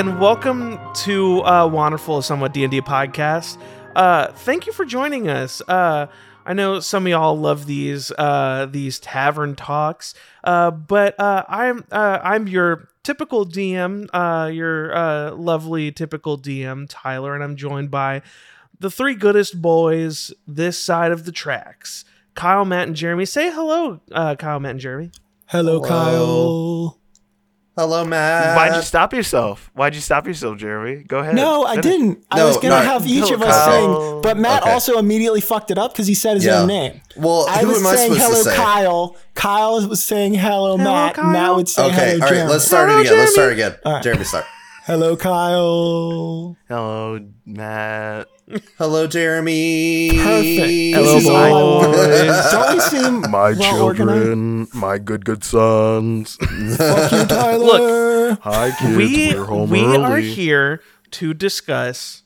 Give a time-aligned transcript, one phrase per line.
[0.00, 3.58] hello and welcome to uh, Wanderful Somewhat D&D podcast.
[3.94, 5.60] Uh, thank you for joining us.
[5.68, 6.06] Uh,
[6.46, 11.84] I know some of y'all love these uh, these tavern talks, uh, but uh, I'm
[11.92, 17.90] uh, I'm your typical DM, uh, your uh, lovely typical DM Tyler, and I'm joined
[17.90, 18.22] by
[18.78, 22.06] the three goodest boys this side of the tracks.
[22.34, 23.26] Kyle, Matt, and Jeremy.
[23.26, 25.10] Say hello, uh, Kyle, Matt, and Jeremy.
[25.48, 26.99] Hello, Kyle.
[27.80, 28.54] Hello, Matt.
[28.56, 29.70] Why'd you stop yourself?
[29.72, 31.02] Why'd you stop yourself, Jeremy?
[31.02, 31.34] Go ahead.
[31.34, 31.84] No, I Finish.
[31.84, 32.24] didn't.
[32.30, 34.12] I No, was gonna no, have each no, of us Kyle.
[34.12, 34.72] sing, but Matt Okay.
[34.72, 36.60] also immediately fucked it up because he said his Yeah.
[36.60, 37.00] own name.
[37.16, 38.56] Well, I who was am I saying supposed hello, to say?
[38.56, 39.16] Kyle.
[39.34, 41.14] Kyle was saying hello, Matt.
[41.14, 41.24] Kyle.
[41.24, 42.50] Matt would say Okay, hello, all right, Jeremy.
[42.52, 43.18] let's start Hello, it again.
[43.18, 43.62] Let's start Jeremy.
[43.62, 43.78] again.
[43.86, 44.02] All right.
[44.02, 44.44] Jeremy, start.
[44.90, 46.56] Hello, Kyle.
[46.66, 48.26] Hello, Matt.
[48.76, 50.10] Hello, Jeremy.
[50.10, 50.96] Perfect.
[50.96, 51.92] Hello, this is all I want.
[51.92, 52.50] boys.
[52.50, 54.18] Don't we seem My well organized?
[54.24, 56.34] children, my good, good sons.
[56.76, 58.34] Fuck you, Tyler.
[58.42, 58.96] Hi, kids.
[58.96, 59.96] we are home we early.
[59.98, 62.24] are here to discuss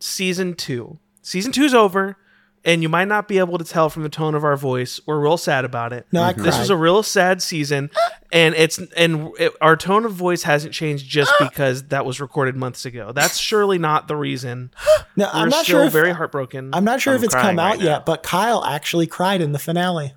[0.00, 0.98] season two.
[1.22, 2.16] Season two's over,
[2.64, 5.00] and you might not be able to tell from the tone of our voice.
[5.06, 6.06] We're real sad about it.
[6.12, 6.58] No, I This cried.
[6.60, 7.90] was a real sad season,
[8.32, 12.56] and it's and it, our tone of voice hasn't changed just because that was recorded
[12.56, 13.12] months ago.
[13.12, 14.70] That's surely not the reason.
[15.16, 15.86] no, We're I'm not still sure.
[15.86, 16.70] If, very heartbroken.
[16.74, 18.04] I'm not sure I'm if it's crying come out right yet, now.
[18.04, 20.14] but Kyle actually cried in the finale.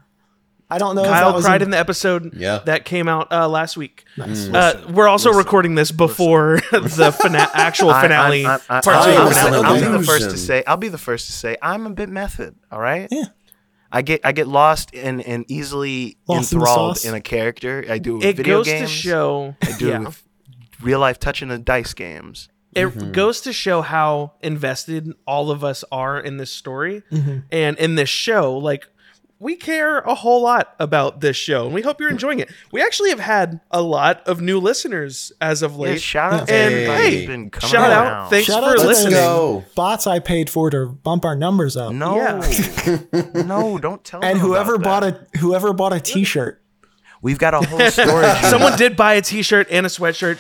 [0.74, 1.04] I don't know.
[1.04, 2.60] if Kyle that cried in the episode Yeah.
[2.66, 4.06] that came out uh, last week.
[4.18, 4.48] Nice.
[4.48, 9.14] Uh, we're also recording this before the fina- actual finale, I'm- I'm- part I'll, I
[9.16, 9.60] I'll, was finale.
[9.60, 10.64] an I'll be the first to say.
[10.66, 11.58] I'll be the first to say.
[11.62, 12.56] I'm a bit method.
[12.72, 13.08] All right.
[13.12, 13.26] Yeah.
[13.92, 17.06] I get I get lost and and easily Lost enthralled sauce?
[17.06, 17.86] in, a character.
[17.88, 18.90] I do with It video goes games.
[18.90, 19.56] to show.
[19.62, 20.00] I do yeah.
[20.00, 20.24] with
[20.82, 22.50] real life touching the dice games.
[22.76, 27.38] it goes to show how invested all of us are in this story Mm-hmm.
[27.52, 28.88] and in this show like
[29.44, 32.82] we care a whole lot about this show and we hope you're enjoying it we
[32.82, 36.54] actually have had a lot of new listeners as of Yeah, late shout out to
[36.54, 38.30] and everybody hey been coming shout out around.
[38.30, 39.64] thanks Shout for out listening go.
[39.76, 41.94] bots I paid for to bump our numbers up.
[41.94, 42.16] No,
[43.46, 44.24] no, don't tell.
[44.24, 45.36] and them whoever about bought that.
[45.36, 46.62] a whoever bought a T-shirt.
[47.22, 48.38] we've got a whole storage.
[48.44, 50.40] someone did buy a t-shirt and a sweatshirt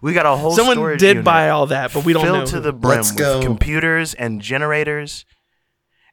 [0.00, 0.50] We got a whole.
[0.52, 2.96] Someone storage did unit buy all that but we don't filled know to the brim
[2.98, 3.40] Let's with go.
[3.42, 5.24] computers and generators,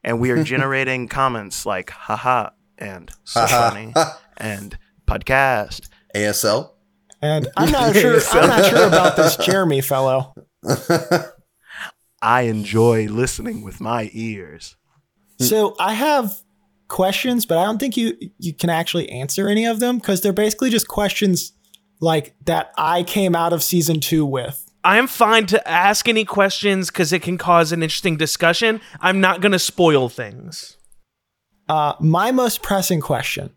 [0.02, 3.92] and we are generating comments like "haha" and "so funny"
[4.36, 5.88] and podcast.
[6.14, 6.72] ASL.
[7.22, 8.20] And I'm not sure.
[8.32, 10.34] I'm not sure about this Jeremy fellow.
[12.22, 14.76] I enjoy listening with my ears.
[15.38, 16.34] So I have
[16.88, 20.32] questions, but I don't think you you can actually answer any of them because they're
[20.34, 21.52] basically just questions
[22.00, 24.69] like that I came out of season two with.
[24.82, 28.80] I'm fine to ask any questions because it can cause an interesting discussion.
[29.00, 30.76] I'm not going to spoil things.
[31.68, 33.50] Uh, my most pressing question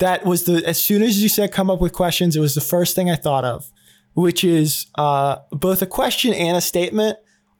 [0.00, 2.60] that was the as soon as you said come up with questions, it was the
[2.60, 3.70] first thing I thought of,
[4.14, 7.18] which is uh, both a question and a statement.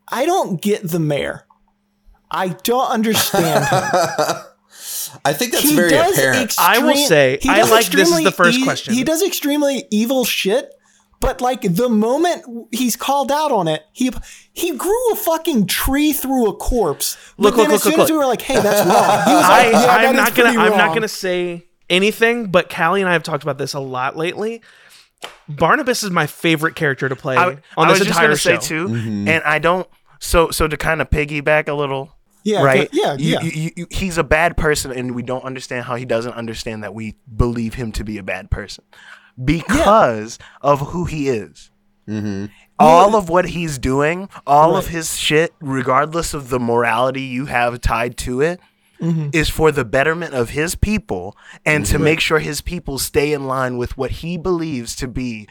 [0.08, 1.46] I don't get the mayor.
[2.30, 3.78] I don't understand him.
[5.24, 6.54] I think that's he very does apparent.
[6.58, 8.94] I will say, I like this is the first e- question.
[8.94, 10.72] He does extremely evil shit,
[11.20, 14.10] but like the moment he's called out on it, he
[14.52, 17.16] he grew a fucking tree through a corpse.
[17.36, 18.94] But Look, then look, as look, soon look, as we were like, "Hey, that's wrong,"
[19.26, 22.70] he was I, like, yeah, I'm is not gonna I'm not gonna say anything, but
[22.70, 24.62] Callie and I have talked about this a lot lately.
[25.48, 28.36] Barnabas is my favorite character to play I, on I this was just entire gonna
[28.36, 28.58] show.
[28.58, 29.28] say too, mm-hmm.
[29.28, 29.86] and I don't.
[30.20, 32.16] So so to kind of piggyback a little.
[32.42, 32.88] Yeah, right.
[32.90, 33.40] yeah, yeah.
[33.42, 36.82] you- you- you- he's a bad person, and we don't understand how he doesn't understand
[36.84, 38.82] that we believe him to be a bad person
[39.42, 41.70] because of who he is.
[42.78, 47.80] All of what he's doing, all of his shit, regardless of the morality you have
[47.80, 48.58] tied to it,
[49.00, 49.42] is Mm-hmm.
[49.56, 51.34] for the betterment of his people
[51.64, 55.48] and to make sure his people stay in line with what he believes to be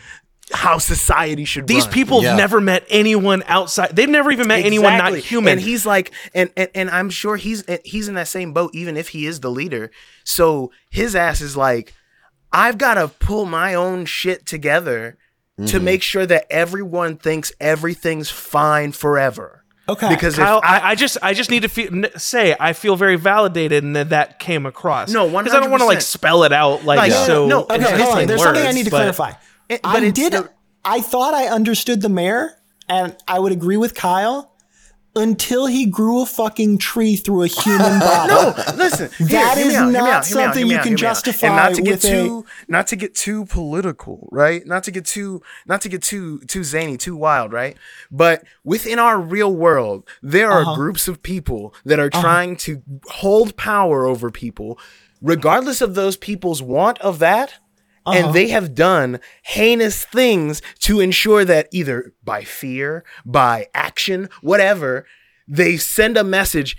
[0.51, 1.93] how society should These run.
[1.93, 2.29] people Yeah.
[2.29, 3.95] have never met anyone outside.
[3.95, 5.53] They've never even met anyone not human.
[5.53, 8.97] And he's like, and, and and I'm sure he's he's in that same boat, even
[8.97, 9.89] if he is the leader.
[10.23, 11.93] So his ass is like,
[12.51, 15.17] I've got to pull my own shit together
[15.57, 15.83] to mm-hmm.
[15.83, 19.63] make sure that everyone thinks everything's fine forever.
[19.89, 22.73] Okay, Because Kyle, if I, I, I just, I just need to feel, say I
[22.73, 25.11] feel very validated, and that that came across.
[25.11, 27.47] No, one because I don't want to like spell it out like Like, so.
[27.47, 28.21] no, okay, it's- hold it's on.
[28.21, 29.31] in There's something I need to but- clarify.
[29.67, 30.33] It- but I did.
[30.33, 30.49] the-
[30.85, 32.53] I thought I understood the mayor,
[32.87, 34.48] and I would agree with Kyle
[35.19, 38.29] until he grew a fucking tree through a human body.
[38.33, 39.09] no, listen.
[39.17, 40.97] here, That hear me is out, not hear out, something you can hear me out.
[40.99, 44.65] justify And not to get with a- too, not to get too political, right?
[44.65, 47.77] Not to get too, not to get too, too zany, too wild, right?
[48.09, 50.71] But within our real world, there Uh-huh.
[50.71, 54.79] are groups of people that are trying to hold power over people,
[55.21, 57.55] regardless of those people's want of that.
[58.13, 65.05] And they have done heinous things to ensure that either by fear, by action, whatever,
[65.47, 66.77] they send a message.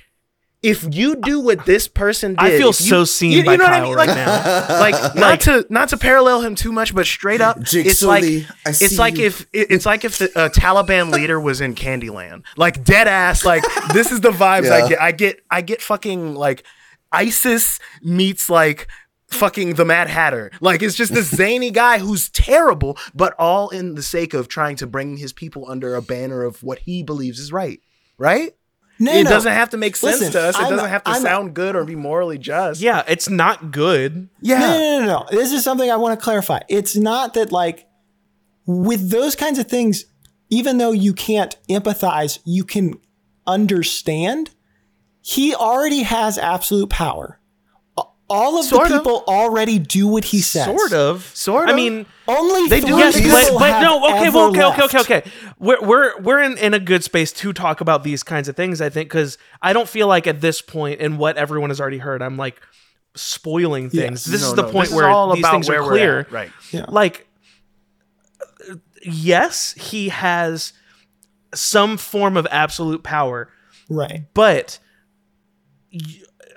[0.63, 3.59] If you do what this person did, I feel you- so seen you- by you
[3.59, 3.97] know what I Kyle mean?
[3.97, 4.79] right Like- now.
[4.81, 8.25] like not to not to parallel him too much, but straight up, it's Jigsaw like
[8.67, 9.25] I it's like you.
[9.25, 13.43] if it- it's like if the uh, Taliban leader was in Candyland, like dead ass.
[13.43, 13.63] Like
[13.95, 14.75] this is the vibes Yeah.
[14.85, 15.01] I get.
[15.01, 16.63] I get I get fucking like
[17.11, 18.87] ISIS meets like
[19.31, 20.51] fucking the Mad Hatter.
[20.61, 24.77] Like it's just this zany guy who's terrible, but all in the sake of trying
[24.77, 27.81] to bring his people under a banner of what he believes is right.
[28.19, 28.53] Right?
[28.99, 29.31] No, it no.
[29.31, 30.57] doesn't have to make sense Listen, to us.
[30.57, 32.83] It I'm- doesn't have to I'm- sound good or be morally just.
[32.83, 34.29] yeah, it's not good.
[34.43, 34.59] Yeah.
[34.59, 35.27] No, no, no, no.
[35.31, 36.61] This is something I want to clarify.
[36.69, 37.87] It's not that like
[38.67, 40.05] with those kinds of things,
[40.51, 42.93] even though you can't empathize, you can
[43.47, 44.51] understand.
[45.23, 47.40] He already has absolute power.
[48.31, 49.01] A- All of Sort the of.
[49.03, 50.65] people already do what he says.
[50.67, 51.25] Sort of.
[51.35, 51.73] Sort of.
[51.75, 54.49] I mean, Only They do yes, it people but, but have no, okay, ever well,
[54.51, 55.31] okay, okay, okay, okay.
[55.59, 58.81] We're we're we're in, in a good space to talk about these kinds of things,
[58.81, 61.99] I think, because I don't feel like at this point in what everyone has already
[61.99, 62.61] heard, I'm like
[63.17, 64.25] spoiling things.
[64.25, 64.25] Yes.
[64.27, 65.85] This No, is the no, point this is where all these about things where are
[65.85, 66.19] we're clear.
[66.21, 66.51] at, Right.
[66.89, 67.27] Like,
[68.71, 70.73] uh, yes, he has
[71.53, 73.49] some form of absolute power,
[73.89, 74.23] Right.
[74.35, 74.79] but
[75.93, 76.01] y-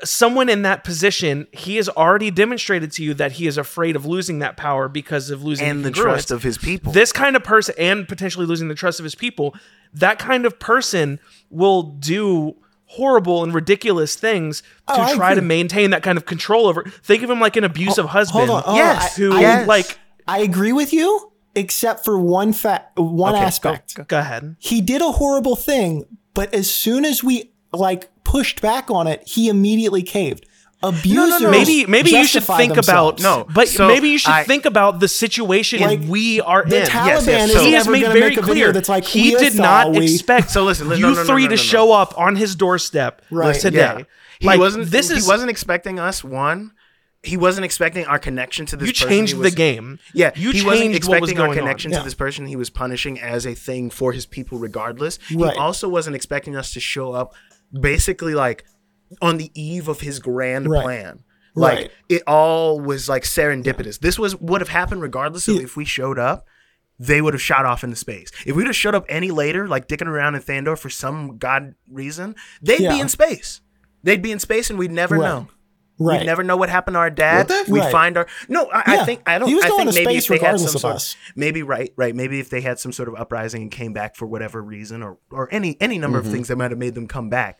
[0.04, 4.06] someone in that position, he has already demonstrated to you that he is afraid of
[4.06, 6.02] losing that power because of losing And the congruence.
[6.02, 6.92] trust of his people.
[6.92, 9.56] This kind of person, and potentially losing the trust of his people,
[9.94, 11.20] that kind of person
[11.50, 12.56] will do
[12.86, 16.84] horrible and ridiculous things to Oh, try to maintain that kind of control over.
[16.84, 18.48] Think of him like an abusive husband.
[18.50, 18.64] Hold on.
[18.64, 18.86] hold on.
[18.86, 19.68] Yes, I- who I, yes.
[19.68, 19.98] like
[20.28, 24.08] I agree with you, except for one fact, one Okay, go- aspect.
[24.08, 24.56] Go, ahead.
[24.60, 29.28] he did a horrible thing, but as soon as we like pushed back on it,
[29.28, 30.46] he immediately caved.
[30.82, 33.22] Abusers Maybe maybe you should justify think about.
[33.22, 36.82] No, but so maybe you should I- think about the situation Like, we are the
[36.82, 36.88] in.
[36.88, 39.32] Taliban Yes, yes, so- he has made very make a video clear that's like he
[39.32, 41.62] did not we-" expect So listen, listen, you no, no, no, three no, to no,
[41.62, 41.64] no.
[41.64, 43.58] show up on his doorstep Right.
[43.58, 43.78] today.
[43.78, 44.04] Yeah.
[44.40, 46.72] He Like, wasn't this is he wasn't expecting us one.
[47.26, 49.08] He wasn't expecting our connection to this you person.
[49.08, 50.00] changed He the was- game.
[50.14, 51.94] Yeah, you he changed wasn't what was going our connection on.
[51.94, 52.00] Yeah.
[52.00, 55.18] to this person he was punishing as a thing for his people regardless.
[55.34, 55.54] Right.
[55.54, 57.34] He also wasn't expecting us to show up
[57.80, 58.64] basically like
[59.22, 60.84] on the eve of his grand Right.
[60.84, 61.24] plan.
[61.56, 61.92] Like Right.
[62.10, 64.00] it all was like serendipitous.
[64.00, 65.62] This was would have happened regardless of Yeah.
[65.64, 66.46] if we showed up.
[67.00, 68.32] They would have shot off into space.
[68.46, 71.74] If we'd have showed up any later, like dicking around in Thandor for some god
[71.92, 72.94] reason, they'd Yeah.
[72.94, 73.62] be in space.
[74.04, 75.28] They'd be in space, and we'd never Right.
[75.28, 75.48] know.
[76.00, 76.20] Right.
[76.22, 77.50] We'd never know what happened to our dad.
[77.68, 77.92] We'd Right.
[77.92, 78.66] find our no.
[78.74, 79.48] I, I think I don't.
[79.48, 80.96] He was I going think to maybe space if they had regardless some of sort,
[80.96, 81.16] us.
[81.36, 82.16] maybe right, right.
[82.16, 85.20] Maybe if they had some sort of uprising and came back for whatever reason, or
[85.32, 86.28] or any any number Mm-hmm.
[86.28, 87.60] of things that might have made them come back.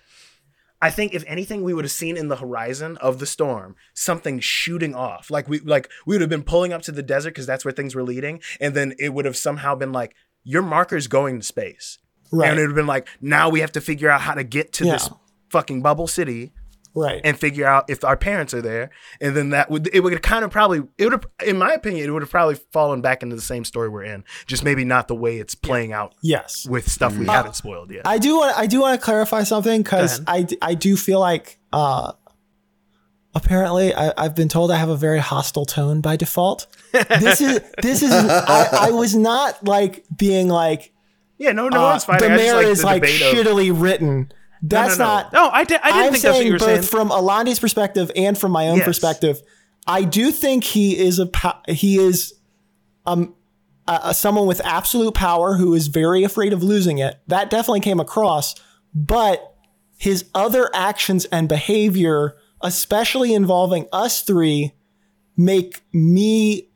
[0.82, 4.40] I think if anything, we would have seen in the horizon of the storm something
[4.42, 5.30] shooting off.
[5.32, 7.72] Like we like we would have been pulling up to the desert because that's where
[7.72, 11.46] things were leading, and then it would have somehow been like your marker's going to
[11.46, 12.00] space,
[12.32, 12.50] Right.
[12.50, 14.74] and it would have been like now we have to figure out how to get
[14.74, 15.10] to this
[15.52, 16.52] fucking bubble city
[16.96, 17.22] right.
[17.24, 18.90] and figure out if our parents are there,
[19.22, 22.08] and then that would it would kind of probably it would have, in my opinion,
[22.08, 25.08] it would have probably fallen back into the same story we're in, just maybe not
[25.08, 26.66] the way it's playing out yes.
[26.68, 28.06] with stuff we haven't spoiled yet.
[28.06, 30.98] I do want I do want to clarify something because i I, d- I do
[30.98, 32.14] feel like uh,
[33.36, 36.68] apparently I, I've been told I have a very hostile tone by default.
[36.92, 40.94] This is this is I, I was not like being like
[41.38, 42.20] yeah, no, no, uh, it's fine.
[42.20, 44.32] the I mayor like is the like debate of- shittily written.
[44.66, 45.12] That's no, no.
[45.12, 45.34] not.
[45.34, 46.82] No, I, did, I didn't I'm think that's what saying you were both saying.
[46.84, 48.86] from Alandi's perspective and from my own Yes.
[48.86, 49.42] perspective.
[49.86, 51.30] I do think he is a
[51.68, 52.34] he is
[53.06, 53.36] um
[54.14, 57.20] someone with absolute power who is very afraid of losing it.
[57.28, 58.56] That definitely came across,
[58.96, 59.56] but
[59.98, 64.72] his other actions and behavior, especially involving us three,
[65.36, 66.70] make me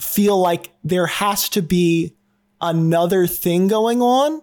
[0.00, 2.16] feel like there has to be
[2.60, 4.42] another thing going on.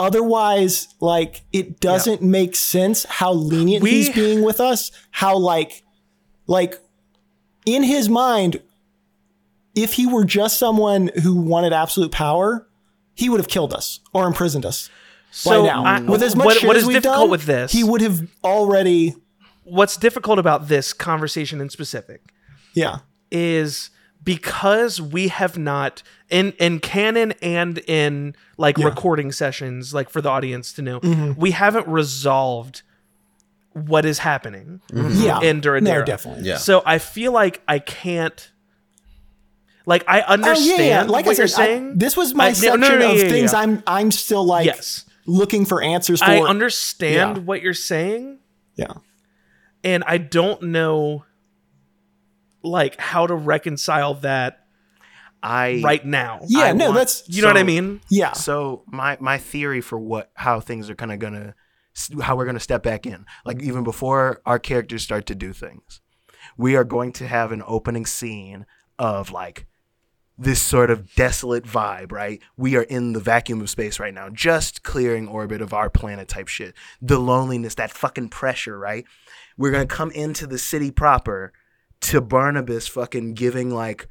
[0.00, 4.90] Otherwise, like it doesn't make sense how lenient We- he's being with us.
[5.10, 5.82] How like,
[6.46, 6.74] like
[7.66, 8.62] in his mind,
[9.74, 12.66] if he were just someone who wanted absolute power,
[13.14, 14.88] he would have killed us or imprisoned us
[15.30, 15.84] so by now.
[15.84, 17.70] I- with as much what, shit what as we've difficult done, with this?
[17.72, 19.14] he would have already.
[19.64, 22.22] what's difficult about this conversation in specific
[22.74, 23.90] Yeah, is
[24.22, 28.86] because we have not in in canon and in like Yeah.
[28.86, 31.40] recording sessions like for the audience to know Mm-hmm.
[31.40, 32.82] we haven't resolved
[33.72, 35.40] what is happening yeah.
[35.40, 35.82] in Duradera.
[35.82, 36.44] No, definitely.
[36.44, 36.56] Yeah.
[36.58, 38.50] So I feel like I can't
[39.86, 41.02] like I Oh understand yeah, yeah.
[41.02, 41.98] Like what I you're said, I- saying.
[41.98, 43.60] this was my I- section no, no, no, of yeah, yeah, things yeah.
[43.60, 45.04] I'm I'm still like yes.
[45.26, 46.26] looking for answers for.
[46.30, 47.42] I understand Yeah.
[47.44, 48.38] what you're saying
[48.76, 48.92] yeah.
[49.84, 51.24] and I don't know
[52.62, 54.66] like how to reconcile that
[55.42, 56.40] I right now.
[56.46, 58.00] Yeah, I no, want- that's You know what I mean?
[58.10, 58.32] yeah.
[58.32, 61.54] So my my theory for what how things are kind of gonna
[62.22, 66.00] how we're gonna step back in, like even before our characters start to do things,
[66.56, 68.66] we are going to have an opening scene
[68.98, 69.66] of like
[70.36, 72.40] this sort of desolate vibe, right?
[72.56, 76.28] We are in the vacuum of space right now, just clearing orbit of our planet
[76.28, 76.74] type shit.
[77.02, 79.04] The loneliness, that fucking pressure, right?
[79.58, 81.52] We're gonna come into the city proper
[82.02, 84.08] to Barnabas fucking giving like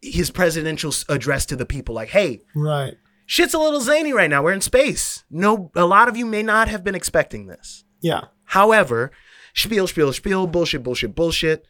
[0.00, 2.94] his presidential address to the people, like, hey, Right.
[3.26, 4.42] shit's a little zany right now.
[4.42, 5.24] We're in space.
[5.30, 7.84] No, a lot of you may not have been expecting this.
[8.00, 8.24] Yeah.
[8.44, 9.10] However,
[9.54, 11.66] spiel, spiel, spiel, bullshit, bullshit, bullshit,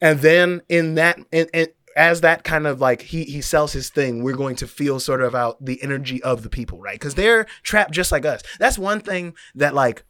[0.00, 3.88] and then in that, and, and as that kind of like he he sells his
[3.88, 6.98] thing, we're going to feel sort of out the energy of the people, right?
[6.98, 8.42] Because they're trapped just like us.
[8.58, 10.04] That's one thing that like.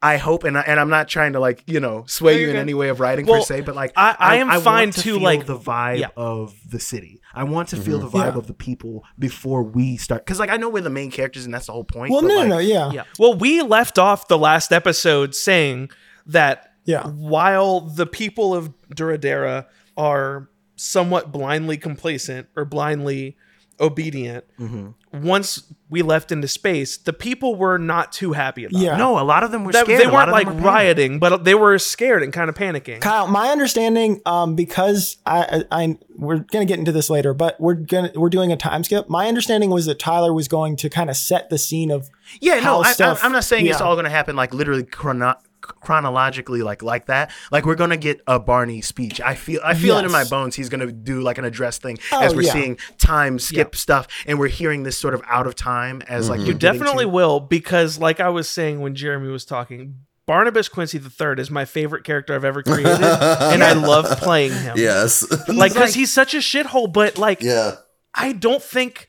[0.00, 2.46] I hope, and I, and I'm not trying to like you know sway No, you
[2.48, 2.60] in good.
[2.60, 5.00] any way of writing Well, per se, but like I- I am want fine to
[5.00, 6.08] to, feel like- the vibe yeah.
[6.16, 7.20] of the city.
[7.34, 7.84] I want to mm-hmm.
[7.84, 8.38] feel the vibe Yeah.
[8.38, 11.52] of the people before we start, because like I know we're the main characters, and
[11.52, 12.12] that's the whole point.
[12.12, 12.92] Well, but, no, like, no, no, yeah.
[12.92, 13.04] Yeah.
[13.18, 15.90] Well, we left off the last episode saying
[16.26, 17.02] that Yeah.
[17.08, 23.36] while the people of Duradera are somewhat blindly complacent or blindly
[23.80, 25.26] obedient, Mm-hmm.
[25.26, 28.94] once we left into space, the people were not too happy about Yeah.
[28.94, 28.98] it.
[28.98, 30.00] No, a lot of them were That- scared.
[30.00, 30.62] they A weren't like were panicking.
[30.64, 33.00] rioting, but they were scared and kind of panicking.
[33.00, 37.58] Kyle, my understanding, um, because I, I, I, we're gonna get into this later, but
[37.60, 39.08] we're gonna we're doing a time skip.
[39.08, 42.60] My understanding was that Tyler was going to kind of set the scene of Yeah,
[42.60, 44.82] how no, I, stuff- I, am not saying it's all going to happen like literally
[44.84, 47.30] chrono- chronologically like like that.
[47.50, 49.20] Like we're going to get a Barney speech.
[49.20, 50.56] I feel I feel it in my bones.
[50.56, 52.52] He's going to do like an address thing Oh, as we're yeah.
[52.52, 56.40] seeing time skip stuff and we're hearing this sort of out of time as like
[56.40, 56.48] mm-hmm.
[56.48, 59.96] You definitely to- will because, like I was saying when Jeremy was talking,
[60.26, 64.76] Barnabas Quincy III is my favorite character I've ever created, and I love playing him.
[64.76, 65.26] Yes.
[65.48, 66.92] like because he's such a shithole.
[66.92, 67.76] But like, yeah.
[68.14, 69.08] I don't think,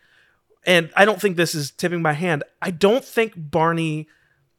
[0.65, 2.44] and I don't think this is tipping my hand.
[2.62, 4.08] I don't think Barney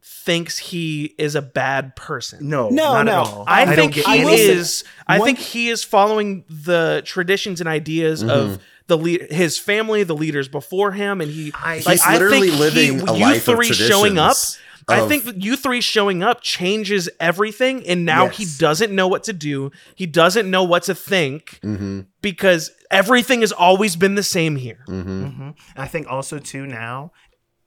[0.03, 2.49] thinks he is a bad person.
[2.49, 3.13] no, No, not no.
[3.13, 3.45] at all.
[3.47, 4.85] I, don't think he I is.
[5.07, 10.03] I one- think he is following the traditions and ideas of the le- his family,
[10.03, 11.53] the leaders before him, and he.
[11.55, 14.33] I- like, He's literally I think living he, a you life of three showing up.
[14.37, 19.23] traditions I think you three showing up changes everything, and now he doesn't know what
[19.25, 19.71] to do.
[19.95, 22.01] He doesn't know what to think Mm-hmm.
[22.23, 24.83] because everything has always been the same here.
[24.89, 25.25] Mm-hmm.
[25.27, 27.13] hmm I think also too now,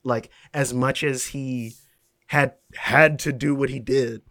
[0.03, 1.75] like as much as he
[2.27, 4.22] had had to do what he did,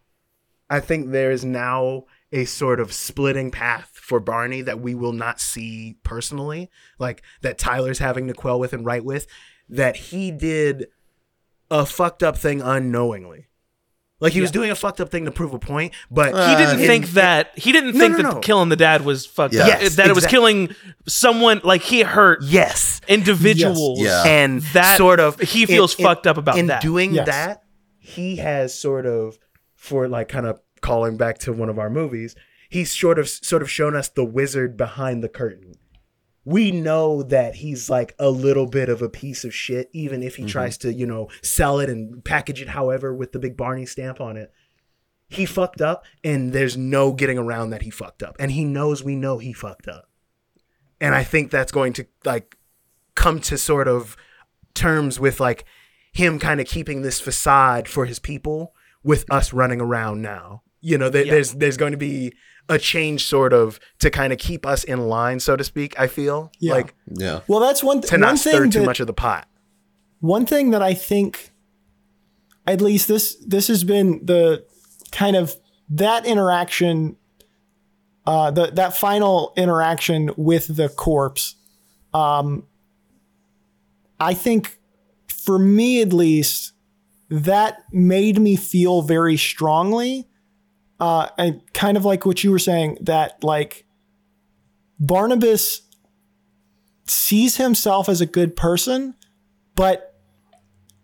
[0.71, 5.13] I think there is now a sort of splitting path for Barney that we will
[5.13, 9.27] not see personally, like that Tyler's having to quell with and write with,
[9.69, 10.87] that he did
[11.71, 13.49] a fucked up thing unknowingly.
[14.19, 16.57] Like he was doing a fucked up thing to prove a point, but He Uh,
[16.57, 18.41] didn't in- think that he didn't No, think no, that no.
[18.41, 19.63] killing the dad was fucked Yeah.
[19.63, 19.81] up.
[19.83, 20.75] Yes, that it was killing
[21.09, 23.99] someone like he hurt yes, individuals.
[24.01, 24.25] Yes.
[24.25, 26.81] and That- sort of he feels fucked up about in that.
[26.83, 27.27] doing Yes.
[27.27, 27.63] that
[28.05, 29.39] he has sort of
[29.75, 32.35] for like kind of calling back to one of our movies
[32.73, 35.75] he's sort of sort of shown us the wizard behind the curtain.
[36.45, 40.37] We know that he's like a little bit of a piece of shit even if
[40.37, 40.49] he mm-hmm.
[40.49, 44.21] tries to you know sell it and package it however with the big barney stamp
[44.21, 44.53] on it.
[45.29, 48.37] He fucked up and there's no getting around that he fucked up.
[48.41, 50.09] And he knows we know he fucked up.
[51.01, 52.57] And i think that's going to like
[53.15, 54.17] come to sort of
[54.73, 55.67] terms with like
[56.13, 60.63] him kind of keeping this facade for his people with us running around now.
[60.81, 61.33] You know, there, Yeah.
[61.33, 62.33] there's there's going to be
[62.69, 65.99] a change sort of to kind of keep us in line, so to speak.
[65.99, 66.75] I feel Yeah.
[66.75, 67.41] like Yeah.
[67.49, 69.49] well, that's one to one not stir thing too that- much of the pot.
[70.21, 71.51] one thing that I think,
[72.67, 74.65] at least this this has been the
[75.11, 75.57] kind of
[75.91, 77.17] that interaction,
[78.27, 81.57] uh, the that final interaction with the corpse.
[82.15, 82.65] Um,
[84.21, 84.79] I think,
[85.45, 86.73] for me at least,
[87.29, 90.29] that made me feel very strongly.
[91.01, 93.85] Uh, and kind of like what you were saying that like
[95.01, 95.83] Barnabas
[97.07, 99.15] sees himself as a good person,
[99.75, 100.15] but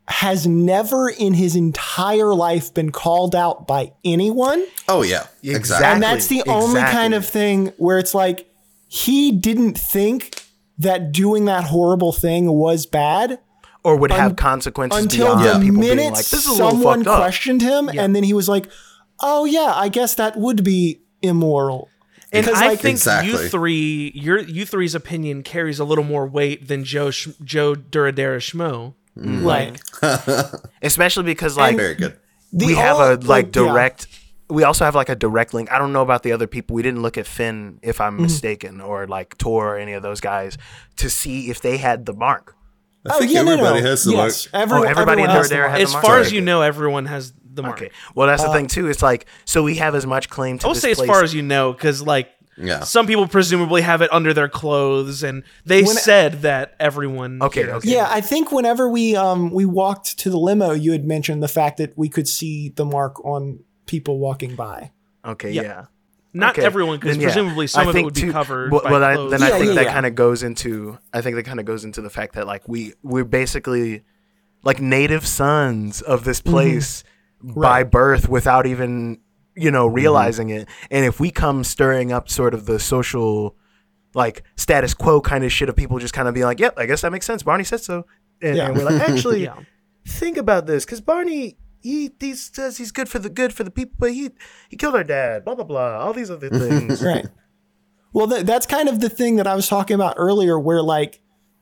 [0.07, 4.65] has never in his entire life been called out by anyone.
[4.89, 5.27] Oh yeah.
[5.43, 5.57] Exactly.
[5.57, 5.87] Exactly.
[5.87, 8.49] And that's the only kind of thing where it's like
[8.89, 10.45] he didn't think
[10.79, 13.41] that doing that horrible thing was bad
[13.85, 16.71] Or would have consequences until beyond the people being minute like, "This is a little
[16.71, 18.69] someone fucked up." questioned him and then he was like,
[19.21, 21.89] "Oh yeah, I guess that would be immoral."
[22.33, 23.31] And Because, I like- think Exactly.
[23.31, 27.75] you three, your you three's opinion carries a little more weight than Joe Sh- Joe
[27.75, 28.95] Duradera Schmo.
[29.19, 29.45] Mm-hmm.
[29.45, 32.19] Like Especially because like Very good.
[32.53, 33.63] the we have all- a like yeah.
[33.63, 34.07] direct
[34.51, 35.71] we also have like a direct link.
[35.71, 36.75] I don't know about the other people.
[36.75, 38.23] We didn't look at Finn, if I'm mm-hmm.
[38.23, 40.57] mistaken, or like Tor or any of those guys
[40.97, 42.55] to see if they had the mark.
[43.11, 43.87] I oh think yeah, everybody no.
[43.89, 44.53] has the yes.
[44.53, 44.63] mark.
[44.63, 45.73] Everyone, Oh, everybody in everyone has the mark.
[45.73, 46.05] the as mark?
[46.05, 47.77] far as you know, everyone has the mark.
[47.83, 47.91] Okay.
[48.15, 48.89] Well, that's the thing too.
[48.89, 51.23] It's like so we have as much claim to I will this say as far
[51.25, 52.81] as you know, because like Yeah.
[52.81, 57.41] some people presumably have it under their clothes, and they When- said that everyone.
[57.43, 57.91] Okay, here okay.
[57.91, 61.49] Yeah, I think whenever we um we walked to the limo, you had mentioned the
[61.49, 64.91] fact that we could see the mark on people walking by.
[65.25, 65.65] okay, Yep.
[65.65, 65.85] yeah.
[66.33, 66.65] Not Okay.
[66.67, 67.27] everyone, because Then, yeah.
[67.29, 68.71] presumably some I of it think would be covered.
[68.73, 69.93] Well, by well, I- then Yeah, I think yeah, that yeah.
[69.93, 70.99] kind of goes into.
[71.13, 74.03] I think that kind of goes into the fact that like we we're basically
[74.63, 76.51] like native sons of this mm-hmm.
[76.51, 77.05] place
[77.43, 77.91] by Right.
[77.91, 79.21] birth without even
[79.57, 79.95] you know mm-hmm.
[79.97, 80.69] realizing it.
[80.91, 83.57] And if we come stirring up sort of the social
[84.15, 86.87] like status quo kind of shit of people just kind of being like, "Yep, I
[86.87, 87.43] guess that makes sense.
[87.43, 88.07] Barney said so,"
[88.43, 88.67] and, Yeah.
[88.67, 89.55] and we're like, "Actually, Yeah.
[90.07, 91.57] think about this because Barney."
[91.89, 94.31] He, he says he's good for the good for the people, but he
[94.69, 95.45] he killed our dad.
[95.45, 95.99] Blah blah blah.
[95.99, 97.03] All these other things.
[97.03, 97.27] Right.
[98.13, 101.21] Well, th- that's kind of the thing that I was talking about earlier, where like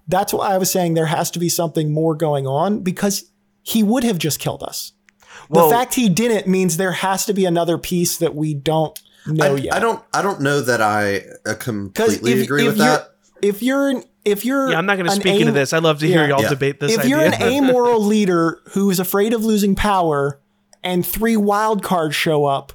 [0.08, 3.30] that's why I was saying there has to be something more going on because
[3.62, 4.92] he would have just killed us.
[5.48, 8.98] Well- the fact he didn't means there has to be another piece that we don't
[9.26, 9.74] know I, yet.
[9.74, 10.02] I don't.
[10.12, 13.10] I don't know that I uh, completely agree with that.
[13.42, 15.72] If you're an- if you're Yeah, I'm not going to an speak am- into this.
[15.72, 16.28] I'd love to hear Yeah.
[16.28, 16.48] y'all Yeah.
[16.50, 17.10] debate this if idea.
[17.10, 20.38] you're an amoral leader who is afraid of losing power
[20.84, 22.72] and three wild cards show up,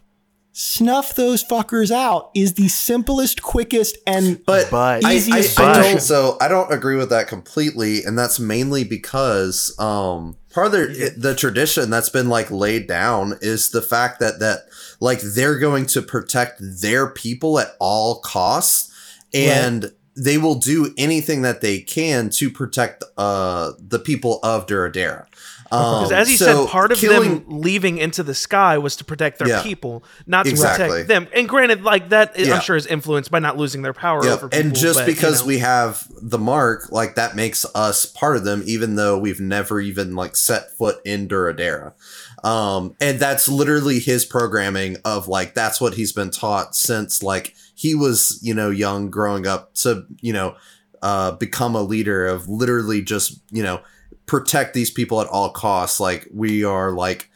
[0.53, 5.81] snuff those fuckers out is the simplest, quickest, and But, But- I, I, Easiest I
[5.91, 6.01] don't.
[6.01, 11.13] So I don't agree with that completely, and that's mainly because um, part of the,
[11.15, 14.63] the tradition that's been like laid down is the fact that that
[14.99, 18.91] like they're going to protect their people at all costs,
[19.33, 25.25] and they will do anything that they can to protect uh the people of Duradera.
[25.73, 28.97] Um, Because as he so said, part of killing- them leaving into the sky was
[28.97, 29.61] to protect their Yeah.
[29.63, 30.87] people, not to Exactly.
[30.89, 31.27] protect them.
[31.33, 32.55] And granted, like that, Yeah.
[32.55, 34.59] I'm sure is influenced by not losing their power over people.
[34.67, 35.47] and just but, you because know.
[35.47, 39.79] we have the mark, like that makes us part of them, even though we've never
[39.79, 41.93] even like set foot in Duradera.
[42.43, 47.55] Um, and that's literally his programming of like that's what he's been taught since like
[47.75, 50.55] he was, you know, young growing up to, you know,
[51.01, 53.81] uh become a leader of literally just, you know,
[54.25, 55.99] protect these people at all costs.
[55.99, 57.29] Like we are like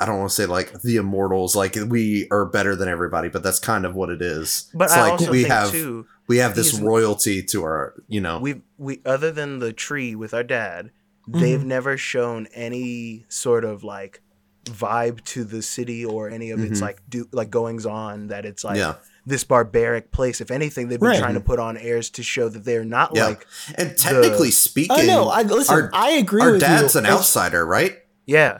[0.00, 3.42] I don't want to say like the immortals, like we are better than everybody, but
[3.42, 4.70] that's kind of what it is.
[4.74, 7.94] But it's I like also we think have too, we have this royalty to our
[8.08, 10.90] you know we we other than the tree with our dad,
[11.28, 11.40] Mm-hmm.
[11.40, 14.20] they've never shown any sort of like
[14.64, 16.82] vibe to the city or any of its Mhm.
[16.82, 18.94] like do like goings on that it's like Yeah.
[19.26, 20.40] this barbaric place.
[20.40, 21.18] If anything, they've been Right.
[21.18, 24.96] trying to put on airs to show that they're not yeah like and technically speaking
[25.00, 25.74] oh no, I listen.
[25.74, 27.00] our, I agree our with dad's you.
[27.00, 28.58] an outsider right yeah.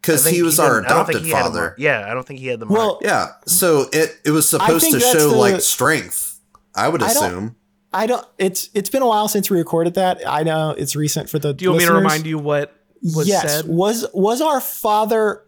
[0.00, 1.74] Because he was didn't- our I don't think adopted he had a father mark.
[1.78, 2.78] Yeah, I don't think he had the mark.
[2.78, 6.38] Well, yeah so it it was supposed to show the- like strength
[6.74, 7.56] i would I assume
[7.92, 8.26] I don't.
[8.36, 10.20] It's it's been a while since we recorded that.
[10.26, 11.54] I know it's recent for the.
[11.54, 13.42] do you want me to remind you what was yes.
[13.42, 13.66] said?
[13.66, 15.42] Was was our father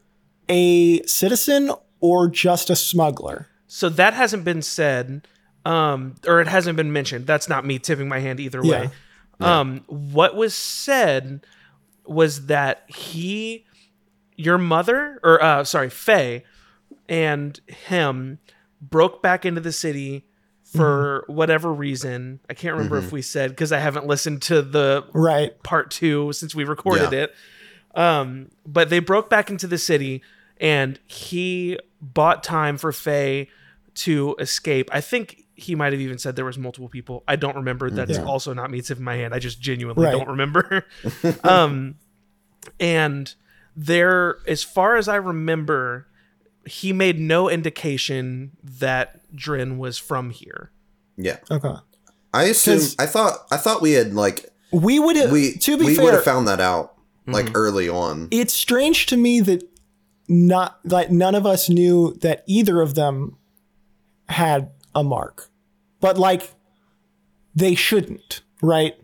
[0.49, 3.47] a citizen or just a smuggler?
[3.67, 5.29] So that hasn't been said,
[5.65, 7.27] um, or it hasn't been mentioned.
[7.27, 8.81] That's not me tipping my hand either Yeah.
[8.81, 8.91] way.
[9.39, 11.47] Um, what was said
[12.05, 13.65] was that he,
[14.37, 16.45] your mother, or uh, sorry, Faye,
[17.09, 18.39] and him
[18.83, 20.27] broke back into the city
[20.73, 22.41] for whatever reason.
[22.49, 25.61] I can't remember if we said because I haven't listened to the Right.
[25.63, 27.25] part two since we recorded Yeah.
[27.25, 27.35] it.
[27.95, 30.23] Um, but they broke back into the city,
[30.61, 33.49] and he bought time for Faye
[33.97, 34.89] to escape.
[34.93, 37.25] I think he might have even said there was multiple people.
[37.27, 37.91] I don't remember.
[37.91, 38.23] That's Yeah.
[38.25, 39.35] also not me It's in my hand.
[39.35, 40.13] I just genuinely Right.
[40.13, 40.87] don't remember.
[41.45, 41.97] um,
[42.79, 43.35] and
[43.77, 46.07] there, as far as I remember,
[46.71, 50.71] he made no indication that Drin was from here.
[51.17, 51.75] yeah Okay.
[52.33, 55.33] i assume 'Cause- i thought i thought we had like We would have.
[55.33, 56.95] we to be we would have found that out
[57.27, 57.57] like Mm-hmm.
[57.57, 59.63] early on it's strange to me that
[60.29, 63.37] not like none of us knew that either of them
[64.29, 65.51] had a mark,
[66.01, 66.55] but like
[67.55, 68.95] they shouldn't, right?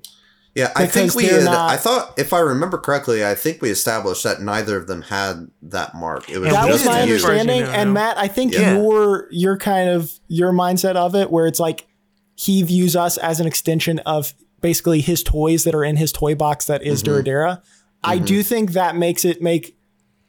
[0.56, 3.62] Yeah i think we they're had not- i thought if i remember correctly i think
[3.62, 6.92] we established that neither of them had that mark it was that we was my
[6.96, 7.64] didn't, you as you understanding.
[7.64, 7.92] know, and.
[7.94, 8.76] Matt, I think Yeah.
[8.78, 11.86] your your kind of your mindset of it, where it's like
[12.34, 16.34] he views us as an extension of basically his toys that are in his toy
[16.34, 17.28] box that is Mm-hmm.
[17.28, 17.62] Duradera.
[18.02, 19.76] I do think that makes it make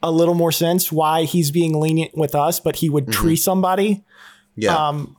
[0.03, 3.21] a little more sense why he's being lenient with us, but he would Mm-hmm.
[3.21, 4.03] tree somebody.
[4.55, 5.15] yeah Um,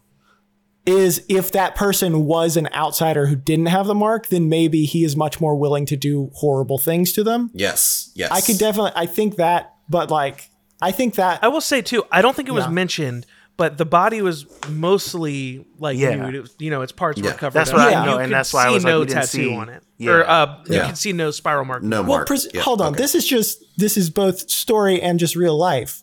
[0.88, 5.04] is if that person was an outsider who didn't have the mark, then maybe he
[5.04, 7.50] is much more willing to do horrible things to them.
[7.52, 11.60] yes yes I could definitely, I think that, but like, I think that I will
[11.60, 12.70] say too, I don't think it was Yeah.
[12.70, 16.14] mentioned, but the body was mostly like Yeah.
[16.14, 16.40] nude.
[16.42, 17.32] Was- you know, its parts Yeah.
[17.32, 17.58] were covered.
[17.58, 17.76] That's up.
[17.76, 19.68] what I know, and that's why I was like, no we didn't tattoo see- on
[19.68, 20.10] it, Yeah.
[20.12, 21.82] or uh, you can see no spiral mark.
[21.82, 22.08] No on it.
[22.08, 22.28] well, mark.
[22.28, 22.92] pres- Yeah, hold on.
[22.92, 23.02] okay.
[23.02, 26.02] This is just this is both story and just real life.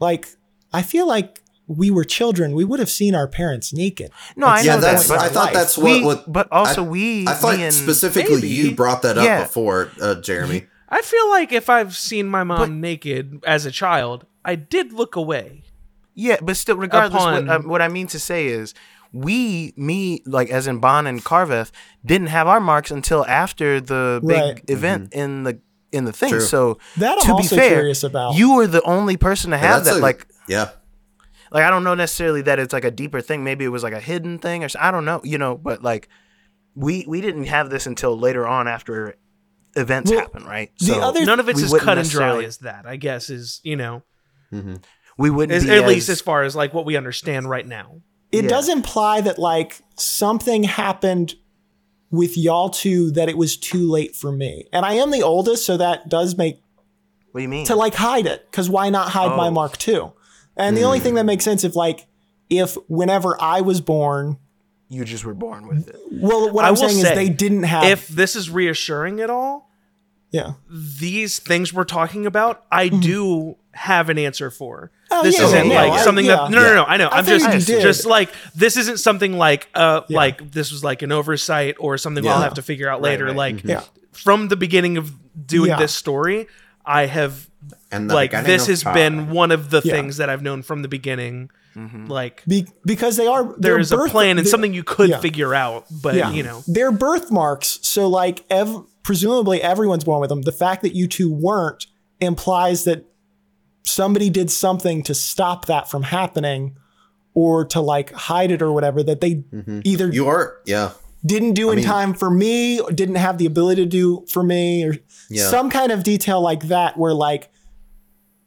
[0.00, 0.28] Like
[0.72, 1.39] I feel like
[1.72, 2.52] we were children.
[2.52, 4.10] We would have seen our parents naked.
[4.36, 5.06] No, I yeah, know that's.
[5.08, 5.18] that.
[5.20, 5.84] I But thought that's what.
[5.84, 7.26] we, what but also I- we.
[7.28, 8.48] I thought me and- specifically Maybe.
[8.48, 9.42] you brought that up Yeah.
[9.42, 10.66] before, uh, Jeremy.
[10.88, 14.92] I feel like if I've seen my mom But- naked as a child, I did
[14.92, 15.62] look away.
[16.14, 18.74] Yeah, but still, regardless, Upon- what, uh, what I mean to say is,
[19.12, 21.70] we, me, like as in Bon and Carveth,
[22.04, 24.60] didn't have our marks until after the big Right.
[24.68, 25.58] event in the
[25.92, 26.30] in the thing.
[26.30, 26.40] True.
[26.40, 28.34] So That I'm to also be fair, curious about.
[28.36, 30.00] you were the only person to have That's that.
[30.00, 30.68] a- like, yeah,
[31.50, 33.44] like I don't know necessarily that it's like a deeper thing.
[33.44, 35.20] Maybe it was like a hidden thing, or I don't know.
[35.24, 36.08] You know, but like
[36.74, 39.16] we we didn't have this until later on after
[39.76, 40.70] events Well, happen, right?
[40.80, 42.86] the other- None of it's as cut and dry as that.
[42.86, 44.02] I guess is you know,
[44.52, 44.76] mm-hmm.
[45.18, 47.66] we wouldn't as, be at least as- as far as like what we understand right
[47.66, 48.00] now.
[48.32, 48.50] It Yeah.
[48.50, 51.34] does imply that like something happened
[52.12, 54.64] with y'all two that it was too late for me.
[54.72, 56.60] And I am the oldest, so that does make
[57.32, 57.66] What do you mean?
[57.66, 59.52] to like hide it because why not hide my Oh.
[59.52, 60.12] mark too?
[60.60, 61.04] And the only hmm.
[61.04, 62.06] thing that makes sense if like
[62.48, 64.38] if whenever I was born,
[64.88, 65.96] you just were born with it.
[66.10, 67.84] well, what I I'm saying say, is they didn't have.
[67.84, 69.70] If this is reassuring at all,
[70.30, 73.00] yeah, these things we're talking about, I mm-hmm.
[73.00, 74.90] do have an answer for.
[75.10, 76.36] Oh, this yeah, isn't yeah, like no, I- something yeah.
[76.36, 76.84] that no, no, no.
[76.84, 77.08] I know.
[77.08, 81.12] I I'm just just like this isn't something like uh like this was like an
[81.12, 83.26] oversight or something I'll have to figure out later.
[83.26, 83.36] right.
[83.36, 83.70] Like mm-hmm.
[83.70, 83.84] Yeah.
[84.12, 85.12] from the beginning of
[85.46, 85.78] doing Yeah.
[85.78, 86.48] this story,
[86.84, 87.49] I have
[87.92, 88.94] and the like this has time.
[88.94, 89.92] been one of the Yeah.
[89.94, 91.50] things that I've known from the beginning.
[91.76, 92.06] Mm-hmm.
[92.06, 95.20] Like be, because they are their there's a plan and something you could yeah.
[95.20, 96.62] figure out, but Yeah, you know.
[96.66, 97.78] they're birthmarks.
[97.82, 100.42] So like, ev- presumably everyone's born with them.
[100.42, 101.86] The fact that you two weren't
[102.20, 103.04] implies that
[103.84, 106.76] somebody did something to stop that from happening,
[107.34, 109.02] or to like hide it or whatever.
[109.04, 109.80] That they mm-hmm.
[109.84, 110.90] either You are, yeah,
[111.24, 114.42] didn't do in mean- time for me, or didn't have the ability to do for
[114.42, 114.96] me, or
[115.30, 115.48] Yeah.
[115.48, 117.49] some kind of detail like that, where like.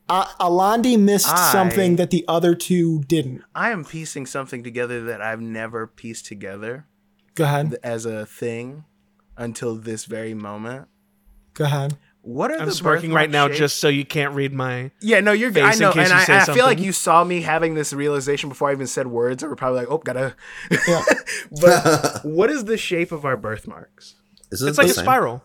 [0.10, 3.42] Uh, Alandi missed I- something that the other two didn't.
[3.56, 6.86] I am piecing something together that I've never pieced together
[7.36, 7.78] Go ahead.
[7.84, 8.84] as a thing
[9.38, 10.88] until this very moment.
[11.54, 11.98] Go ahead.
[12.22, 13.60] What are I'm the smirking right now shapes?
[13.60, 15.64] just so you can't read my yeah no you're good.
[15.64, 18.72] I know and I, I feel like you saw me having this realization before I
[18.72, 20.34] even said words and we're probably like oh gotta
[20.88, 21.04] Yeah.
[21.62, 24.16] but what is the shape of our birthmarks
[24.52, 25.44] Is it It's like the a spiral.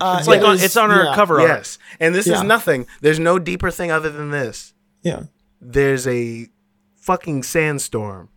[0.00, 1.14] Uh, It's like it on, it's on our yeah.
[1.14, 1.48] cover art.
[1.48, 2.36] yes and this Yeah.
[2.36, 5.24] is nothing there's no deeper thing other than this Yeah.
[5.60, 6.48] there's a
[6.96, 8.28] fucking sandstorm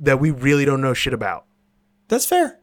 [0.00, 1.44] that we really don't know shit about
[2.08, 2.58] That's fair.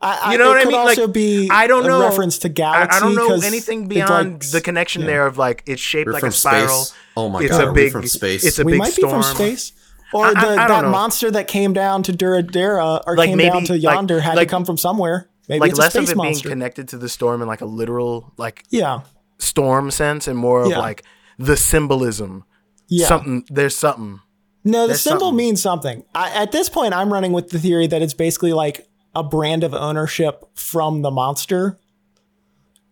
[0.00, 0.76] I, I, You know it what I could mean?
[0.84, 2.96] Like, also be I don't a know reference to Galaxy.
[2.96, 5.06] I don't know 'cause anything beyond like- the connection yeah.
[5.08, 6.68] there of like it's shaped We're like from a spiral.
[6.84, 6.98] space.
[7.16, 8.44] Oh my it's god, a big we from space?
[8.44, 9.20] It's a We big might storm.
[9.20, 9.72] be from space.
[10.12, 10.90] Or I- I- the, I that know.
[10.90, 14.36] monster that came down to Duradera or Like came maybe- down to like- yonder had
[14.36, 15.28] like- to come from somewhere.
[15.48, 16.48] Maybe Like it's a less of it monster.
[16.48, 19.00] being connected to the storm in like a literal like yeah.
[19.38, 20.78] storm sense, and more of Yeah.
[20.78, 21.04] like
[21.38, 22.44] the symbolism.
[22.88, 23.06] Yeah.
[23.06, 24.20] Something there's something.
[24.64, 25.36] No, the There's symbol something.
[25.36, 26.02] means something.
[26.14, 29.62] I, at this point, I'm running with the theory that it's basically like a brand
[29.62, 31.78] of ownership from the monster.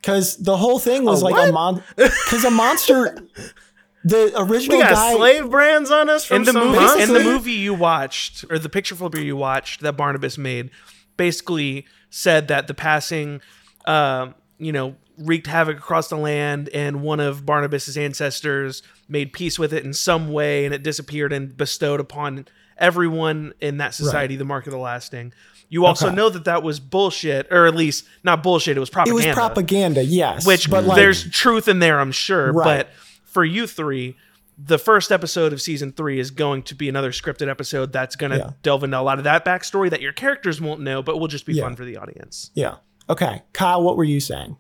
[0.01, 1.83] Because the whole thing was A like a mon.
[1.97, 3.19] Because a monster,
[4.05, 5.15] the original We got guy.
[5.17, 8.59] slave brands on us from in the some movie in the movie you watched or
[8.59, 10.71] the picture flipper you watched that Barnabas made
[11.17, 13.41] basically said that the passing
[13.87, 19.59] um, you know wreaked havoc across the land and one of Barnabas's ancestors made peace
[19.59, 22.47] with it in some way and it disappeared and bestowed upon
[22.79, 25.33] everyone in that society the mark of the lasting
[25.69, 26.17] you also Okay.
[26.17, 29.23] know that that was bullshit or at least not bullshit it was propaganda.
[29.23, 30.47] it was propaganda, yes.
[30.47, 32.53] which but like, there's truth in there, I'm sure.
[32.53, 32.87] Right.
[32.87, 32.91] But
[33.25, 34.17] for you three,
[34.57, 38.33] the first episode of season three is going to be another scripted episode that's going
[38.33, 38.51] to Yeah.
[38.63, 41.47] delve into a lot of that backstory that your characters won't know, but will just
[41.47, 41.65] be Yeah.
[41.65, 42.51] fun for the audience.
[42.55, 42.77] yeah.
[43.11, 44.57] Okay, Kyle, what were you saying?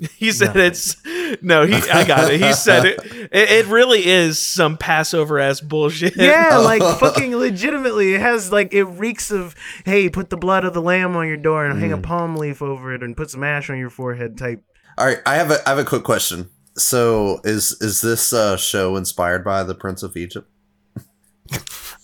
[0.16, 0.96] He said it's
[1.42, 2.40] no, he I got it.
[2.40, 2.98] He said it.
[3.30, 6.16] It, it really is some Passover ass bullshit.
[6.16, 8.14] Yeah, like fucking legitimately.
[8.14, 11.36] It has like it reeks of hey, put the blood of the lamb on your
[11.36, 12.02] door and hang a mm.
[12.02, 14.64] palm leaf over it and put some ash on your forehead type.
[14.98, 16.48] All right, I have a I have a quick question.
[16.76, 20.48] So is is this uh, show inspired by the Prince of Egypt?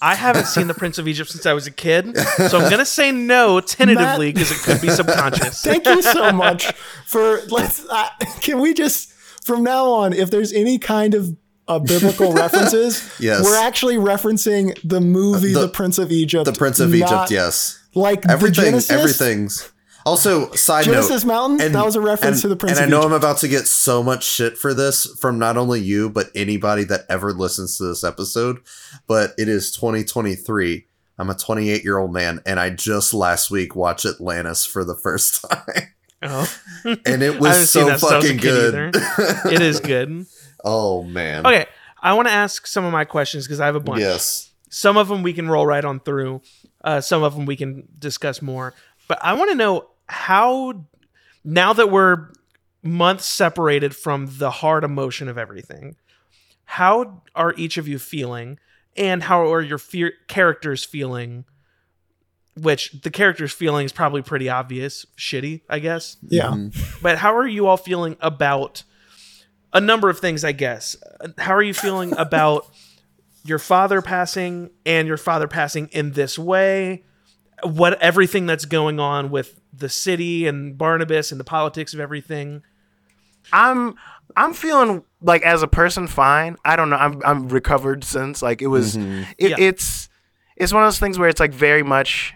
[0.01, 2.85] I haven't seen the Prince of Egypt since I was a kid, so I'm gonna
[2.85, 5.63] say no tentatively because it could be subconscious.
[5.63, 6.67] Thank you so much
[7.07, 7.85] for let's.
[7.89, 8.09] Uh,
[8.41, 9.13] can we just
[9.45, 11.35] from now on, if there's any kind of
[11.67, 13.43] uh, biblical references, Yes.
[13.45, 16.45] we're actually referencing the movie The- The, Prince of Egypt.
[16.45, 17.83] The Prince of Egypt, yes.
[17.95, 18.91] Like the Everything, Genesis?
[18.91, 19.73] everything's.
[20.09, 21.73] Also, side Genesis note, Mountain?
[21.73, 23.11] That was a reference and- to the Prince And of I know Egypt.
[23.12, 26.85] I'm about to get so much shit for this from not only you but anybody
[26.85, 28.61] that ever listens to this episode.
[29.07, 30.87] But it is 2023.
[31.18, 34.94] I'm a 28 year old man, and I just last week watched Atlantis for the
[34.97, 35.88] first time,
[36.23, 36.53] Oh,
[37.07, 38.97] and it was so that since I was a fucking good.
[39.53, 40.27] it is good.
[40.64, 41.44] oh man.
[41.47, 41.66] Okay,
[42.01, 44.01] I want to ask some of my questions because I have a bunch.
[44.01, 44.51] Yes.
[44.71, 46.40] Some of them we can roll right on through.
[46.85, 48.75] Uh, some of them we can discuss more.
[49.09, 50.85] But I want to know how,
[51.44, 52.31] now that we're
[52.83, 55.97] months separated from the hard emotion of everything,
[56.64, 58.59] how are each of you feeling,
[58.97, 61.44] and how are your fear- characters feeling?
[62.57, 66.16] Which the characters' feeling is probably pretty obvious, shitty, I guess.
[66.29, 66.49] Yeah.
[66.51, 67.01] Mhm.
[67.03, 68.83] But how are you all feeling about
[69.73, 70.97] a number of things, I guess?
[71.38, 72.66] How are you feeling about
[73.44, 77.05] your father passing and your father passing in this way?
[77.62, 82.62] What everything that's going on with the city and Barnabas and the politics of everything?
[83.53, 83.94] I'm
[84.37, 86.57] I'm feeling like as a person fine.
[86.64, 86.97] I don't know.
[86.97, 89.27] I'm I'm recovered since like it was Mhm.
[89.38, 89.57] it, Yeah.
[89.59, 90.09] it's
[90.57, 92.35] it's one of those things where it's like very much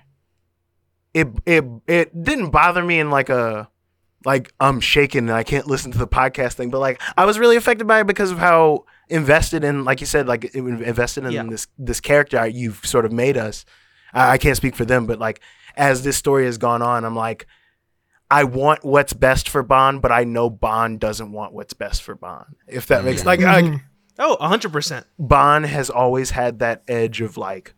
[1.15, 3.69] it it it didn't bother me in like a
[4.25, 7.39] like I'm shaking and I can't listen to the podcast thing, but like I was
[7.39, 11.33] really affected by it because of how invested in like you said like invested in
[11.33, 11.43] Yeah.
[11.45, 13.65] this this character you've sort of made us.
[14.13, 15.41] I, I can't speak for them, but like
[15.77, 17.47] as this story has gone on, I'm like
[18.31, 22.15] I want what's best for Bond, but I know Bond doesn't want what's best for
[22.15, 22.57] Bond.
[22.67, 23.81] If that makes like, like Mhm.
[24.19, 25.05] Oh, 100%.
[25.19, 27.75] Bond has always had that edge of like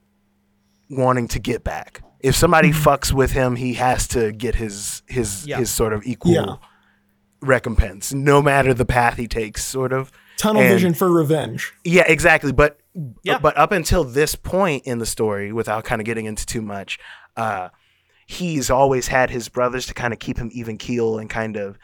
[0.90, 2.02] wanting to get back.
[2.20, 5.58] If somebody fucks with him, he has to get his his Yeah.
[5.58, 6.56] his sort of equal Yeah.
[7.40, 9.64] recompense, no matter the path he takes.
[9.64, 10.10] Sort of.
[10.36, 11.72] Tunnel And- vision for revenge.
[11.84, 12.52] Yeah, exactly.
[12.52, 12.78] But
[13.22, 13.38] Yeah.
[13.38, 16.98] but up until this point in the story, without kind of getting into too much,
[17.36, 17.70] uh,
[18.26, 21.76] he's always had his brothers to kind of keep him even keel and kind of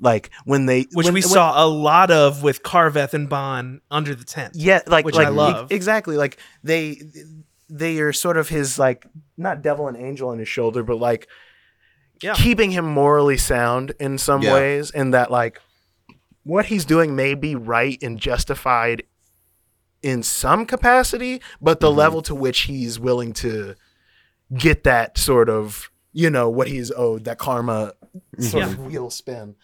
[0.00, 3.80] like when they Which when- we when- saw a lot of with Carveth and Bond
[3.90, 4.54] under the tent.
[4.54, 5.72] Yeah, like which like I love.
[5.72, 6.16] e- exactly.
[6.16, 7.00] Like they
[7.70, 11.26] they are sort of his like not devil and angel on his shoulder, but like
[12.22, 12.34] Yeah.
[12.34, 14.54] keeping him morally sound in some Yeah.
[14.54, 15.60] ways, and that like
[16.44, 19.02] what he's doing may be right and justified
[20.02, 21.96] in some capacity, but the Mhm.
[21.96, 23.74] level to which he's willing to
[24.56, 27.92] get that sort of you know what he's owed that karma
[28.38, 28.70] sort Yeah.
[28.70, 29.56] of wheel spin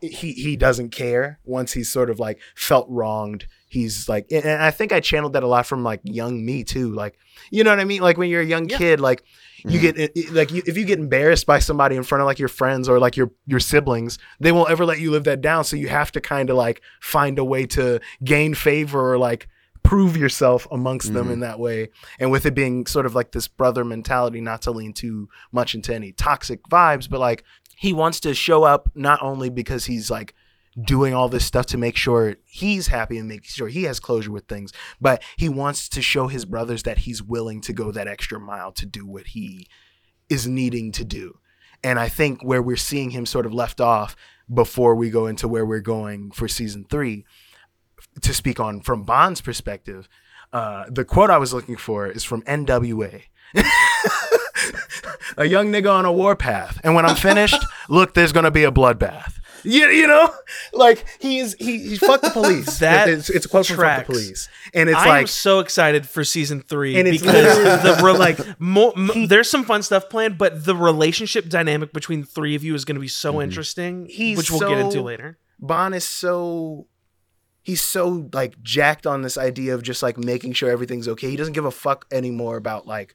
[0.00, 4.72] he he doesn't care once he's sort of like felt wronged he's like and i
[4.72, 7.16] think i channeled that a lot from like young me too like
[7.52, 8.78] you know what i mean like when you're a young Yeah.
[8.78, 9.22] kid like
[9.64, 9.82] you Mhm.
[9.96, 12.88] get like you, if you get embarrassed by somebody in front of like your friends
[12.88, 15.86] or like your your siblings they won't ever let you live that down so you
[15.86, 19.46] have to kind of like find a way to gain favor or like
[19.82, 21.32] prove yourself amongst them Mhm.
[21.32, 24.70] in that way and with it being sort of like this brother mentality not to
[24.70, 27.44] lean too much into any toxic vibes but like
[27.76, 30.34] he wants to show up not only because he's like
[30.86, 34.30] doing all this stuff to make sure he's happy and make sure he has closure
[34.30, 38.08] with things but he wants to show his brothers that he's willing to go that
[38.08, 39.66] extra mile to do what he
[40.30, 41.36] is needing to do
[41.84, 44.16] and i think where we're seeing him sort of left off
[44.52, 47.24] before we go into where we're going for season three
[48.20, 50.08] to speak on from bond's perspective
[50.52, 53.22] uh, the quote i was looking for is from nwa
[55.36, 56.80] a young nigga on a warpath.
[56.84, 59.38] And when I'm finished, look, there's gonna be a bloodbath.
[59.64, 60.28] You, you know,
[60.72, 62.78] like he's he, he fuck the police.
[62.80, 65.06] That it's, it's a quote from fuck the police, and it's like.
[65.06, 69.28] I am so excited for season three And it's because the re- like mo- m-
[69.28, 72.84] there's some fun stuff planned, but the relationship dynamic between the three of you is
[72.84, 75.38] going to be so interesting, He's which we'll get into later.
[75.60, 76.88] Bond is so
[77.62, 81.30] he's so like jacked on this idea of just like making sure everything's okay.
[81.30, 83.14] He doesn't give a fuck anymore about like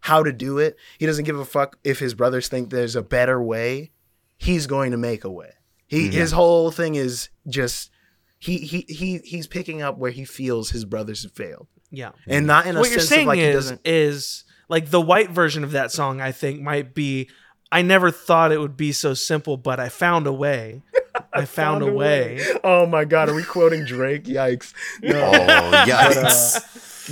[0.00, 0.76] how to do it.
[0.98, 3.90] He doesn't give a fuck if his brothers think there's a better way.
[4.36, 5.52] He's going to make a way.
[5.86, 6.12] He Mhm.
[6.12, 7.90] his whole thing is just
[8.38, 11.66] he he he he's picking up where he feels his brothers have failed.
[11.90, 14.44] Yeah, And not in a what you're sense saying of like he is doesn't is
[14.68, 16.20] like the white version of that song.
[16.20, 17.30] I think might be.
[17.70, 20.82] I never thought it would be so simple, but I found a way.
[21.32, 22.40] I found, a way.
[22.64, 24.24] Oh my god, are we quoting Drake?
[24.24, 24.72] Yikes.
[25.02, 25.20] No.
[25.34, 26.60] Oh, But, uh,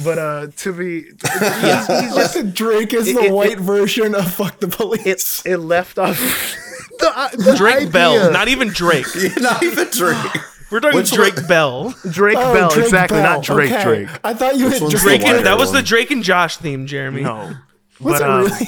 [0.05, 1.03] but uh to be
[1.41, 5.07] he's, he's just Drake is it- the it- white version of fuck the police.
[5.07, 6.19] it's it left off
[6.99, 9.07] the, uh, the Drake idea- Bell, not even Drake.
[9.39, 10.17] Not even Drake.
[10.71, 11.95] We're talking Which Drake one- Bell.
[12.11, 13.35] Drake Oh, Bell, Drake exactly, Bell.
[13.37, 13.83] not Drake Okay.
[13.85, 14.09] Drake.
[14.25, 15.03] I thought you Which had Drake.
[15.03, 17.23] Drake and, white that was the Drake and Josh theme, Jeremy.
[17.23, 17.55] No.
[18.01, 18.67] Was But, it um, really?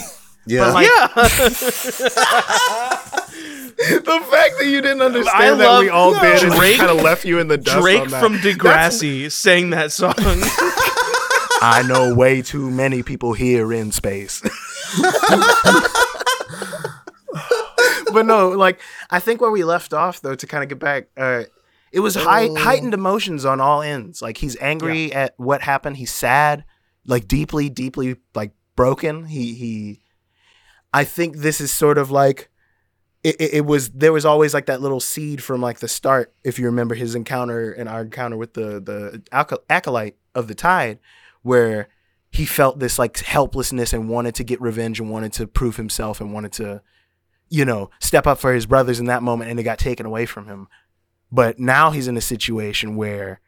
[0.48, 0.70] Yeah.
[0.72, 1.08] like- Yeah.
[3.78, 7.02] the fact that you didn't understand I that we all did and Drake- kind of
[7.02, 8.20] left you in the dust Drake on that.
[8.22, 10.14] from Degrassi sang that song.
[11.60, 14.40] I know way too many people here in space.
[18.12, 18.80] but no, like
[19.10, 21.44] I think where we left off though, to kind of get back, uh,
[21.92, 22.56] it was high, Oh.
[22.56, 24.22] heightened emotions on all ends.
[24.22, 25.96] Like he's angry at what happened.
[25.96, 26.64] He's sad,
[27.06, 29.26] like deeply, deeply like broken.
[29.26, 30.00] He he.
[30.98, 32.50] I think this is sort of like.
[33.24, 36.32] It, it, it was there was always like that little seed from like the start
[36.44, 39.22] if you remember his encounter and our encounter with the the
[39.68, 41.00] acolyte of the tide
[41.42, 41.88] where
[42.30, 46.20] he felt this like helplessness and wanted to get revenge and wanted to prove himself
[46.20, 46.80] and wanted to
[47.48, 50.24] you know step up for his brothers in that moment and it got taken away
[50.24, 50.68] from him
[51.32, 53.40] but now he's in a situation where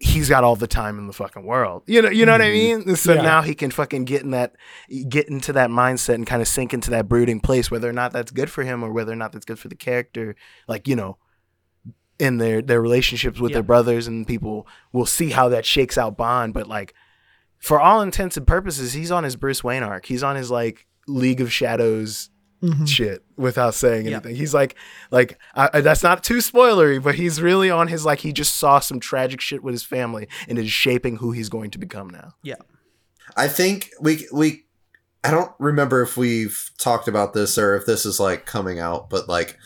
[0.00, 1.82] he's got all the time in the fucking world.
[1.86, 2.86] You know you know what i mm-hmm.
[2.88, 2.96] mean?
[2.96, 3.22] So Yeah.
[3.22, 4.54] now he can fucking get in that
[5.08, 8.12] get into that mindset and kind of sink into that brooding place whether or not
[8.12, 10.36] that's good for him or whether or not that's good for the character.
[10.68, 11.18] Like you know
[12.18, 13.56] in their their relationships with Yeah.
[13.56, 16.54] their brothers and people will see how that shakes out bond.
[16.54, 16.94] But like
[17.58, 20.06] for all intents and purposes he's on his bruce wayne arc.
[20.06, 22.30] He's on his like league of shadows
[22.62, 22.88] Mhm.
[22.88, 24.14] shit without saying Yeah.
[24.16, 24.74] anything he's like
[25.12, 28.56] like I, I- that's not too spoilery but he's really on his like he just
[28.56, 32.10] saw some tragic shit with his family and is shaping who he's going to become
[32.10, 32.56] now Yeah,
[33.36, 34.64] I think we we
[35.22, 39.08] I don't remember if we've talked about this or if this is like coming out,
[39.10, 39.56] but like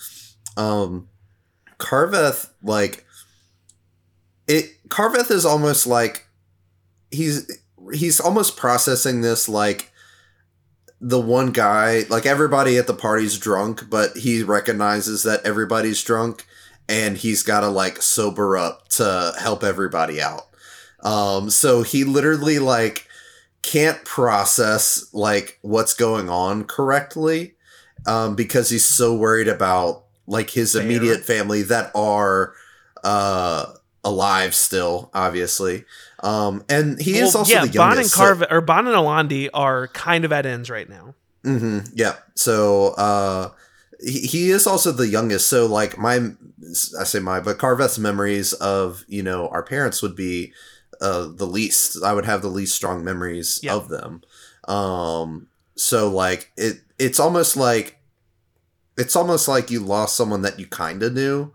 [0.57, 1.09] um
[1.79, 3.07] Carveth like
[4.49, 6.27] it Carveth is almost like
[7.11, 7.51] he's
[7.93, 9.92] he's almost processing this like
[11.05, 16.47] the one guy like everybody at the party's drunk but he recognizes that everybody's drunk
[16.89, 20.47] and he's got to like sober up to help everybody out.
[21.01, 23.09] Um so he literally like
[23.63, 27.55] can't process like what's going on correctly
[28.07, 32.55] um because he's so worried about like his immediate family that are
[33.03, 33.73] uh
[34.05, 35.85] alive still obviously
[36.25, 38.97] um and he is also yeah, the Bon and youngest so- Carve or Bon and
[38.97, 41.15] Alandi are kind of at ends right now.
[41.45, 42.17] hmm Yeah.
[42.35, 43.51] So uh
[44.01, 45.47] he, he is also the youngest.
[45.47, 46.17] So like my
[46.99, 50.53] I say my, but Carveth's memories of, you know, our parents would be
[51.01, 52.03] uh the least.
[52.03, 53.75] I would have the least strong memories Yeah.
[53.75, 54.23] of them.
[54.67, 57.99] Um so like it it's almost like
[58.99, 61.53] it's almost like you lost someone that you kind of knew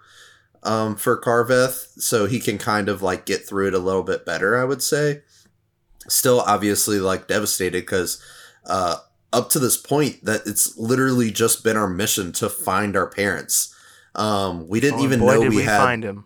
[0.63, 4.25] um for Carveth so he can kind of like get through it a little bit
[4.25, 5.21] better I would say
[6.07, 8.21] still obviously like devastated cuz
[8.65, 8.97] uh
[9.33, 13.75] up to this point that it's literally just been our mission to find our parents.
[14.15, 15.79] Um, we didn't Oh, even boy, know did we, we had.
[15.79, 16.25] find him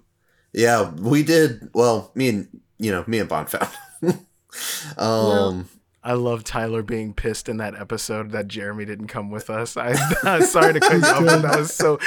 [0.53, 1.69] Yeah, we did.
[1.73, 3.69] Well, me and you know me and Bond found.
[4.97, 5.67] um,
[6.03, 9.77] I love Tyler being pissed in that episode that Jeremy didn't come with us.
[9.77, 11.99] I, I'm sorry to cut you off, but that was so.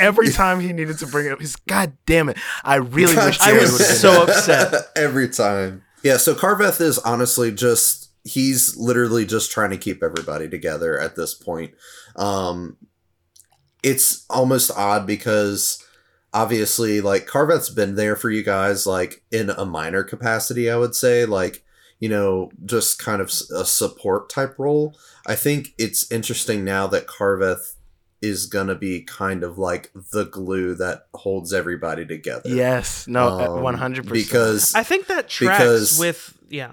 [0.00, 2.38] Every time he needed to bring it up, he's God damn it!
[2.64, 4.84] I really wish I Jeremy was would have been so upset.
[4.96, 5.82] every time.
[6.02, 11.16] Yeah, so Carveth is honestly just he's literally just trying to keep everybody together at
[11.16, 11.72] this point.
[12.16, 12.76] Um
[13.82, 15.84] it's almost odd because
[16.32, 20.94] obviously like Carveth's been there for you guys like in a minor capacity, I would
[20.94, 21.64] say, like
[22.02, 24.96] you know, just kind of a support type role.
[25.24, 27.76] I think it's interesting now that Carveth
[28.20, 32.48] is gonna be kind of like the glue that holds everybody together.
[32.48, 34.26] Yes, no, Um, one hundred percent.
[34.28, 36.72] Because I think that tracks Because- with yeah.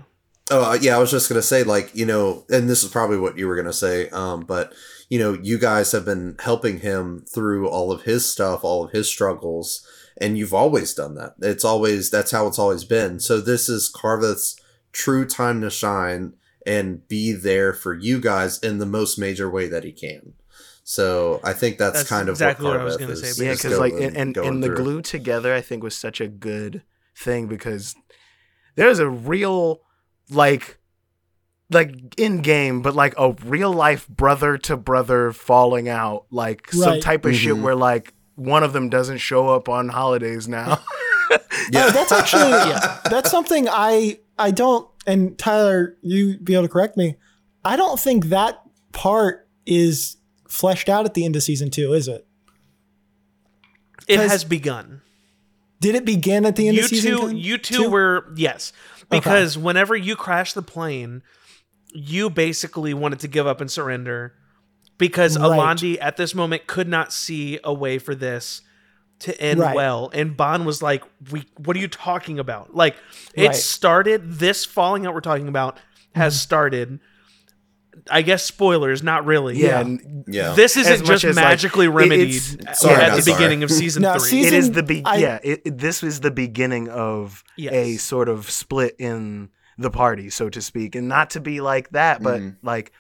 [0.52, 3.20] Oh uh, yeah, I was just gonna say like you know, and this is probably
[3.20, 4.10] what you were gonna say.
[4.10, 4.74] Um, but
[5.10, 8.92] you know, you guys have been helping him through all of his stuff, all of
[8.92, 9.86] his struggles,
[10.20, 11.36] and you've always done that.
[11.40, 13.20] It's always that's how it's always been.
[13.20, 14.59] So this is Carveth's
[14.92, 16.34] true time to shine
[16.66, 20.34] and be there for you guys in the most major way that he can.
[20.84, 23.54] So I think that's, That's kind of exactly what what I was gonna say, yeah,
[23.54, 26.82] because like and and, and the glue together, I think was such a good
[27.16, 27.96] thing because
[28.76, 29.82] there's a real
[30.32, 30.80] like
[31.70, 37.00] like in game, but like a real life brother to brother falling out, like some
[37.00, 37.62] type of shit Mhm.
[37.62, 40.80] where like one of them doesn't show up on holidays now.
[41.76, 42.50] Oh, that's actually
[43.10, 47.16] that's something I I don't and Tyler, you be able to correct me.
[47.64, 48.60] I don't think that
[48.92, 50.18] part is
[50.48, 52.26] fleshed out at the end of season two, is it?
[54.08, 55.02] It has begun.
[55.80, 57.38] Did it begin at the end You of season two, two?
[57.38, 58.74] you two were yes,
[59.10, 61.22] because whenever you crashed the plane,
[61.94, 64.34] you basically wanted to give up and surrender
[64.98, 65.50] because Right.
[65.50, 68.62] Alandi at this moment could not see a way for this
[69.20, 69.76] to end Right.
[69.76, 72.74] well, and Bond was like, "We, what are you talking about?
[72.76, 72.96] Like,
[73.34, 73.56] it Right.
[73.56, 74.34] started.
[74.40, 75.78] This falling out we're talking about
[76.16, 77.00] has started.
[78.10, 79.58] I guess spoilers, not really.
[79.58, 79.82] Yeah.
[79.82, 80.54] and yeah.
[80.54, 82.42] This isn't just as, like, magically it- remedied
[82.74, 83.36] Sorry, at the sorry.
[83.38, 84.30] beginning of season No, three.
[84.30, 85.40] season- it is the be- I- yeah.
[85.44, 87.74] It, it- this is the beginning of Yes.
[87.74, 91.90] a sort of split in the party, so to speak, and not to be like
[91.90, 92.56] that, but Mhm.
[92.64, 92.94] like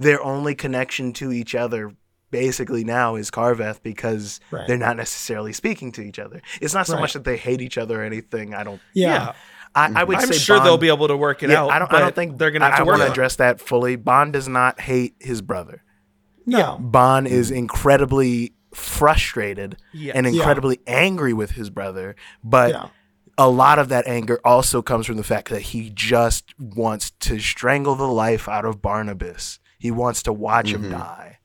[0.00, 1.92] their only connection to each other
[2.30, 4.66] basically now is Carveth because Right.
[4.66, 6.42] they're not necessarily speaking to each other.
[6.60, 7.00] It's not so Right.
[7.00, 8.54] much that they hate each other or anything.
[8.54, 8.80] I don't.
[8.94, 9.32] Yeah.
[9.74, 11.70] I, I would I'm say sure Bond- they'll be able to work it yeah, out.
[11.70, 11.92] I don't.
[11.92, 13.96] I don't think they're gonna have I, to I work want to address that fully.
[13.96, 15.84] Bond does not hate his brother.
[16.46, 16.76] No.
[16.80, 17.56] Bond is mm.
[17.56, 20.12] incredibly frustrated Yeah.
[20.14, 20.32] and Yeah.
[20.32, 22.86] incredibly angry with his brother, but Yeah.
[23.38, 27.38] a lot of that anger also comes from the fact that he just wants to
[27.38, 29.58] strangle the life out of Barnabas.
[29.78, 30.92] He wants to watch him mm-hmm.
[30.92, 31.38] die.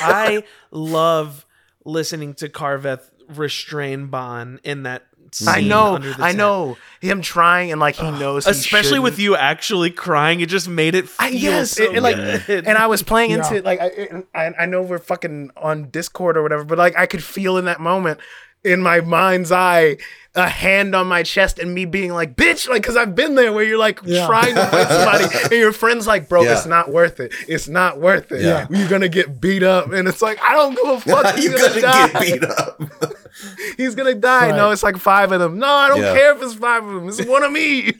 [0.00, 1.46] I love
[1.84, 5.48] listening to Carveth restrain Bond in that scene.
[5.48, 6.38] I know, under the I tent.
[6.38, 9.24] know him trying and like he knows, he Especially with shouldn't.
[9.24, 12.16] you actually crying, it just made it feel I, yes, so it- it, like,
[12.46, 12.66] good.
[12.66, 13.38] and I was playing Yeah.
[13.38, 16.96] into it, like I, I, I know we're fucking on Discord or whatever, but like
[16.98, 18.20] I could feel in that moment,
[18.64, 19.96] in my mind's eye,
[20.34, 23.52] a hand on my chest and me being like, "Bitch!" Like, because I've been there
[23.52, 24.26] where you're like Yeah.
[24.26, 26.52] trying to fight somebody and your friend's like, "Bro, Yeah.
[26.52, 27.34] it's not worth it.
[27.48, 28.40] It's not worth it.
[28.40, 28.66] Yeah.
[28.70, 31.34] You're gonna get beat up," and it's like, I don't give a fuck.
[31.36, 32.08] He's You're gonna, gonna die.
[32.08, 32.82] get beat up.
[33.76, 34.50] He's gonna die.
[34.50, 34.56] Right.
[34.56, 35.58] No, it's like five of them.
[35.58, 36.14] No, I don't Yeah.
[36.14, 37.08] care if it's five of them.
[37.08, 37.92] It's one of me.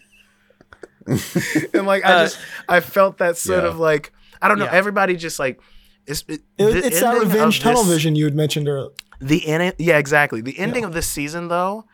[1.74, 3.68] and like I Uh, just I felt that sort Yeah.
[3.70, 4.64] of like I don't know.
[4.66, 4.72] Yeah.
[4.72, 5.60] Everybody just like
[6.06, 8.90] it's it, It- it's that ending revenge tunnel this- vision you had mentioned earlier.
[9.20, 9.74] The end.
[9.78, 10.40] Yeah, exactly.
[10.40, 11.84] The ending of this season though,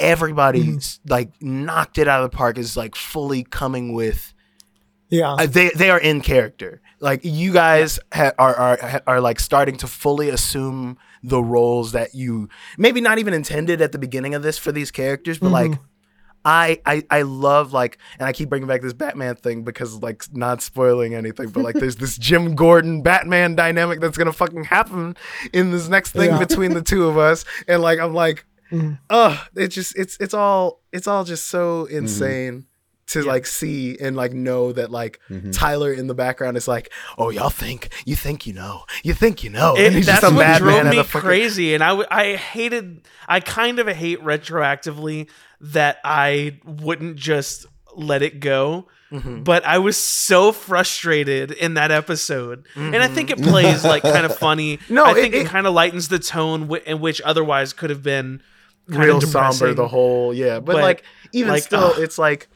[0.00, 1.08] everybody Mm-hmm.
[1.10, 2.58] like knocked it out of the park.
[2.58, 4.34] Is like fully coming with
[5.08, 5.32] Yeah.
[5.34, 6.80] uh, they they are in character.
[7.00, 12.14] Like you guys ha- are are are like starting to fully assume the roles that
[12.14, 12.48] you
[12.78, 15.72] maybe not even intended at the beginning of this for these characters, but like.
[16.42, 20.24] I, I I love like and I keep bringing back this Batman thing because like
[20.32, 25.18] not spoiling anything but like there's this Jim Gordon Batman dynamic that's gonna fucking happen
[25.52, 26.38] in this next thing Yeah.
[26.38, 28.46] between the two of us and like I'm like
[29.10, 32.66] uh it just it's it's all it's all just so insane
[33.06, 35.18] to like see and like know that like
[35.50, 39.42] Tyler in the background is like, oh y'all think you think you know you think
[39.42, 41.82] you know, It- and he's that's just a what drove at me fucking- crazy, and
[41.82, 43.08] I, w- I hated.
[43.26, 45.28] I kind of hate retroactively
[45.60, 47.66] that I wouldn't just
[47.96, 48.86] let it go.
[49.10, 49.42] Mm-hmm.
[49.42, 54.24] But I was so frustrated in that episode, and I think it plays like kind
[54.24, 54.76] of funny.
[54.76, 54.94] Mm-hmm.
[54.94, 57.90] No, I think it, it- kind of lightens the tone, w- in which otherwise could
[57.90, 58.42] have been kind
[58.90, 61.98] real somber the whole yeah but, But, like even like, still ugh.
[61.98, 62.48] it's like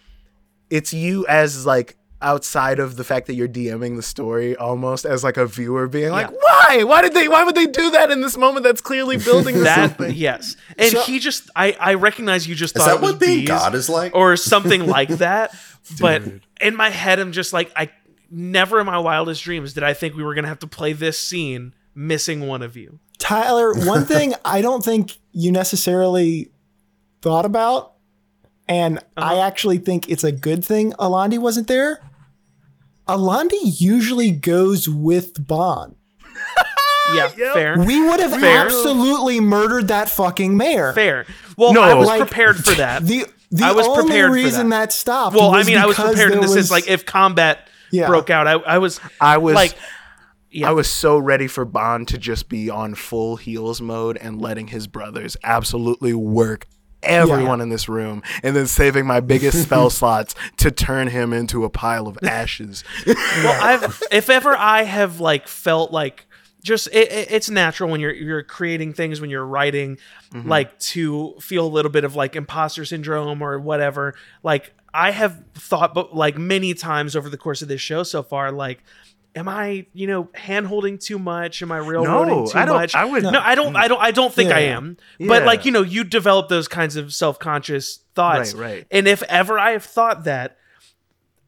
[0.71, 5.23] it's you as like outside of the fact that you're DMing the story almost as
[5.23, 6.37] like a viewer being like Yeah.
[6.41, 9.55] why why did they why would they do that in this moment that's clearly building
[9.57, 12.89] to that something yes, and So- he just I I recognize you just Is thought
[12.89, 13.45] that it was what being.
[13.45, 14.15] God is like?
[14.15, 15.55] or something like that.
[16.01, 16.23] but
[16.63, 17.91] in my head, I'm just like, I
[18.31, 21.19] never in my wildest dreams did I think we were gonna have to play this
[21.19, 22.99] scene missing one of you.
[23.19, 26.51] Tyler, one thing I don't think you necessarily
[27.23, 27.93] thought about,
[28.69, 29.43] and I uh-huh.
[29.43, 32.01] actually think it's a good thing Alandi wasn't there.
[33.09, 35.97] Alandi usually goes with Bond.
[37.15, 38.65] Yeah, fair, We would have Fair.
[38.65, 40.93] absolutely murdered that fucking mayor.
[40.95, 41.27] fair.
[41.59, 41.83] Well, No.
[41.83, 43.05] I was Like, prepared for that.
[43.05, 44.87] The the I was only prepared for reason that.
[44.87, 45.37] that, stopped.
[45.37, 48.07] well, I mean, I was prepared in there the sense like if combat Yeah.
[48.07, 49.75] broke out, I, I was I was like,
[50.55, 54.41] yeah, I was so ready for Bond to just be on full heels mode and
[54.41, 56.67] letting his brothers absolutely work
[57.03, 61.65] everyone in this room and then saving my biggest spell slots to turn him into
[61.65, 62.83] a pile of ashes.
[63.07, 66.25] well, I've if ever I have like felt like
[66.63, 69.99] just it, it- it's natural when you're you're creating things when you're writing
[70.33, 70.49] Mm-hmm.
[70.49, 75.45] like to feel a little bit of like imposter syndrome or whatever like I have
[75.55, 78.83] thought but like many times over the course of this show so far like
[79.37, 82.77] am I you know hand holding too much am I real No, too I don't-
[82.77, 85.47] much I would- no I don't I don't I don't think I am but Yeah.
[85.47, 88.87] like you know you develop those kinds of self-conscious thoughts Right, right.
[88.91, 90.57] and if ever I have thought that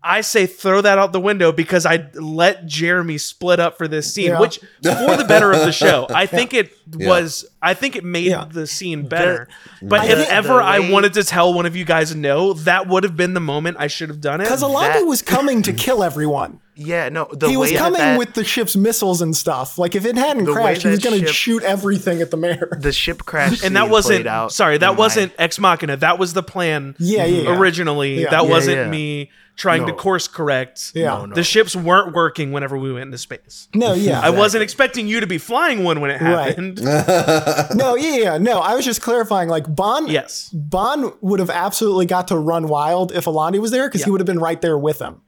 [0.02, 4.12] I say throw that out the window because I let Jeremy split up for this
[4.14, 4.38] scene, Yeah.
[4.40, 6.06] which for the better of the show.
[6.14, 7.08] I think it Yeah.
[7.08, 7.44] was.
[7.60, 8.44] I think it made Yeah.
[8.48, 9.48] the scene better.
[9.80, 12.52] The- but I if ever the I wanted to tell one of you guys no,
[12.52, 14.44] that would have been the moment I should have done it.
[14.44, 16.60] because Alandi that- was coming to kill everyone.
[16.76, 19.78] Yeah, no, the he was way that coming that- with the ship's missiles and stuff.
[19.78, 22.68] Like if it hadn't crashed, he was going to shoot everything at the mayor.
[22.80, 24.26] the ship crashed, and that wasn't.
[24.26, 25.96] out Sorry, that wasn't Ex Machina.
[25.96, 26.94] That was the plan.
[26.98, 27.58] Yeah, yeah, yeah.
[27.58, 28.30] Originally, Yeah.
[28.30, 28.88] that Yeah, wasn't yeah.
[28.90, 30.92] me trying to course correct.
[30.94, 31.04] Yeah.
[31.06, 31.34] No, no.
[31.34, 33.68] The ships weren't working whenever we went into space.
[33.74, 36.48] No, yeah, I wasn't expecting you to be flying one when it Right.
[36.48, 36.82] happened.
[37.74, 38.58] no, yeah, yeah, no.
[38.58, 39.48] I was just clarifying.
[39.48, 40.50] Like Bond, Yes.
[40.52, 44.20] Bond would have absolutely got to run wild if Alandi was there because he would
[44.20, 45.22] have been right there with him.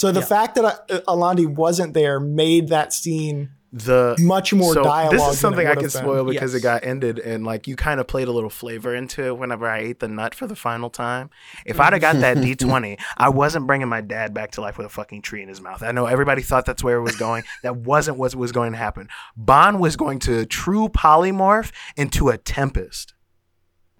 [0.00, 0.26] So the Yeah.
[0.26, 5.12] fact that uh, Alandi wasn't there made that scene the much more so dialogue.
[5.12, 5.90] This is something I can been.
[5.90, 6.60] spoil because Yes.
[6.60, 9.68] it got ended, and like you kind of played a little flavor into it whenever
[9.68, 11.30] I ate the nut for the final time.
[11.66, 14.76] If I'd have got that D twenty, I wasn't bringing my dad back to life
[14.78, 15.82] with a fucking tree in his mouth.
[15.84, 17.44] I know everybody thought that's where it was going.
[17.62, 19.08] that wasn't what was going to happen.
[19.36, 23.14] Bond was going to true polymorph into a tempest,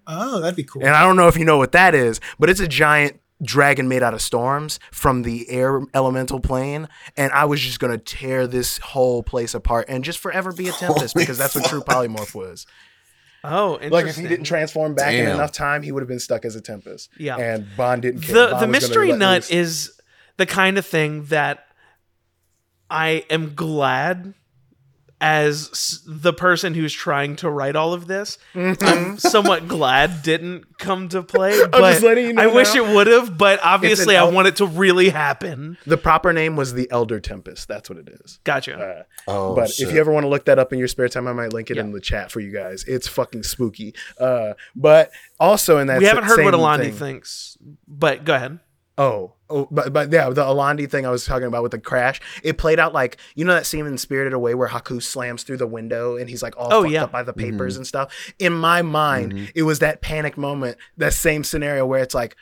[0.07, 0.81] Oh, that'd be cool.
[0.83, 3.87] and I don't know if you know what that is, but it's a giant dragon
[3.87, 6.87] made out of storms from the air elemental plane
[7.17, 10.67] and i was just going to tear this whole place apart and just forever be
[10.67, 12.65] a tempest Holy because that's what true polymorph was
[13.43, 13.91] Oh, interesting.
[13.91, 16.55] like if he didn't transform back in enough time he would have been stuck as
[16.55, 17.37] a tempest Yeah.
[17.37, 19.49] and bond didn't care the Bond the mystery nut loose.
[19.51, 20.01] is
[20.37, 21.65] the kind of thing that
[22.89, 24.33] I am glad
[25.21, 31.07] as the person who's trying to write all of this, I'm somewhat glad didn't come
[31.09, 31.51] to play.
[31.61, 31.91] But Mm-hmm.
[31.91, 34.55] just letting you know I wish it would have, but obviously I el- want it
[34.57, 35.77] to really happen.
[35.85, 38.75] the proper name was the elder tempest that's what it is Gotcha.
[38.77, 39.87] uh, Oh, but shit.
[39.87, 41.69] if you ever want to look that up in your spare time, I might link
[41.69, 42.83] it in the chat for you guys.
[42.87, 43.93] It's fucking spooky.
[44.19, 47.57] Uh, but also in that we haven't heard what same Alandi thing- thinks,
[47.87, 48.59] but go ahead.
[49.01, 52.21] Oh, oh, but but yeah, the Alandi thing I was talking about with the crash,
[52.43, 55.57] it played out like you know that scene in Spirited Away where Haku slams through
[55.57, 57.03] the window and he's like all Oh, fucked yeah.
[57.05, 57.79] up by the papers mm-hmm.
[57.79, 58.33] and stuff.
[58.37, 59.45] In my mind, mm-hmm.
[59.55, 62.35] it was that panic moment, that same scenario where it's like.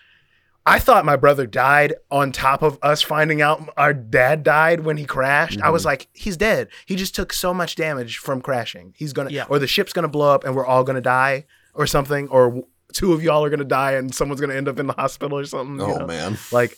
[0.66, 4.98] I thought my brother died on top of us finding out our dad died when
[4.98, 5.60] he crashed.
[5.62, 5.88] I was mm-hmm.
[5.88, 6.68] like, he's dead.
[6.86, 8.94] He just took so much damage from crashing.
[8.96, 9.46] He's gonna, Yeah.
[9.50, 12.68] or the ship's gonna blow up and we're all gonna die or something, or w-
[12.94, 15.46] two of y'all are gonna die and someone's gonna end up in the hospital or
[15.46, 15.78] something.
[15.80, 16.08] you Oh know?
[16.08, 16.38] man.
[16.52, 16.78] Like,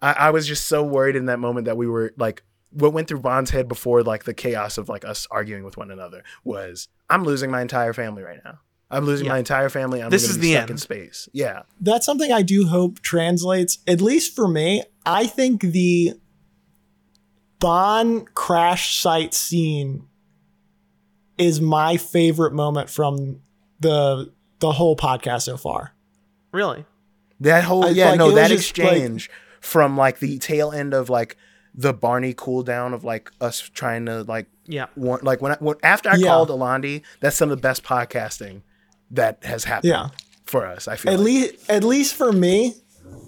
[0.00, 3.06] I, I was just so worried in that moment that we were like, what went
[3.08, 6.88] through Bond's head before like the chaos of like us arguing with one another was,
[7.10, 8.60] I'm losing my entire family right now.
[8.90, 9.32] I'm losing Yeah.
[9.32, 10.02] my entire family.
[10.02, 10.70] I'm This gonna is be the stuck end.
[10.70, 11.28] in space.
[11.32, 11.62] Yeah.
[11.80, 14.84] That's something I do hope translates, at least for me.
[15.06, 16.14] I think the
[17.58, 20.08] Bond crash site scene
[21.38, 23.40] is my favorite moment from
[23.80, 24.32] the
[24.62, 25.92] the whole podcast so far.
[26.52, 26.84] Really?
[27.40, 30.94] That whole I- yeah like, no that just, like- exchange from like the tail end
[30.94, 31.36] of like
[31.74, 34.86] the Barney cool down of like us trying to like Yeah.
[34.96, 36.28] want like when, I, when after I Yeah.
[36.28, 38.62] called Alandi, that's some of the best podcasting
[39.10, 40.08] that has happened Yeah.
[40.46, 40.86] for us.
[40.88, 41.24] I feel At like.
[41.26, 42.74] least at least for me,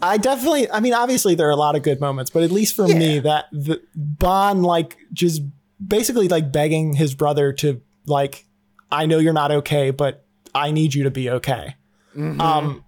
[0.03, 2.75] I definitely I mean obviously there are a lot of good moments, but at least
[2.77, 5.43] for me that the Bond like just
[5.85, 8.45] basically like begging his brother to like
[8.93, 10.24] I know you're not okay, but
[10.55, 11.75] I need you to be okay.
[12.17, 12.85] Um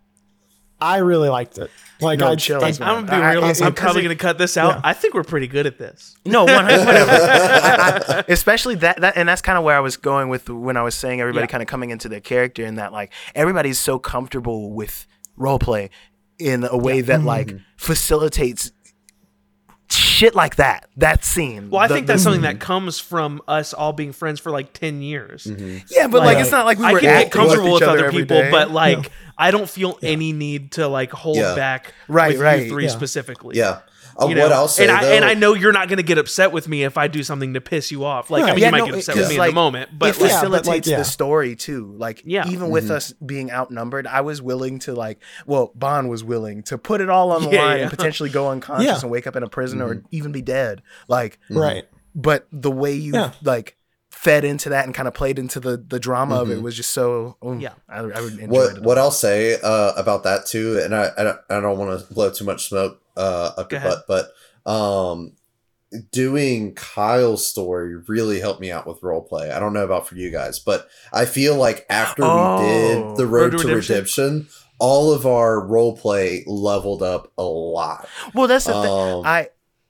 [0.78, 1.70] I really liked it.
[2.02, 2.82] Like No, I, chills, I- man.
[2.82, 3.44] I'm gonna be I- real.
[3.44, 4.74] I- I'm probably it- gonna cut this out.
[4.74, 4.80] yeah.
[4.84, 6.14] I think we're pretty good at this.
[6.26, 7.10] No, one hundred whatever.
[7.10, 10.76] I- I- especially that, that, and that's kind of where I was going with when
[10.76, 11.46] I was saying everybody Yeah.
[11.48, 15.06] kind of coming into their character, and that like everybody's so comfortable with
[15.36, 15.88] role play
[16.38, 17.58] in a way that like Mm-hmm.
[17.78, 18.70] facilitates
[20.16, 20.88] shit like that.
[20.96, 21.70] That scene.
[21.70, 22.62] Well, I The- think the- that's something that mm-hmm.
[22.62, 25.44] comes from us all being friends for like ten years.
[25.44, 25.78] Mm-hmm.
[25.90, 27.74] yeah, but like like, it's not like we I were can get acting with comfortable
[27.74, 28.50] with other other people, day.
[28.50, 31.54] but like I don't feel any need to like hold Yeah.
[31.54, 31.94] back.
[32.08, 32.62] Right, with right.
[32.64, 32.90] You three Yeah.
[32.90, 33.56] specifically.
[33.56, 33.80] Yeah.
[34.28, 34.42] You know?
[34.44, 36.52] what I'll say and I though, and I know you're not going to get upset
[36.52, 38.30] with me if I do something to piss you off.
[38.30, 39.54] Like I mean, Yeah, you might no, get upset with it's me in like- the
[39.54, 40.96] moment, but it like, Yeah, but, like, facilitates yeah.
[40.98, 41.94] the story too.
[41.98, 42.48] Like Yeah.
[42.48, 46.78] even with us being outnumbered, I was willing to like well, Bond was willing to
[46.78, 47.82] put it all on the Yeah, line yeah.
[47.82, 48.98] and potentially go unconscious Yeah.
[49.02, 50.82] and wake up in a prison or even be dead.
[51.08, 51.84] Like right.
[52.14, 53.32] but the way you Yeah.
[53.42, 53.76] like
[54.10, 56.90] fed into that and kind of played into the the drama of it was just
[56.90, 57.74] so mm, Yeah.
[57.86, 58.82] I, I would enjoy what it.
[58.82, 62.14] what I'll say uh, about that too, and I I don't, I don't want to
[62.14, 63.98] blow too much smoke uh, up Go your ahead.
[64.08, 64.30] butt,
[64.66, 65.32] but um,
[66.12, 69.50] doing Kyle's story really helped me out with role play.
[69.50, 73.16] I don't know about for you guys, but I feel like after Oh, we did
[73.16, 73.94] the Road, Road to Redemption?
[73.94, 74.48] Redemption,
[74.78, 78.08] all of our role play leveled up a lot.
[78.34, 78.90] well, that's the thing.
[78.90, 79.48] Um, I,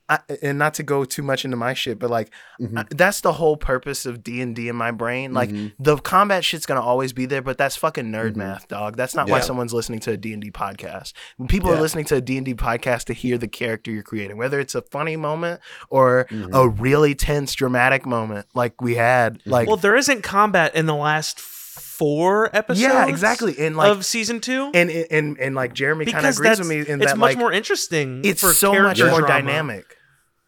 [0.09, 2.31] I and not to go too much into my shit, but like
[2.61, 2.79] Mhm.
[2.79, 5.35] I- that's the whole purpose of D and D in my brain.
[5.35, 5.73] Like Mhm.
[5.81, 8.37] the combat shit's gonna always be there, but that's fucking nerd Mhm.
[8.37, 8.97] math, dog.
[8.97, 11.13] That's not why someone's listening to a D and D podcast.
[11.39, 11.79] When people Yeah.
[11.79, 14.61] are listening to a D and D podcast to hear the character you're creating, whether
[14.61, 19.77] it's a funny moment or a really tense, dramatic moment like we had, like well,
[19.77, 22.81] there isn't combat in the last four episodes.
[22.81, 24.71] yeah, exactly, and like of season two.
[24.75, 27.03] and and and, and like Jeremy kind of agrees with me in that.
[27.05, 28.21] it's that much like more interesting.
[28.25, 29.29] it's for so much character more drama.
[29.43, 29.96] dynamic.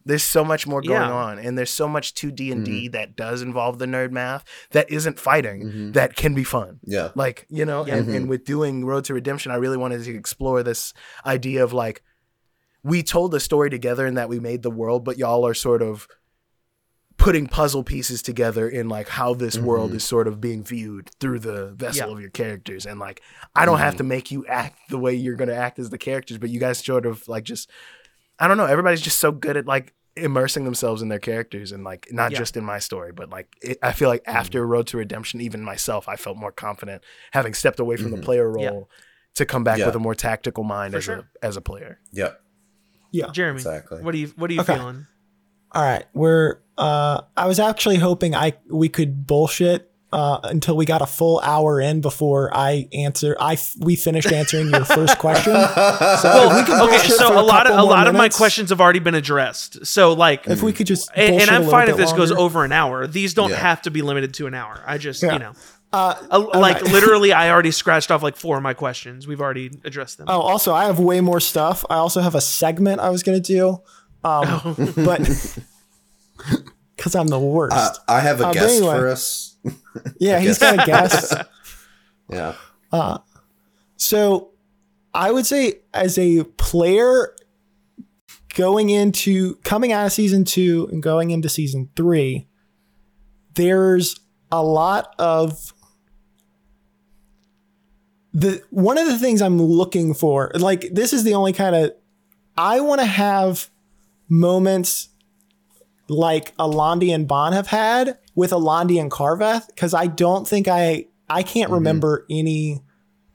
[0.09, 1.13] There's so much more going Yeah.
[1.13, 2.73] on, and there's so much to D and Mm-hmm.
[2.73, 4.43] D that does involve the nerd math
[4.73, 5.93] that isn't fighting Mhm.
[5.93, 6.81] that can be fun.
[6.85, 7.11] Yeah.
[7.15, 7.97] Like you know, Yeah.
[7.97, 10.93] and, and with doing Road to Redemption, I really wanted to explore this
[11.25, 12.03] idea of like
[12.83, 15.83] we told the story together and that we made the world, but y'all are sort
[15.83, 16.09] of
[17.17, 19.97] putting puzzle pieces together in like how this world Mhm.
[19.97, 22.15] is sort of being viewed through the vessel Yeah.
[22.15, 23.21] of your characters and like
[23.57, 25.99] i don't have to make you act the way you're going to act as the
[25.99, 27.69] characters but you guys sort of like just
[28.39, 31.85] i don't know everybody's just so good at like immersing themselves in their characters and
[31.85, 32.39] like not Yeah.
[32.39, 35.63] just in my story, but like it, I feel like after Road to Redemption, even
[35.63, 37.03] myself, I felt more confident
[37.33, 38.23] having stepped away from the Mhm.
[38.25, 38.97] player role Yeah.
[39.35, 39.87] to come back Yeah.
[39.87, 41.29] with a more tactical mind For as sure.
[41.43, 42.01] a as a player.
[42.13, 42.41] Yep.
[43.11, 43.31] Yeah.
[43.33, 44.03] Jeremy, Exactly.
[44.03, 44.77] what are you what are you Okay.
[44.77, 45.07] feeling?
[45.73, 46.05] All right.
[46.15, 51.07] We're uh I was actually hoping I we could bullshit uh until we got a
[51.07, 55.53] full hour in before I answer I f- we finished answering your first question.
[56.23, 58.71] So if we could okay, so a lot of a more lot of my questions
[58.71, 59.85] have already been addressed.
[59.87, 62.13] So like If we could just and, and bullshit a I'm fine if bit this
[62.15, 63.07] goes over an hour.
[63.07, 63.57] These don't Yeah.
[63.57, 64.83] have to be limited to an hour.
[64.87, 65.35] I just, Yeah.
[65.35, 65.53] you know,
[65.93, 66.93] Uh, a- like okay.
[66.93, 69.27] literally, I already scratched off like four of my questions.
[69.27, 70.27] We've already addressed them.
[70.29, 71.85] Oh, also, I have way more stuff.
[71.91, 73.81] I also have a segment I was gonna do,
[74.25, 75.21] um, but
[76.97, 77.77] because I'm the worst.
[77.79, 78.97] Uh, I have a Uh, guest anyway.
[78.99, 79.48] for us.
[80.19, 81.35] yeah, he's got a guess.
[82.31, 82.57] Yeah.
[82.93, 83.21] Uh,
[83.97, 84.51] so,
[85.15, 87.35] I would say as a player,
[88.55, 92.49] going into coming out of season two and going into season three,
[93.55, 94.21] there's
[94.53, 95.73] a lot of
[98.35, 100.51] the one of the things I'm looking for.
[100.55, 101.93] Like this is the only kind of
[102.57, 103.71] I want to have
[104.29, 105.09] moments
[106.09, 111.07] like Alandi and Bond have had with Alandi and Carveth because I don't think I
[111.29, 112.83] I can't remember any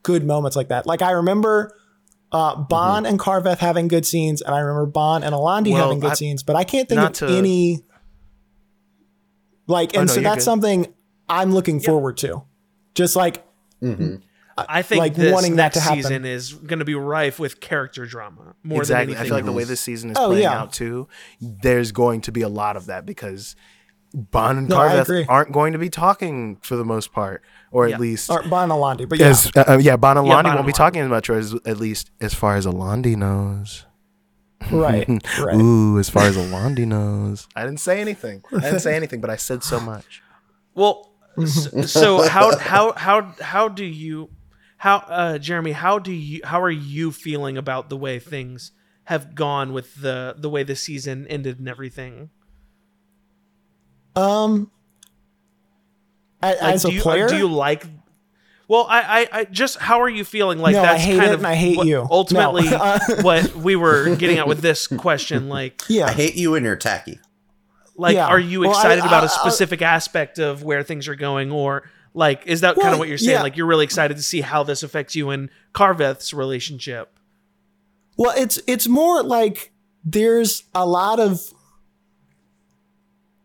[0.01, 0.85] good moments like that.
[0.87, 1.77] Like I remember
[2.31, 5.99] uh, Bond and Carveth having good scenes, and I remember Bond and Alandi Well, having
[5.99, 7.83] good I- scenes, but I can't think of to- any
[9.67, 9.91] like.
[9.95, 10.41] Oh, And no, so that's good.
[10.43, 10.93] something
[11.29, 12.43] I'm looking forward to.
[12.95, 13.43] Just like
[13.81, 14.15] hmm
[14.55, 16.03] I think like, this wanting that to happen.
[16.03, 19.15] season is going to be rife with character drama more exactly.
[19.15, 20.53] than I feel like the way this season is Oh, playing yeah.
[20.59, 21.07] out too,
[21.41, 23.55] there's going to be a lot of that because
[24.13, 27.41] Bond and No, Carveth aren't going to be talking for the most part,
[27.71, 27.95] or Yeah.
[27.95, 30.41] at least or Bond and Alandi, but yeah, as uh, uh, yeah, Bon and Yeah,
[30.43, 33.85] Bon won't be talking as much, or as, at least as far as Alandi knows.
[34.71, 35.07] right,
[35.39, 35.55] right.
[35.55, 37.47] Ooh, as far as Alandi knows.
[37.55, 38.43] I didn't say anything.
[38.55, 40.21] I didn't say anything, but I said so much.
[40.75, 41.11] Well,
[41.41, 44.29] s- so how how how how do you
[44.77, 48.71] how uh Jeremy how do you how are you feeling about the way things
[49.05, 52.29] have gone with the the way the season ended and everything?
[54.15, 54.69] Um,
[56.41, 57.85] a- Like, as a you, player, do you like?
[58.67, 60.59] Well, I, I, I just how are you feeling?
[60.59, 62.07] Like No, I that's hate kind it of and I hate what- you.
[62.09, 66.55] Ultimately, Uh, what we were getting at with this question, like, yeah, I hate you
[66.55, 67.19] and you're tacky.
[67.95, 68.27] like, Yeah.
[68.27, 71.15] are you Well, I- excited about I- a I- specific aspect of where things are
[71.15, 71.83] going, or
[72.13, 73.31] like, is that kind of what you're saying?
[73.37, 73.41] yeah.
[73.43, 77.09] Like, you're really excited to see how this affects you and Carveth's relationship.
[78.17, 79.71] Well, it's it's more like
[80.05, 81.41] there's a lot of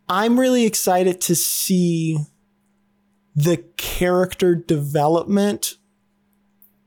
[0.08, 2.18] I'm really excited to see
[3.36, 5.74] the character development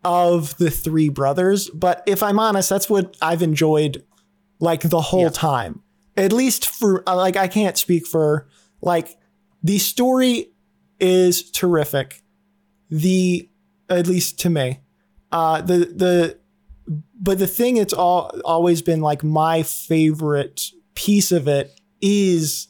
[0.03, 4.03] of the three brothers, but if I'm honest, that's what I've enjoyed
[4.59, 5.29] like the whole Yeah.
[5.29, 5.81] time.
[6.17, 8.47] At least for uh, like I can't speak for
[8.81, 9.17] like
[9.63, 10.51] the story
[10.99, 12.21] is terrific.
[12.89, 13.49] The
[13.89, 14.79] at least to me.
[15.31, 16.37] Uh the the
[17.19, 20.61] but the thing it's all always been like my favorite
[20.95, 22.67] piece of it is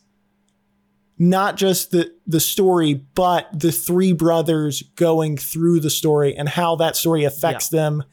[1.21, 6.75] not just the the story but the three brothers going through the story and how
[6.75, 8.03] that story affects them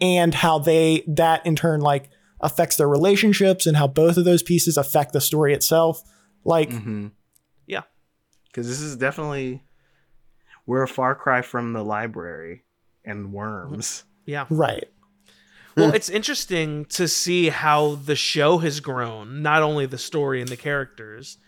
[0.00, 2.10] and how they that in turn like
[2.40, 6.02] affects their relationships and how both of those pieces affect the story itself
[6.44, 7.06] like Mm-hmm.
[7.68, 7.82] Yeah.
[8.46, 9.62] Because this is definitely
[10.66, 12.64] we're a far cry from the library
[13.04, 14.02] and worms.
[14.24, 14.46] Yeah.
[14.50, 14.88] right
[15.76, 20.48] Well, it's interesting to see how the show has grown, not only the story and
[20.48, 21.38] the characters.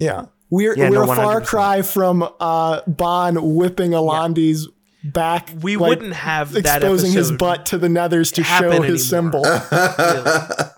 [0.00, 4.68] yeah we're Yeah, we're no, a far cry from uh Bond whipping Alandi's
[5.04, 8.82] back We like, wouldn't have that exposing his butt to the nethers to show happen
[8.82, 9.42] his anymore.
[9.44, 9.44] symbol.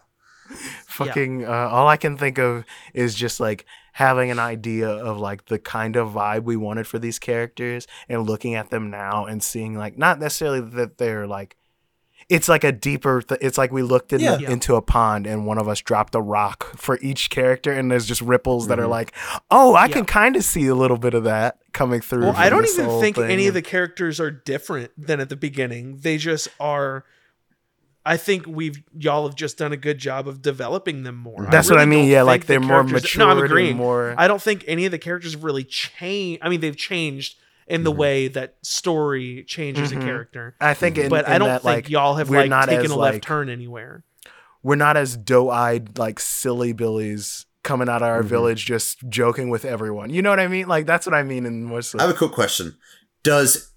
[0.86, 5.46] Fucking uh, all I can think of is just like having an idea of like
[5.46, 9.42] the kind of vibe we wanted for these characters and looking at them now and
[9.42, 11.56] seeing like not necessarily that they're like
[12.30, 14.36] it's like a deeper th- it's like we looked in Yeah.
[14.36, 14.50] the, Yeah.
[14.52, 18.06] into a pond and one of us dropped a rock for each character and there's
[18.06, 18.90] just ripples that are Mhm.
[18.90, 19.12] like
[19.50, 19.92] oh i Yeah.
[19.94, 23.00] can kind of see a little bit of that coming through Well, I don't even
[23.00, 23.30] think thing.
[23.30, 25.98] any of the characters are different than at the beginning.
[26.02, 27.04] They just are.
[28.04, 31.46] I think we've y'all have just done a good job of developing them more.
[31.50, 33.44] that's what i really mean don't yeah like the they're more characters- mature No, I'm
[33.44, 33.76] agreeing.
[33.76, 36.40] more I don't think any of the characters have really changed.
[36.42, 37.36] I mean, they've changed
[37.70, 37.96] in the Mhm.
[37.96, 39.98] way that story changes Mhm.
[39.98, 40.54] a character.
[40.60, 42.86] i think in, but I don't that, think like y'all have we're like not taken
[42.86, 44.02] as, a left like- turn anywhere.
[44.62, 48.26] we're not as doe-eyed like silly billies coming out of our Mhm.
[48.26, 51.46] village just joking with everyone you know what i mean like that's what i mean
[51.46, 52.76] in most I have a quick question.
[53.22, 53.70] Does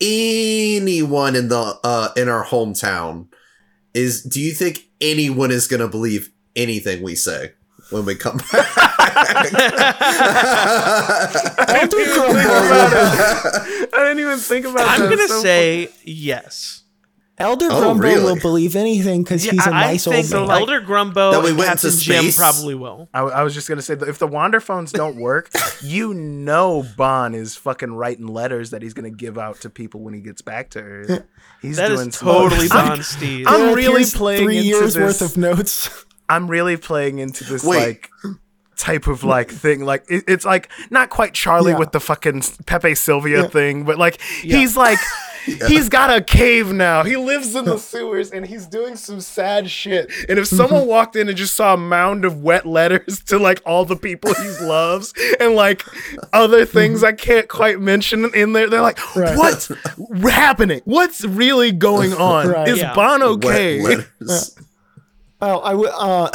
[0.00, 3.26] anyone in the uh in our hometown
[3.94, 7.52] is do you think anyone is gonna believe anything we say?
[7.90, 8.66] When we come back.
[11.68, 13.88] Elder Think Grumbo, about it.
[13.94, 14.88] I didn't even think about it.
[15.02, 16.82] I'm gonna So say yes.
[17.40, 18.24] Elder Oh, Grumbo really?
[18.24, 20.58] will believe anything because Yeah, he's a I, nice I think old man.
[20.60, 23.08] Elder Grumbo That we went Captain to Jim probably will.
[23.14, 25.48] I, I was just gonna say that if the wander phones don't work,
[25.80, 30.14] you know Bon is fucking writing letters that he's gonna give out to people when
[30.14, 31.22] he gets back to Earth.
[31.62, 33.00] He's That doing is some- totally I'm-
[33.46, 35.90] I'm really playing three into years this- worth of notes.
[36.28, 37.78] I'm really playing into this Wait.
[37.78, 38.10] like
[38.76, 39.84] type of like thing.
[39.84, 41.78] Like it, it's like not quite Charlie Yeah.
[41.78, 43.48] with the fucking Pepe Sylvia Yeah.
[43.48, 44.98] thing, but like he's like
[45.66, 47.02] he's got a cave now.
[47.02, 50.10] He lives in the sewers and he's doing some sad shit.
[50.28, 50.86] And if someone mhm.
[50.86, 54.32] walked in and just saw a mound of wet letters to like all the people
[54.34, 55.84] he loves and like
[56.32, 57.56] other things I can't mm-hmm.
[57.56, 59.36] quite mention in there, they're like, Right.
[59.36, 59.72] what's
[60.22, 60.82] happening?
[60.84, 62.48] What's really going on?
[62.48, 62.68] Right.
[62.68, 62.94] Is Yeah.
[62.94, 64.04] Bon Wet okay?
[65.40, 65.90] Oh, I would.
[65.94, 66.30] Uh,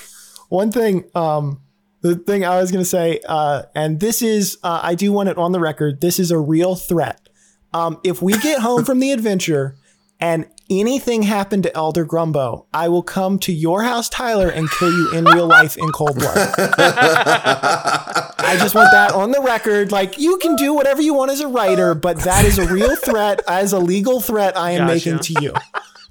[0.48, 1.04] one thing.
[1.14, 1.60] Um,
[2.00, 5.36] the thing I was gonna say, uh, and this is, uh, I do want it
[5.36, 6.00] on the record.
[6.00, 7.28] This is a real threat.
[7.74, 9.76] Um, if we get home from the adventure
[10.20, 14.92] and anything happened to Elder Grumbo, I will come to your house, Tyler, and kill
[14.92, 16.36] you in real life in cold blood.
[17.20, 19.90] I just want that on the record.
[19.92, 22.94] Like you can do whatever you want as a writer, but that is a real
[22.96, 24.94] threat, as a legal threat I am Gotcha.
[24.94, 25.52] making to you.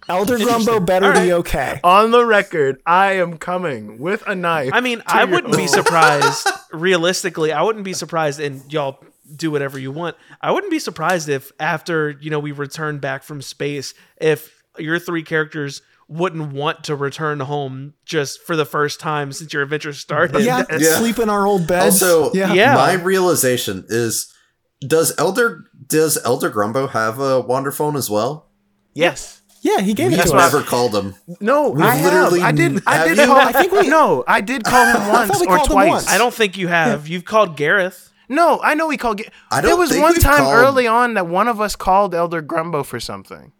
[0.10, 1.80] Elder Grumbo better be okay.
[1.84, 4.72] On the record, I am coming with a knife.
[4.74, 6.48] I mean, I wouldn't be surprised.
[6.72, 9.04] realistically, I wouldn't be surprised, and y'all
[9.36, 10.16] do whatever you want.
[10.42, 15.00] I wouldn't be surprised if after you know we return back from space, if your
[15.00, 19.92] three characters wouldn't want to return home just for the first time since your adventure
[19.92, 20.44] started.
[20.44, 20.96] Yeah, Yeah.
[20.98, 22.02] sleep in our old beds.
[22.02, 22.54] Also, yeah.
[22.54, 22.76] Yeah.
[22.76, 24.34] my realization is
[24.80, 28.48] does Elder does Elder Grumbo have a wander phone as well?
[28.94, 29.37] Yes.
[29.68, 30.54] Yeah, he gave it We've to us.
[30.54, 31.16] never called him.
[31.42, 32.14] No, I have.
[32.14, 32.82] literally I did.
[32.88, 33.26] I have did you?
[33.26, 33.38] call.
[33.38, 35.90] I think we- no, I did call him once we or called him twice.
[35.90, 36.10] once.
[36.10, 37.08] I don't think you have.
[37.08, 38.12] You've called Gareth.
[38.30, 39.18] No, I know we called.
[39.18, 41.76] Ga- I don't was think one we've time called- early on that one of us
[41.76, 43.52] called Elder Grumbo for something.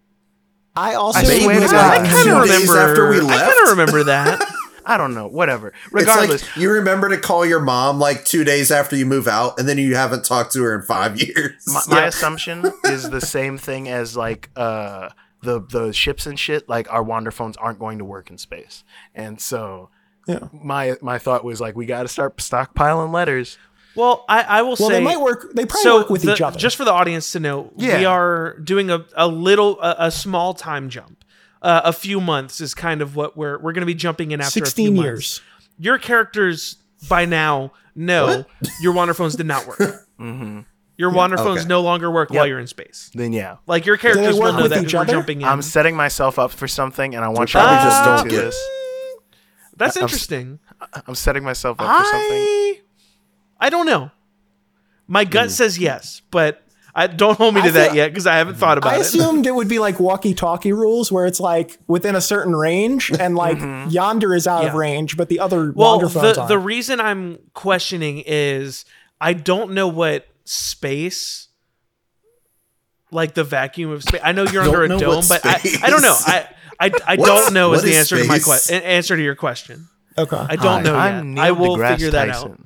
[0.76, 1.92] I also I swear to like, God.
[1.92, 2.90] I kind Two of days remember.
[2.92, 3.32] after we left.
[3.32, 3.52] I left?
[3.58, 4.54] kind of remember that.
[4.86, 5.28] I don't know.
[5.28, 5.70] Whatever.
[5.70, 9.28] It's Regardless, like you remember to call your mom like two days after you move
[9.28, 11.54] out, and then you haven't talked to her in five years.
[11.68, 15.10] my, my assumption is the same thing as like uh
[15.42, 16.68] the the ships and shit.
[16.70, 18.84] Like our wander phones aren't going to work in space,
[19.16, 19.90] and so
[20.28, 20.48] Yeah.
[20.52, 23.58] my my thought was like we got to start stockpiling letters.
[23.96, 25.54] Well, I, I will well, say they might work.
[25.56, 26.60] They probably so work with the- each other.
[26.60, 30.54] Just for the audience to know, we are doing a, a little a, a small
[30.54, 31.24] time jump.
[31.60, 34.40] Uh, a few months is kind of what we're we're going to be jumping in
[34.40, 35.04] after a few sixteen months.
[35.04, 35.42] years.
[35.80, 36.76] Your characters
[37.10, 38.46] by now know
[38.82, 39.80] your wander phones did not work.
[40.20, 40.62] Mm-hmm.
[40.98, 41.68] Your wander phones Okay.
[41.68, 43.12] no longer work while you're in space.
[43.14, 45.48] Then yeah, Like your characters will know that each we're jumping in.
[45.48, 48.24] I'm setting myself up for something, and I want you probably to just listen don't
[48.24, 48.68] to get- this.
[49.78, 50.60] That's I'm s- interesting.
[51.06, 52.38] I'm setting myself up for something.
[52.38, 52.82] I
[53.60, 54.12] I don't know.
[55.08, 55.52] My gut Hmm.
[55.52, 56.64] says yes, but
[56.96, 58.98] I don't hold me I to that feel- yet because I haven't thought about it.
[58.98, 63.12] I assumed it would be like walkie-talkie rules, where it's like within a certain range,
[63.20, 63.60] and like
[63.92, 67.38] yonder is out of range, but the other well, wander phones the the reason I'm
[67.54, 68.84] questioning is
[69.22, 71.50] I don't know what space
[73.12, 74.22] like the vacuum of space.
[74.24, 76.18] I know you're Don't under a dome, but I, I don't know.
[76.20, 76.48] I
[76.80, 78.82] I, I don't know is what the is answer to my question.
[78.84, 79.88] Answer to your question.
[80.18, 80.36] okay.
[80.38, 81.26] I don't know I'm yet.
[81.26, 82.60] Neil I will deGrasse figure that out.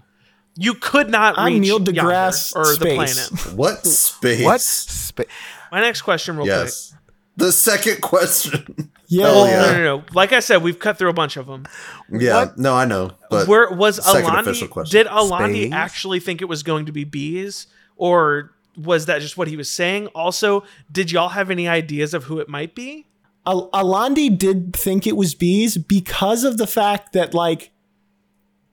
[0.58, 3.56] You could not I'm reach Neil deGrasse or the planet.
[3.56, 4.44] what space?
[4.44, 4.62] What?
[4.62, 5.28] space?
[5.72, 6.94] My next question, real Yes.
[7.38, 8.91] The second question.
[9.12, 9.62] Yeah, Oh, yeah.
[9.62, 10.04] No, no, no.
[10.14, 11.66] Like I said, we've cut through a bunch of them.
[12.10, 12.52] Yeah.
[12.56, 13.12] No, I know.
[13.30, 14.90] But Where was second Alandi?
[14.90, 15.74] Did Alandi Space?
[15.74, 19.70] actually think it was going to be bees, or was that just what he was
[19.70, 20.08] saying?
[20.08, 23.06] Also, did y'all have any ideas of who it might be?
[23.46, 27.72] Al- Alandi did think it was bees because of the fact that like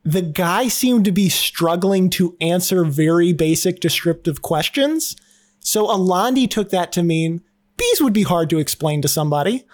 [0.05, 5.17] the guy seemed to be struggling to answer very basic descriptive questions.
[5.61, 7.43] So Alandi took that to mean
[7.77, 9.65] bees would be hard to explain to somebody.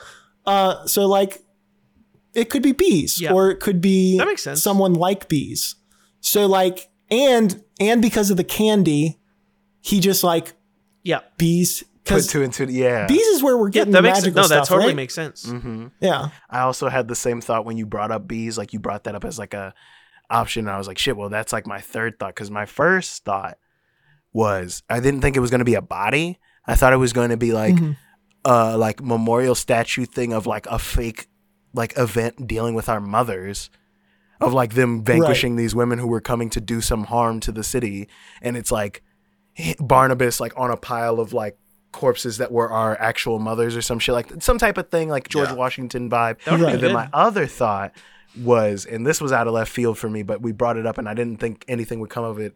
[0.47, 1.43] Uh, so like
[2.35, 3.33] it could be bees Yeah.
[3.33, 4.63] or it could be That makes sense.
[4.63, 5.77] someone like bees.
[6.21, 9.19] So like and and because of the candy,
[9.81, 10.53] he just like
[11.03, 12.65] Yeah, bees Put two and two.
[12.67, 13.07] Yeah.
[13.07, 14.97] bees is where we're yeah, getting that the makes magical No, that stuff, totally right?
[14.97, 15.47] makes sense.
[15.47, 15.87] Mm-hmm.
[16.01, 16.29] yeah.
[16.51, 18.59] I also had the same thought when you brought up bees.
[18.59, 19.73] Like you brought that up as like a
[20.29, 20.67] option.
[20.67, 21.17] And I was like, shit.
[21.17, 23.57] Well, that's like my third thought because my first thought
[24.35, 26.39] was I didn't think it was going to be a body.
[26.67, 27.97] I thought it was going to be like Mhm.
[28.45, 31.27] Uh like memorial statue thing of like a fake
[31.73, 33.71] like event dealing with our mothers
[34.41, 37.65] of like them vanquishing these women who were coming to do some harm to the
[37.65, 38.09] city
[38.43, 39.03] and it's like
[39.79, 41.57] Barnabas like on a pile of like
[41.93, 45.29] corpses that were our actual mothers or some shit like some type of thing like
[45.29, 45.55] George Yeah.
[45.55, 47.93] Washington vibe That would and then my other thought
[48.37, 50.99] was, and this was out of left field for me, but we brought it up,
[50.99, 52.55] and I didn't think anything would come of it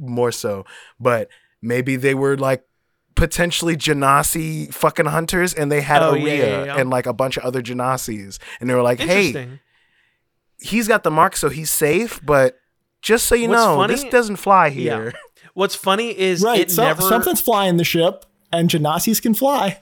[0.00, 0.64] more so.
[0.98, 1.28] But
[1.60, 2.64] maybe they were like
[3.18, 6.76] potentially Genasi fucking hunters, and they had Oh, Aria yeah, yeah, yeah.
[6.78, 9.58] and like a bunch of other Genasis, and they were like, "Hey,
[10.60, 12.58] he's got the mark, so he's safe." But
[13.02, 14.96] just so you What's know, funny- this doesn't fly Yeah.
[14.96, 15.12] here.
[15.54, 16.60] What's funny is Right.
[16.60, 19.78] it So, never something's flying the ship, and Genasis can fly.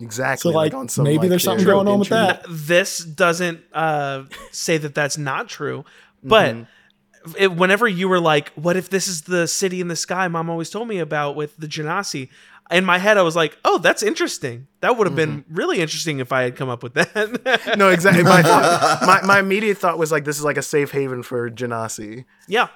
[0.00, 0.52] Exactly.
[0.52, 2.44] So, like, on some, maybe like, there's something their going on with that.
[2.48, 5.84] this doesn't uh, say that that's not true,
[6.22, 7.32] but Mm-hmm.
[7.36, 10.48] it, whenever you were like, "What if this is the city in the sky?" Mom
[10.48, 12.28] always told me about with the Genasi.
[12.70, 14.66] In my head, I was like, "Oh, that's interesting.
[14.80, 15.54] That would have been Mm-hmm.
[15.54, 18.22] really interesting if I had come up with that." No, exactly.
[18.24, 21.50] My, thought, my my immediate thought was like, this is like a safe haven for
[21.50, 22.68] Genasi, yeah,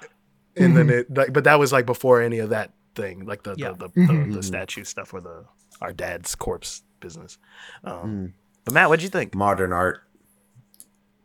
[0.55, 3.55] and then it like, but that was like before any of that thing, like the
[3.57, 3.73] Yeah.
[3.77, 5.45] the, the, the, the statue stuff or the
[5.81, 7.37] our dad's corpse business.
[7.83, 8.33] Um,
[8.65, 9.35] But Matt, what'd you think?
[9.35, 10.01] modern art.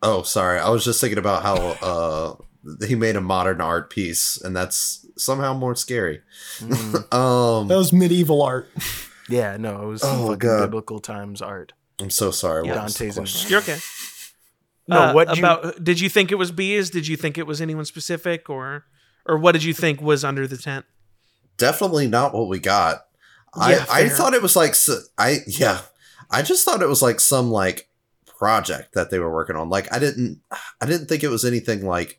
[0.03, 0.59] Oh, sorry.
[0.59, 2.35] I was just thinking about how uh
[2.87, 6.21] he made a modern art piece, and that's somehow more scary.
[7.13, 8.69] um, That was medieval art.
[9.29, 10.63] Yeah, no, it was Oh, God.
[10.67, 11.73] biblical times art.
[12.01, 12.67] I'm so sorry.
[12.67, 12.77] Yeah.
[12.77, 13.51] What was the Dante's question?
[13.51, 13.79] you're okay.
[14.91, 15.85] No, Uh, what you- about?
[15.85, 16.89] Did you think it was bees?
[16.89, 18.87] Did you think it was anyone specific, or
[19.27, 20.87] or what did you think was under the tent?
[21.59, 23.05] Definitely not what we got.
[23.55, 25.81] Yeah, I I thought it was like s- I yeah.
[26.31, 27.91] I just thought it was like some like
[28.39, 29.69] project that they were working on.
[29.69, 30.41] Like I didn't
[30.81, 32.18] I didn't think it was anything like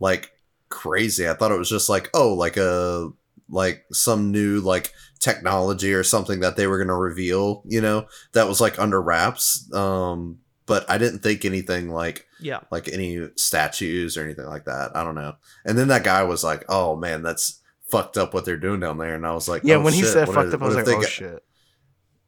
[0.00, 0.30] like
[0.68, 1.28] crazy.
[1.28, 3.08] I thought it was just like oh like a
[3.48, 8.06] like some new like technology or something that they were going to reveal, you know,
[8.32, 9.72] that was like under wraps.
[9.72, 14.92] Um but I didn't think anything like Yeah, like any statues or anything like that.
[14.96, 15.34] I don't know.
[15.66, 18.96] And then that guy was like, "Oh man, that's fucked up what they're doing down
[18.96, 20.66] there." And I was like, Yeah, "Oh, when he said what fucked if- up, I
[20.66, 21.44] was like, oh get-" shit.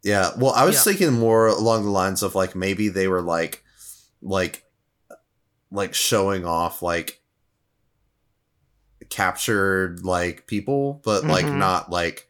[0.02, 0.82] Yeah, well, I was Yeah.
[0.92, 3.64] thinking more along the lines of like maybe they were like,
[4.20, 4.62] like,
[5.70, 7.20] like showing off like
[9.10, 11.56] captured like people, but like Mhm.
[11.58, 12.28] not like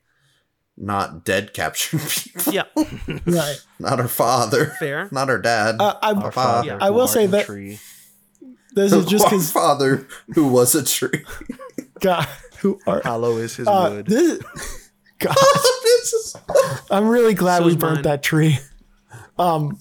[0.76, 2.52] not dead captured people.
[2.52, 2.64] yeah,
[3.26, 3.56] Right.
[3.78, 5.08] not her father, fair.
[5.12, 5.76] not her dad.
[5.80, 6.32] Uh, I, Our Papa.
[6.32, 6.78] father Yeah.
[6.80, 7.78] I will say that- tree.
[8.74, 11.24] this is just Our because father who was a tree.
[12.00, 14.06] God, who are hollow is his uh, wood.
[14.06, 14.38] this?
[15.18, 15.34] God,
[15.82, 16.36] This is-
[16.90, 18.02] I'm really glad So we burnt mine.
[18.02, 18.58] that tree.
[19.38, 19.80] Um,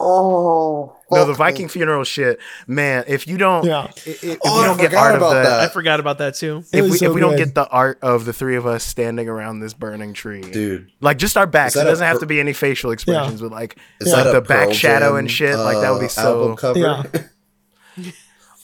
[0.00, 1.34] oh, No, the fuck me.
[1.36, 3.04] Viking funeral shit, man.
[3.06, 3.78] If you don't, Yeah.
[3.78, 3.90] i- i-
[4.22, 5.60] if, Oh, you don't get forgot art of about the, that.
[5.60, 6.64] I forgot about that too.
[6.72, 8.84] It if we, so if we don't get the art of the three of us
[8.84, 10.90] standing around this burning tree, dude.
[11.00, 14.08] like just our backs, it doesn't have to be any facial expressions, but like Is
[14.10, 14.16] Yeah.
[14.24, 16.40] that a the back Pearl shadow Jam, and shit, like, that would be uh, so-
[16.40, 16.78] album cover.
[16.78, 17.02] Yeah.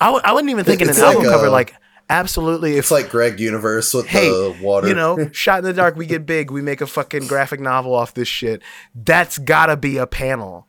[0.00, 1.46] I w- I wasn't even thinking It's an album like, cover.
[1.46, 1.74] uh, Like
[2.10, 4.88] absolutely, if It's like Greg Universe with hey, the water.
[4.88, 7.94] you know, shot in the dark, we get big, we make a fucking graphic novel
[7.94, 8.62] off this shit.
[8.94, 10.66] That's gotta be a panel.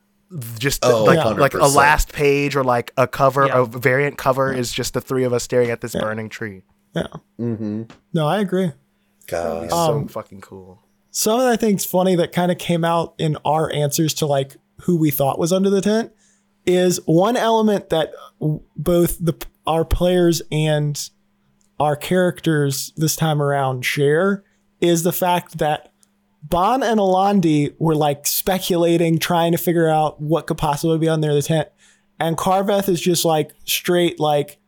[0.57, 1.25] Just Oh, like Yeah.
[1.29, 3.61] like a last page or like a cover, Yeah.
[3.61, 6.63] a variant cover is just the three of us staring at this burning tree.
[6.95, 7.07] yeah.
[7.39, 7.83] Mm-hmm.
[8.13, 8.71] No, I agree.
[9.27, 9.65] God.
[9.65, 10.79] It's Um, so fucking cool.
[11.11, 14.57] Some that I think's funny that kind of came out in our answers to like
[14.81, 16.11] who we thought was under the tent
[16.65, 18.11] is one element that
[18.75, 19.33] both the
[19.67, 21.09] our players and
[21.79, 24.43] our characters this time around share
[24.81, 25.92] is the fact that
[26.43, 31.33] Bon and Alandi were like speculating, trying to figure out what could possibly be under
[31.33, 31.69] the tent.
[32.19, 34.59] And Carveth is just like straight, like,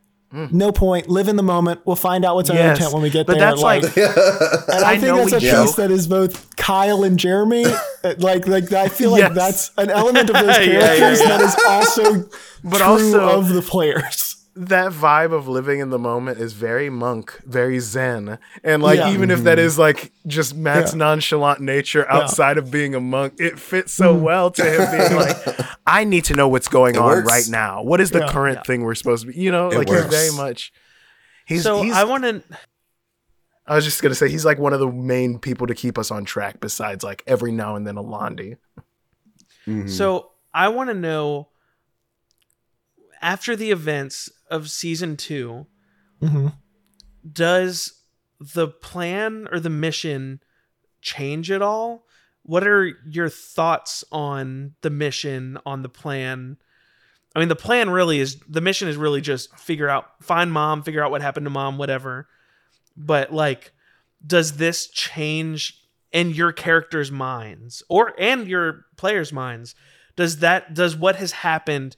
[0.52, 1.80] no point, live in the moment.
[1.86, 3.52] We'll find out what's under Yes, the tent when we get but there.
[3.52, 5.68] that's like- and I, I think know that's a joke.
[5.68, 7.66] piece that is both Kyle and Jeremy.
[8.06, 9.34] Uh, like, like I feel like Yes.
[9.34, 11.28] that's an element of those Yeah, yeah, characters yeah.
[11.30, 12.30] that is also
[12.64, 14.25] But true also- of the players.
[14.58, 18.38] That vibe of living in the moment is very monk, very zen.
[18.64, 19.12] And like Yeah.
[19.12, 21.00] even if that is like just Matt's Yeah.
[21.00, 24.24] nonchalant nature outside of being a monk, it fits so Mm-hmm.
[24.24, 25.38] well to him being like,
[25.86, 27.28] I need to know what's going It on works.
[27.30, 27.84] right now.
[27.84, 28.32] What is the Yeah.
[28.32, 29.38] current thing we're supposed to be?
[29.40, 30.04] You know, It like works.
[30.04, 30.72] he's very much
[31.46, 32.42] He's, so he's I want to.
[33.68, 36.12] I was just gonna say he's like one of the main people to keep us
[36.12, 38.56] on track besides like every now and then Alandi.
[39.68, 39.90] Mhm.
[39.90, 41.50] So I want to know
[43.22, 45.68] after the events of season two,
[46.22, 46.54] Mhm.
[47.32, 48.02] does
[48.40, 50.42] the plan or the mission
[51.02, 52.08] change at all?
[52.44, 56.58] What are your thoughts on the mission, on the plan?
[57.36, 60.84] I mean, the plan really is the mission is really just figure out, find mom,
[60.84, 62.28] figure out what happened to mom, whatever.
[62.96, 63.74] But like,
[64.26, 69.76] does this change in your characters' minds or and your players' minds?
[70.16, 71.96] Does that does what has happened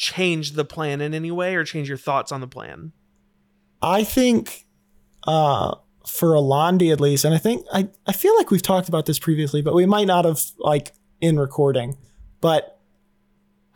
[0.00, 2.90] change the plan in any way or change your thoughts on the plan?
[3.82, 4.64] I think
[5.26, 5.74] uh,
[6.06, 9.18] for Alandi at least, and I think I, I feel like we've talked about this
[9.18, 11.98] previously, but we might not have like in recording.
[12.40, 12.80] But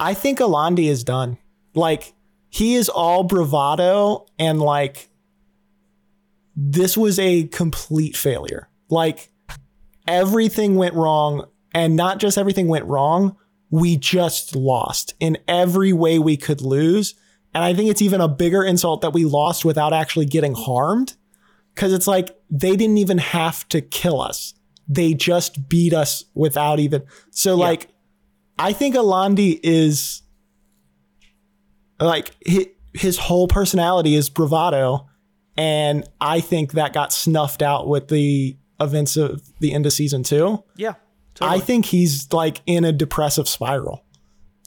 [0.01, 1.37] I think Alandi is done.
[1.75, 2.15] Like
[2.49, 5.11] he is all bravado and like
[6.57, 8.71] this was a complete failure.
[8.89, 9.31] Like
[10.09, 13.37] everything went wrong and not just everything went wrong,
[13.71, 17.15] we just lost in every way we could lose.
[17.55, 21.17] And I think it's even a bigger insult that we lost without actually getting harmed.
[21.75, 24.55] Cause it's like they didn't even have to kill us.
[24.87, 27.03] They just beat us without even.
[27.31, 27.89] So, like,
[28.59, 30.23] I think Alandi is
[31.99, 35.09] like his, his whole personality is bravado.
[35.57, 40.23] And I think that got snuffed out with the events of the end of season
[40.23, 40.63] two.
[40.77, 40.95] Yeah.
[41.41, 44.05] I think he's like in a depressive spiral.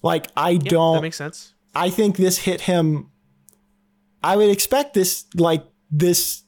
[0.04, 1.54] Like I Yeah, don't That makes sense.
[1.76, 3.10] I think this hit him
[4.24, 6.44] I would expect this like this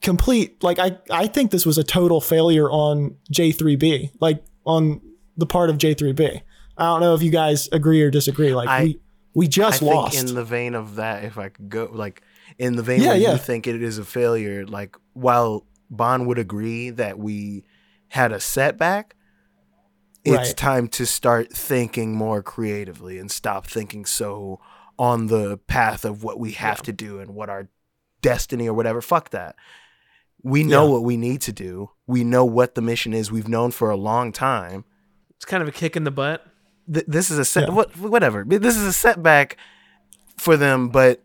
[0.00, 5.00] complete like I I think this was a total failure on J3B, like on
[5.36, 6.42] the part of J3B.
[6.76, 8.54] I don't know if you guys agree or disagree.
[8.54, 9.00] Like I- we
[9.34, 10.18] we I just think lost.
[10.28, 12.22] in the vein of that, if I could go like
[12.58, 13.32] in the vein Yeah, where yeah.
[13.32, 17.64] you think it is a failure, like while Bond would agree that we
[18.08, 19.14] had a setback,
[20.24, 20.56] it's Right.
[20.56, 24.60] time to start thinking more creatively and stop thinking so
[24.98, 27.68] on the path of what we have to do and what our
[28.20, 29.00] destiny or whatever.
[29.00, 29.56] Fuck that.
[30.44, 30.92] We know Yeah.
[30.92, 31.90] what we need to do.
[32.06, 33.32] We know what the mission is.
[33.32, 34.84] We've known for a long time
[35.36, 36.44] It's kind of a kick in the butt.
[36.92, 37.74] th- this is a set Yeah.
[37.74, 39.56] what whatever this is a setback
[40.36, 41.22] for them but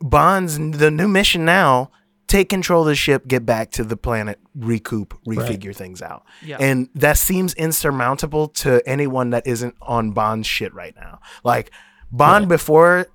[0.00, 1.90] bonds the new mission now
[2.28, 6.58] take control of the ship get back to the planet recoup refigure things out Yeah.
[6.60, 11.72] and that seems insurmountable to anyone that isn't on bond's shit right now like
[12.12, 13.08] bond before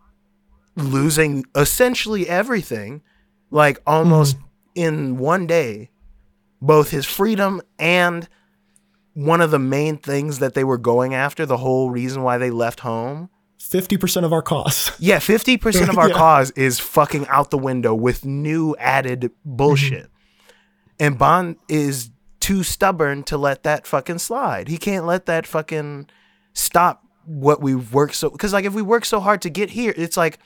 [0.76, 3.01] losing essentially everything
[3.51, 4.47] like almost mm-hmm.
[4.76, 5.91] in one day
[6.61, 8.28] both his freedom and
[9.14, 12.49] one of the main things that they were going after, the whole reason why they
[12.49, 13.30] left home.
[13.70, 14.91] 50% of our costs.
[14.99, 16.16] Yeah, 50% of our Yeah.
[16.16, 20.09] cause is fucking out the window with new added bullshit.
[20.99, 22.09] And Bond is
[22.39, 24.68] too stubborn to let that fucking slide.
[24.68, 26.09] He can't let that fucking
[26.53, 29.93] stop what we've worked so cuz like if we work so hard to get here,
[29.95, 30.39] it's like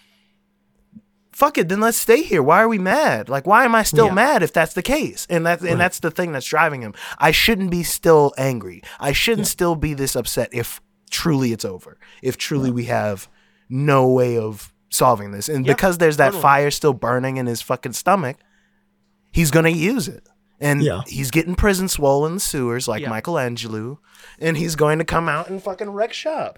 [1.31, 2.41] fuck it, then let's stay here.
[2.41, 3.29] Why are we mad?
[3.29, 4.13] Like, why am I still Yeah.
[4.13, 5.27] mad if that's the case?
[5.29, 6.93] And that's and that's the thing that's driving him.
[7.19, 8.81] I shouldn't be still angry.
[8.99, 11.97] I shouldn't still be this upset if truly it's over.
[12.21, 13.27] If truly we have
[13.69, 15.49] no way of solving this.
[15.49, 16.41] And Yeah, because there's that totally.
[16.41, 18.37] fire still burning in his fucking stomach,
[19.31, 20.27] he's gonna use it.
[20.59, 21.01] And Yeah.
[21.05, 23.09] he's getting prison swollen sewers like Yeah.
[23.09, 23.99] Michelangelo,
[24.39, 26.57] and he's going to come out and fucking wreck shop.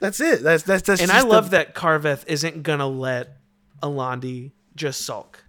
[0.00, 0.42] That's it.
[0.42, 1.00] That's that's that's.
[1.00, 3.36] and I just the- love that Carveth isn't gonna let
[3.82, 5.44] Alandi just sulk.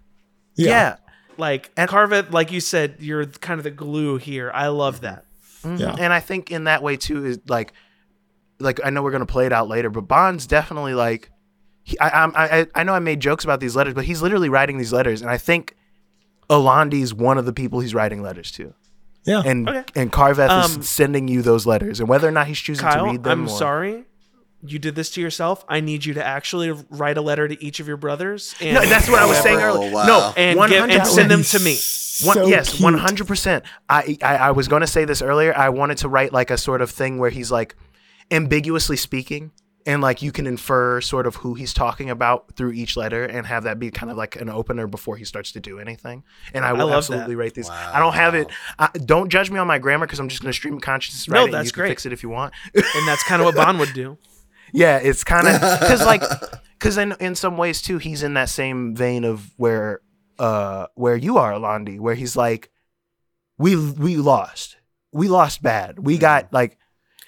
[0.54, 0.96] Yeah.
[1.36, 4.50] Like and, Carveth, like you said, you're kind of the glue here.
[4.54, 5.24] I love that.
[5.62, 5.78] Mhm.
[5.80, 5.96] Yeah.
[5.98, 7.72] And I think in that way too is like,
[8.60, 11.30] like I know we're gonna play it out later, but Bond's definitely like,
[11.84, 14.20] he, I, I'm- I I I know I made jokes about these letters, but he's
[14.22, 15.76] literally writing these letters, and I think
[16.50, 18.74] Alandi's one of the people he's writing letters to,
[19.24, 19.42] Yeah.
[19.44, 19.84] and Okay.
[19.94, 23.02] and Carveth Um, is sending you those letters, and whether or not he's choosing to
[23.04, 23.40] read them.
[23.42, 24.04] I'm or- sorry.
[24.60, 25.64] You did this to yourself.
[25.68, 28.56] I need you to actually write a letter to each of your brothers.
[28.60, 29.92] And No, that's what I was saying Oh, earlier.
[29.92, 30.04] wow.
[30.04, 31.74] No, and, give, and send them to me.
[31.74, 32.82] was One, so yes, cute.
[32.82, 33.62] one hundred percent.
[33.88, 35.56] I, I I was going to say this earlier.
[35.56, 37.76] I wanted to write like a sort of thing where he's like
[38.30, 39.52] ambiguously speaking,
[39.86, 43.46] and like you can infer sort of who he's talking about through each letter, and
[43.46, 46.24] have that be kind of like an opener before he starts to do anything.
[46.52, 47.38] And I will love absolutely that.
[47.38, 47.70] rate these.
[47.70, 48.48] I don't have it.
[48.78, 51.28] I, don't judge me on my grammar because I'm just going to stream consciousness.
[51.28, 51.88] No, and that's you can great.
[51.90, 52.52] Fix it if you want.
[52.74, 54.18] And that's kind of what Bond would do.
[54.72, 56.22] Yeah, it's kind of because like
[56.78, 60.00] because in in some ways too, he's in that same vein of where
[60.38, 62.70] uh where you are, Alandi, where he's like,
[63.56, 64.76] we we lost,
[65.12, 66.76] we lost bad, we got like,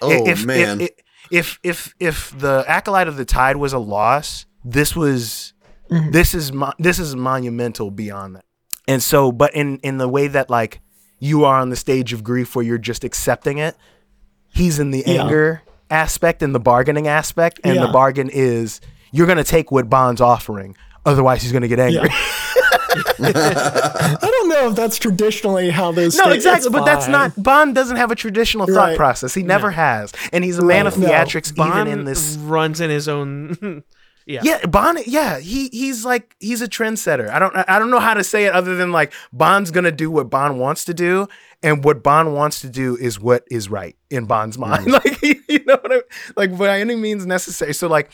[0.01, 0.81] Oh if, man.
[0.81, 0.89] if,
[1.29, 5.53] if if if the acolyte of the tide was a loss, this was
[5.89, 6.11] mm-hmm.
[6.11, 8.45] this is mo- this is monumental beyond that,
[8.87, 10.81] and so but in in the way that like
[11.19, 13.75] you are on the stage of grief where you're just accepting it,
[14.53, 15.23] he's in the Yeah.
[15.23, 18.81] anger aspect and the bargaining aspect, and the bargain is
[19.11, 20.75] you're gonna take what Bond's offering,
[21.05, 22.09] otherwise he's gonna get angry.
[22.95, 26.15] I don't know if that's traditionally how those.
[26.15, 28.97] Things No, exactly, it's but that's not Bond doesn't have a traditional thought Right.
[28.97, 29.33] process.
[29.33, 31.07] He never has, and he's a man of Right.
[31.07, 31.09] No.
[31.13, 32.37] theatrics, Bond even in this.
[32.37, 33.83] runs in his own.
[34.25, 34.41] yeah.
[34.43, 34.99] Yeah, Bond.
[35.05, 37.29] Yeah, he he's like he's a trendsetter.
[37.29, 40.09] I don't I don't know how to say it other than like Bond's gonna do
[40.11, 41.27] what Bond wants to do,
[41.63, 44.87] and what Bond wants to do is what is right in Bond's mind.
[44.91, 46.01] Like you know what I mean?
[46.35, 47.73] like by any means necessary.
[47.73, 48.11] So like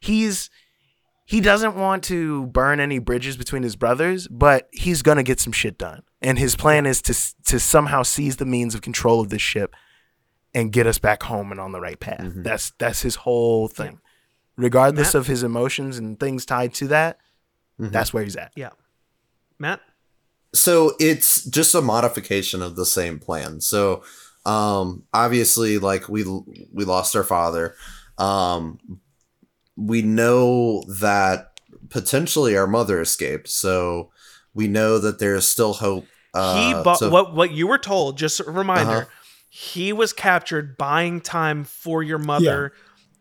[0.00, 0.50] he's
[1.26, 5.52] he doesn't want to burn any bridges between his brothers, but he's gonna get some
[5.52, 6.02] shit done.
[6.22, 7.14] And his plan is to
[7.50, 9.74] to somehow seize the means of control of this ship
[10.54, 12.32] and get us back home and on the right path.
[12.36, 14.00] That's that's his whole thing.
[14.56, 15.20] regardless Matt?
[15.20, 17.18] of his emotions and things tied to that.
[17.78, 18.52] That's where he's at.
[18.56, 18.70] Yeah.
[19.58, 19.80] Matt?
[20.54, 24.02] so it's just a modification of the same plan so
[24.46, 26.24] um obviously like we
[26.72, 27.74] we lost our father
[28.16, 28.78] um
[29.76, 31.52] we know that
[31.90, 34.10] potentially our mother escaped so
[34.54, 38.18] we know that there's still hope uh, he bought to- what what you were told,
[38.18, 38.90] just a reminder.
[38.90, 39.04] Uh-huh.
[39.48, 42.72] He was captured buying time for your mother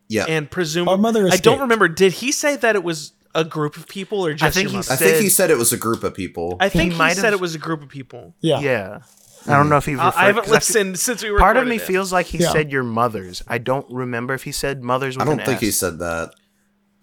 [0.10, 1.88] yeah and presumably Our mother I don't remember.
[1.88, 4.78] Did he say that it was a group of people or just think your he
[4.78, 4.94] mother?
[4.94, 7.14] i think he said- said it was a group of people I think he, might
[7.14, 8.34] said have- it was a group of people.
[8.42, 8.60] Yeah.
[8.60, 9.00] Yeah.
[9.48, 9.94] I don't know if he.
[9.96, 11.40] I- Referred, I haven't 'cause I feel- listened since we were.
[11.40, 12.52] Part of me feels like he Yeah.
[12.52, 13.44] said your mother's.
[13.48, 15.18] I don't remember if he said mother's.
[15.18, 16.32] i don't an think he said that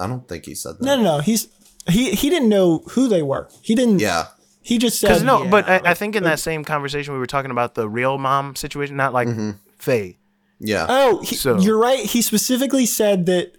[0.03, 1.19] i don't think he said that No, no, no.
[1.21, 1.49] He's
[1.89, 3.49] he he didn't know who they were.
[3.63, 3.99] He didn't.
[4.01, 4.27] yeah
[4.63, 7.19] He just Because said no, Yeah, but I, I think in that same conversation we
[7.19, 9.51] were talking about the real mom situation, not like mm-hmm.
[9.79, 10.19] Faye.
[10.61, 11.99] yeah Oh, he, So- you're right.
[12.05, 13.57] He specifically said that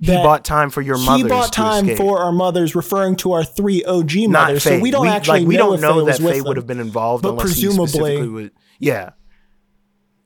[0.00, 1.22] He bought time for your mother.
[1.24, 4.62] he bought time for our mothers, referring to our three OG mothers.
[4.64, 4.76] Faye.
[4.76, 6.32] So we don't we, actually like, we know don't if know Faye was that with
[6.34, 6.46] Faye them.
[6.48, 8.50] would have been involved, But unless presumably- he specifically would.
[8.78, 9.10] Yeah,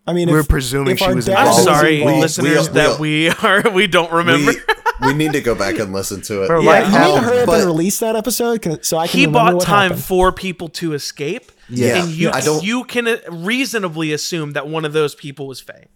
[0.07, 2.99] I mean, we're if, presuming if she was dad I'm sorry, involved- listeners, we- that
[2.99, 4.53] we are we don't remember.
[5.01, 7.15] we, we need to go back and listen to it Bro, Yeah, like you need
[7.15, 10.05] to hurry up and release that episode so I can he bought what time happened.
[10.05, 11.53] for people to escape.
[11.69, 12.03] Yeah.
[12.03, 15.61] and you I don't- you can uh, reasonably assume that one of those people was
[15.61, 15.87] Faye.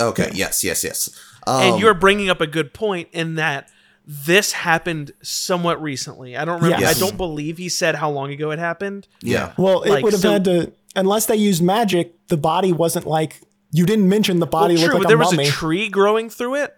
[0.00, 1.10] okay yes yes yes
[1.46, 3.70] um, and you're bringing up a good point in that
[4.10, 6.34] this happened somewhat recently.
[6.34, 6.80] I don't remember.
[6.82, 6.96] Yes.
[6.96, 9.06] I don't believe he said how long ago it happened.
[9.22, 12.14] yeah Well, it Like, would have so- had to unless they used magic.
[12.28, 13.40] The body wasn't like
[13.72, 15.48] you didn't mention the body Well, looked true, like but there a was mummy.
[15.48, 16.74] a tree growing through it.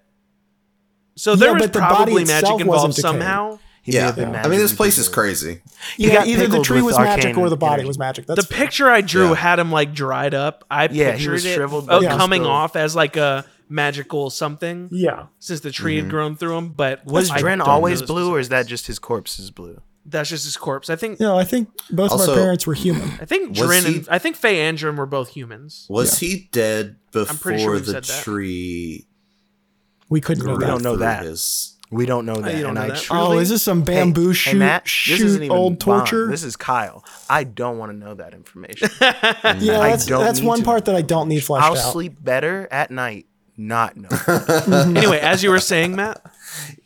[1.16, 3.58] So there Yeah, was but the probably itself magic involved somehow.
[3.82, 5.62] He may yeah i mean this place is crazy
[5.96, 7.88] He yeah, got either the tree was magic or the body energy.
[7.88, 8.26] was magic.
[8.26, 8.58] The fair.
[8.58, 9.34] picture I drew Yeah.
[9.36, 10.64] had him like dried up.
[10.70, 12.16] I Yeah, he pictured was it shriveled, uh, Yeah.
[12.18, 15.26] coming still- off as like a magical something Yeah.
[15.38, 16.68] since the tree had grown through him.
[16.76, 19.80] But Was Dren always blue, or is that just his corpse is blue?
[20.10, 20.90] That's just his corpse?
[20.90, 21.20] I think.
[21.20, 23.08] No, I think both of our parents were human.
[23.20, 25.86] I think Was Dren he- and I think Faye and Dren were both humans.
[25.88, 28.22] Was he dead before pretty sure we've the said that.
[28.22, 29.06] tree
[30.08, 30.70] We couldn't know grew We that.
[30.70, 31.24] don't know through that.
[31.24, 31.76] His...
[31.92, 32.54] We don't know oh, that.
[32.54, 32.98] you don't and know I that?
[33.02, 35.84] truly, Oh, is this some bamboo Hey, shoot hey, Matt, this shoot isn't even old
[35.84, 36.06] Bond.
[36.06, 36.28] torture?
[36.28, 37.04] This is Kyle.
[37.28, 38.88] I don't want to know that information.
[39.00, 41.72] yeah, I that's don't that's need one to part that I don't need fleshed I'll
[41.76, 41.92] out.
[41.92, 43.26] sleep better at night.
[43.56, 44.08] Not know.
[44.96, 46.22] anyway, as you were saying, Matt,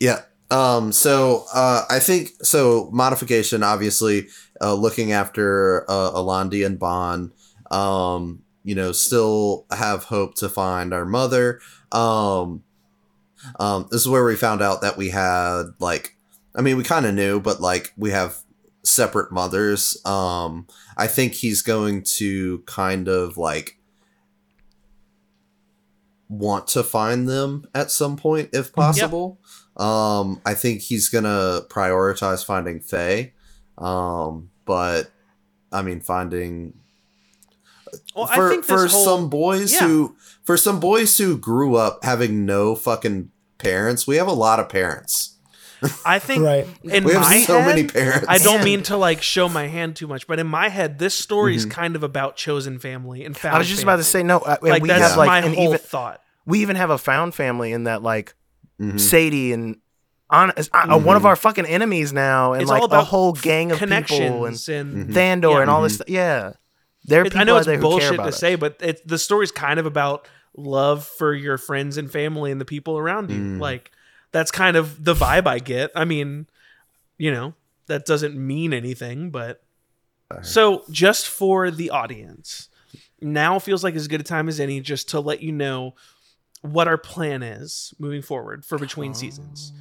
[0.00, 0.22] Yeah.
[0.54, 0.92] Um.
[0.92, 2.88] So, uh, I think so.
[2.92, 4.28] Modification, obviously,
[4.60, 7.32] uh, looking after uh, Alandi and Bond.
[7.70, 8.42] Um.
[8.62, 11.60] You know, still have hope to find our mother.
[11.90, 12.62] Um.
[13.58, 13.88] Um.
[13.90, 16.16] This is where we found out that we had like,
[16.54, 18.36] I mean, we kind of knew, but like, we have
[18.84, 19.98] separate mothers.
[20.06, 20.66] Um.
[20.96, 23.78] I think he's going to kind of like
[26.28, 29.38] want to find them at some point if possible.
[29.76, 33.32] Um, I think he's gonna prioritize finding Faye.
[33.78, 35.10] Um, but
[35.72, 36.74] I mean finding
[38.14, 39.86] well, for I think for whole some boys yeah.
[39.86, 44.60] who for some boys who grew up having no fucking parents, we have a lot
[44.60, 45.30] of parents.
[46.04, 46.66] I think Right.
[46.82, 48.26] in We have my so head, many parents.
[48.28, 51.14] I don't mean to like show my hand too much, but in my head, this
[51.14, 53.50] story is kind of about chosen family and found.
[53.50, 53.56] Mm-hmm.
[53.56, 54.38] I was just about to say no.
[54.38, 56.22] uh, and like we that's have like my an whole even thought.
[56.46, 58.34] we even have a found family in that like
[58.80, 58.98] Mhm.
[59.00, 59.76] Sadie and
[60.30, 63.70] on uh, one of our fucking enemies now, and It's like all a whole gang
[63.72, 65.60] of people and and Thandor Yeah.
[65.60, 65.96] and all this.
[65.96, 66.08] Stuff.
[66.08, 66.52] Yeah,
[67.04, 68.38] there are people I know it's there bullshit to us.
[68.38, 70.26] say, but it's the story's kind of about
[70.56, 73.38] love for your friends and family and the people around you.
[73.38, 73.60] Mm.
[73.60, 73.90] Like
[74.32, 75.90] that's kind of the vibe I get.
[75.94, 76.46] I mean,
[77.18, 77.54] you know,
[77.86, 79.62] that doesn't mean anything, but
[80.42, 82.68] so just for the audience,
[83.20, 85.94] now feels like as good a time as any just to let you know
[86.64, 89.72] what our plan is moving forward for between seasons.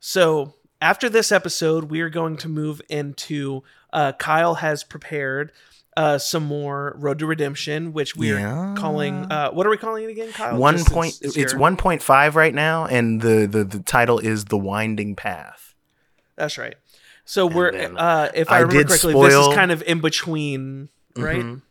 [0.00, 3.62] So after this episode, we are going to move into
[3.92, 5.52] uh, Kyle has prepared
[5.96, 8.72] uh, some more Road to Redemption, which we Yeah.
[8.72, 9.30] are calling.
[9.30, 10.56] Uh, what are we calling it again, Kyle?
[10.56, 11.18] One Just point.
[11.20, 15.14] It's your- one point five right now, and the, the the title is the Winding
[15.16, 15.74] Path.
[16.36, 16.76] That's right.
[17.24, 20.00] So we're then uh, if I, I remember did correctly, this is kind of in
[20.00, 21.42] between, right?
[21.44, 21.62] Mhm.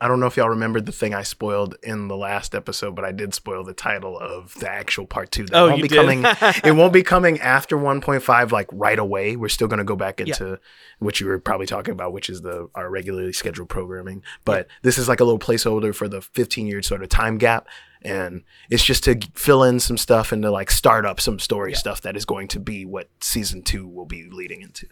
[0.00, 3.04] I don't know if y'all remembered the thing I spoiled in the last episode, but
[3.04, 5.46] I did spoil the title of the actual part two.
[5.46, 5.96] That Oh, won't you be did?
[5.96, 6.24] coming.
[6.64, 9.36] it won't be coming after 1.5 like right away.
[9.36, 10.58] We're still going to go back into
[10.98, 14.22] what you were probably talking about, which is the our regularly scheduled programming.
[14.44, 17.66] But this is like a little placeholder for the 15 year sort of time gap,
[18.02, 21.72] and it's just to fill in some stuff and to like start up some story
[21.72, 24.88] stuff that is going to be what season two will be leading into.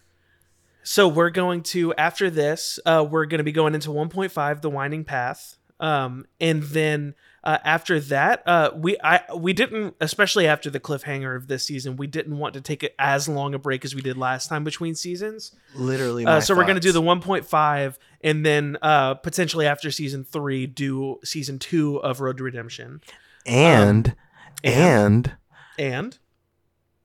[0.82, 4.70] So we're going to after this, uh, we're going to be going into 1.5, the
[4.70, 5.58] Winding Path.
[5.80, 7.14] Um, and then
[7.44, 11.96] uh, after that, uh, we I we didn't, especially after the cliffhanger of this season,
[11.96, 14.62] we didn't want to take it as long a break as we did last time
[14.62, 15.52] between seasons.
[15.74, 16.24] Literally.
[16.24, 21.18] Uh, so we're gonna do the 1.5, and then uh, potentially after season three, do
[21.24, 23.00] season two of Road to Redemption.
[23.44, 24.14] and
[24.62, 25.34] and
[25.80, 26.16] And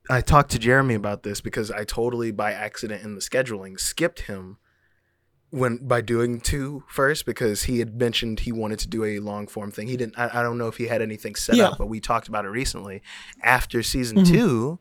[0.09, 4.21] I talked to Jeremy about this because I totally by accident in the scheduling skipped
[4.21, 4.57] him
[5.49, 9.47] when by doing two first because he had mentioned he wanted to do a long
[9.47, 9.87] form thing.
[9.87, 10.17] He didn't.
[10.19, 11.69] I, I don't know if he had anything set Yeah.
[11.69, 13.01] up, but we talked about it recently.
[13.41, 14.27] After season Mhm.
[14.27, 14.79] two,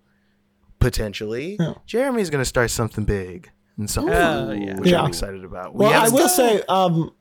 [0.78, 1.74] potentially, Yeah.
[1.86, 4.78] Jeremy's gonna start something big and something Uh, yeah.
[4.78, 5.00] which Yeah.
[5.02, 5.74] I'm excited about.
[5.74, 7.12] Well, have I will stuff- say, um,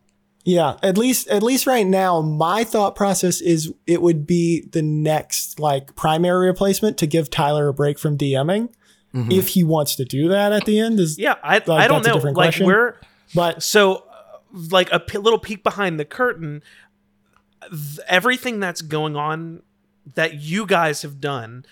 [0.46, 4.82] yeah, at least at least right now, my thought process is it would be the
[4.82, 8.70] next like primary replacement to give Tyler a break from DMing
[9.14, 9.32] Mhm.
[9.32, 11.00] if he wants to do that at the end.
[11.00, 12.14] Is yeah, I Like, I don't that's a know.
[12.16, 12.68] different Like question.
[12.68, 12.96] we're
[13.34, 14.02] but so uh,
[14.72, 16.62] like a p- little peek behind the curtain.
[17.70, 19.62] th- everything that's going on
[20.14, 21.66] that you guys have done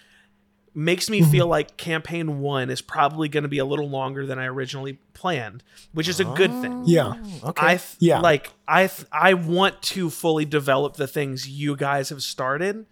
[0.75, 1.31] makes me Mhm.
[1.31, 4.97] feel like campaign one is probably going to be a little longer than I originally
[5.13, 5.63] planned,
[5.93, 6.83] which is a good thing.
[6.85, 7.13] Yeah.
[7.43, 7.65] Okay.
[7.65, 8.19] I th- Yeah.
[8.19, 12.85] like I th- I want to fully develop the things you guys have started,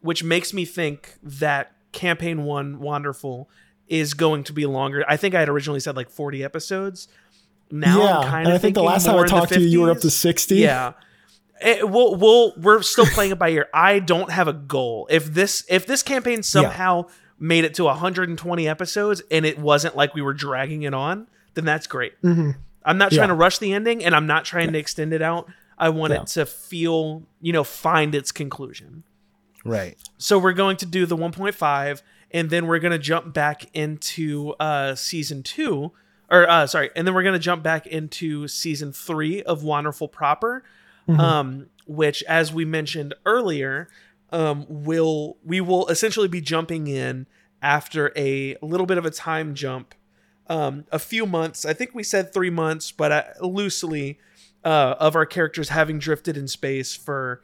[0.00, 3.48] which makes me think that campaign one, Wanderful,
[3.88, 5.04] is going to be longer.
[5.08, 7.06] I think I had originally said like forty episodes.
[7.70, 9.68] Now yeah, I'm kind and of I think the last time I talked to you,
[9.68, 10.56] you were up to sixty.
[10.56, 10.92] Yeah.
[11.62, 13.68] It, we'll, we'll, we're still playing it by ear.
[13.74, 15.06] I don't have a goal.
[15.10, 17.06] If this if this campaign somehow
[17.38, 21.64] made it to 120 episodes and it wasn't like we were dragging it on, then
[21.64, 22.12] that's great.
[22.22, 22.50] hmm
[22.84, 23.34] I'm not trying Yeah.
[23.34, 25.50] to rush the ending and I'm not trying to extend it out.
[25.76, 26.22] I want Yeah.
[26.22, 29.04] it to feel, you know, find its conclusion.
[29.64, 29.96] right.
[30.18, 34.52] So we're going to do the 1.5 and then we're going to jump back into
[34.60, 35.92] uh season 2
[36.30, 40.08] or uh sorry, and then we're going to jump back into season 3 of Wanderful
[40.08, 40.62] Proper
[41.08, 43.88] um which as we mentioned earlier
[44.30, 47.26] um will we will essentially be jumping in
[47.62, 49.94] after a little bit of a time jump.
[50.46, 54.18] Um a few months i think we said 3 months but uh, loosely
[54.64, 57.42] uh of our characters having drifted in space for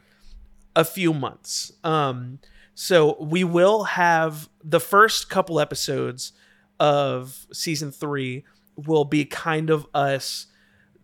[0.75, 1.71] a few months.
[1.83, 2.39] Um
[2.75, 6.31] so we will have the first couple episodes
[6.79, 8.43] of season 3
[8.75, 10.45] will be kind of us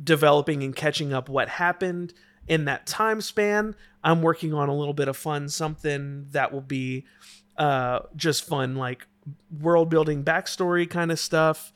[0.04, 2.14] developing and catching up what happened
[2.48, 3.76] in that time span.
[4.04, 7.06] I'm working on a little bit of fun, something that will be
[7.58, 9.08] uh, just fun, like
[9.60, 11.72] world building backstory kind of stuff.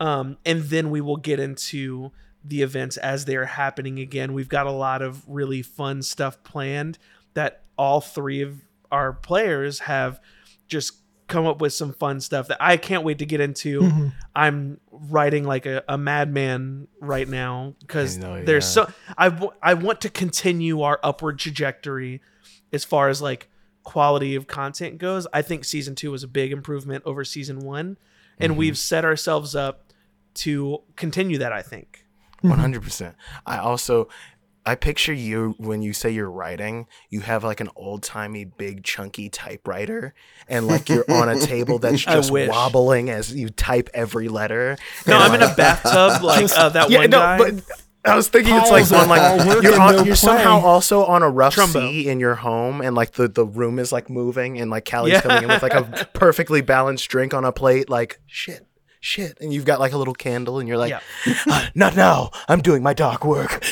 [0.00, 2.12] Um, and then we will get into
[2.44, 4.32] the events as they are happening again.
[4.32, 6.98] We've got a lot of really fun stuff planned
[7.34, 10.20] that all three of our players have
[10.66, 10.94] just
[11.28, 13.82] come up with some fun stuff that I can't wait to get into.
[13.82, 14.12] Mhm.
[14.34, 18.84] I'm writing like a, a madman right now because there's yeah.
[18.86, 22.20] so I, w- I want to continue our upward trajectory
[22.72, 23.48] as far as like
[23.84, 25.26] quality of content goes.
[25.32, 27.96] I think season two was a big improvement over season one,
[28.38, 28.58] and Mm-hmm.
[28.58, 29.92] we've set ourselves up
[30.34, 31.52] to continue that.
[31.52, 32.04] I think.
[32.40, 33.16] One hundred percent.
[33.46, 34.08] I also
[34.68, 38.84] I picture you when you say you're writing, you have like an old timey big
[38.84, 40.12] chunky typewriter
[40.46, 44.76] and like you're on a table that's just wobbling as you type every letter.
[45.06, 47.38] No, I'm in a bathtub like uh, that yeah, one no, guy.
[47.38, 47.54] but
[48.04, 51.22] I was thinking it's like Piles on like you're, on, no you're somehow also on
[51.22, 51.72] a rough Trumbo.
[51.88, 55.14] sea in your home and like the, the room is like moving and like Callie's
[55.14, 55.20] Yeah.
[55.22, 55.82] coming in with like a
[56.12, 58.66] perfectly balanced drink on a plate like shit
[59.00, 61.00] shit and you've got like a little candle and you're like Yeah.
[61.48, 63.64] "Ah, not now I'm doing my doc work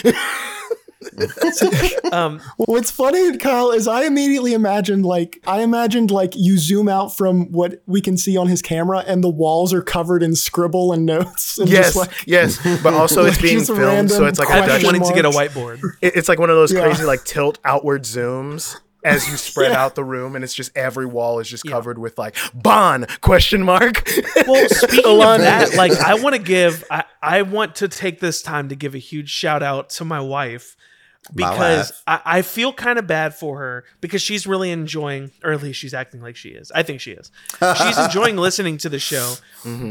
[2.12, 7.16] um, What's funny, Kyle, is I immediately imagined like I imagined like you zoom out
[7.16, 10.93] from what we can see on his camera, and the walls are covered in scribble
[10.93, 11.59] and notes.
[11.59, 14.60] And yes like, yes but also it's Like, being filmed so it's like a I've
[14.66, 15.80] been question Dutch, wanting to get a whiteboard.
[16.02, 16.82] it- it's like one of those Yeah.
[16.82, 19.84] crazy like tilt outward zooms as you spread Yeah.
[19.84, 21.72] out the room and it's just every wall is just Yeah.
[21.72, 24.09] covered with like Bon question mark
[24.47, 28.20] Well, speaking Alon- of that, like I want to give, I, I want to take
[28.20, 30.85] this time to give a huge shout out to my wife My
[31.35, 31.93] because.
[32.07, 35.78] I, I feel kind of bad for her because she's really enjoying, or at least
[35.78, 36.70] she's acting like she is.
[36.74, 37.31] I think she is.
[37.78, 39.35] She's enjoying listening to the show,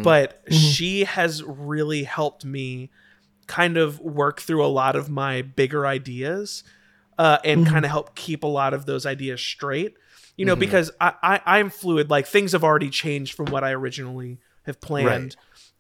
[0.04, 2.90] but she has really helped me
[3.48, 6.64] kind of work through a lot of my bigger ideas
[7.18, 9.96] uh, and kind of help keep a lot of those ideas straight.
[10.38, 12.10] You know, because I, I I'm fluid.
[12.10, 15.36] Like things have already changed from what I originally have planned.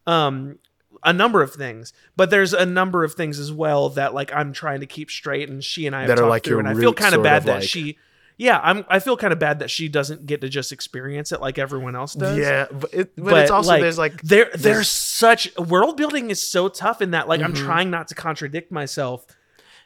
[0.07, 0.59] Um,
[1.03, 4.53] a number of things, but there's a number of things as well that like I'm
[4.53, 6.59] trying to keep straight, and she and I have That are talked like through, your
[6.59, 7.97] and I feel kind of bad that like- she.
[8.37, 8.83] Yeah, I'm.
[8.89, 11.95] I feel kind of bad that she doesn't get to just experience it like everyone
[11.95, 16.29] else does yeah but, it, but, it's also there's like there there's, such world building
[16.29, 17.65] is so tough in that like I'm Mhm.
[17.65, 19.25] trying not to contradict myself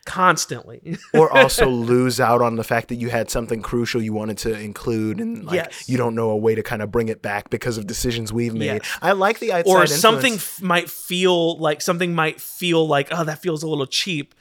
[0.10, 0.98] constantly.
[1.14, 4.60] or also lose out on the fact that you had something crucial you wanted to
[4.60, 5.88] include and like Yes.
[5.88, 8.54] you don't know a way to kind of bring it back because of decisions we've
[8.54, 8.66] made.
[8.84, 8.98] Yes.
[9.02, 13.24] I like the outside or something f- might feel like something might feel like oh
[13.24, 14.36] that feels a little cheap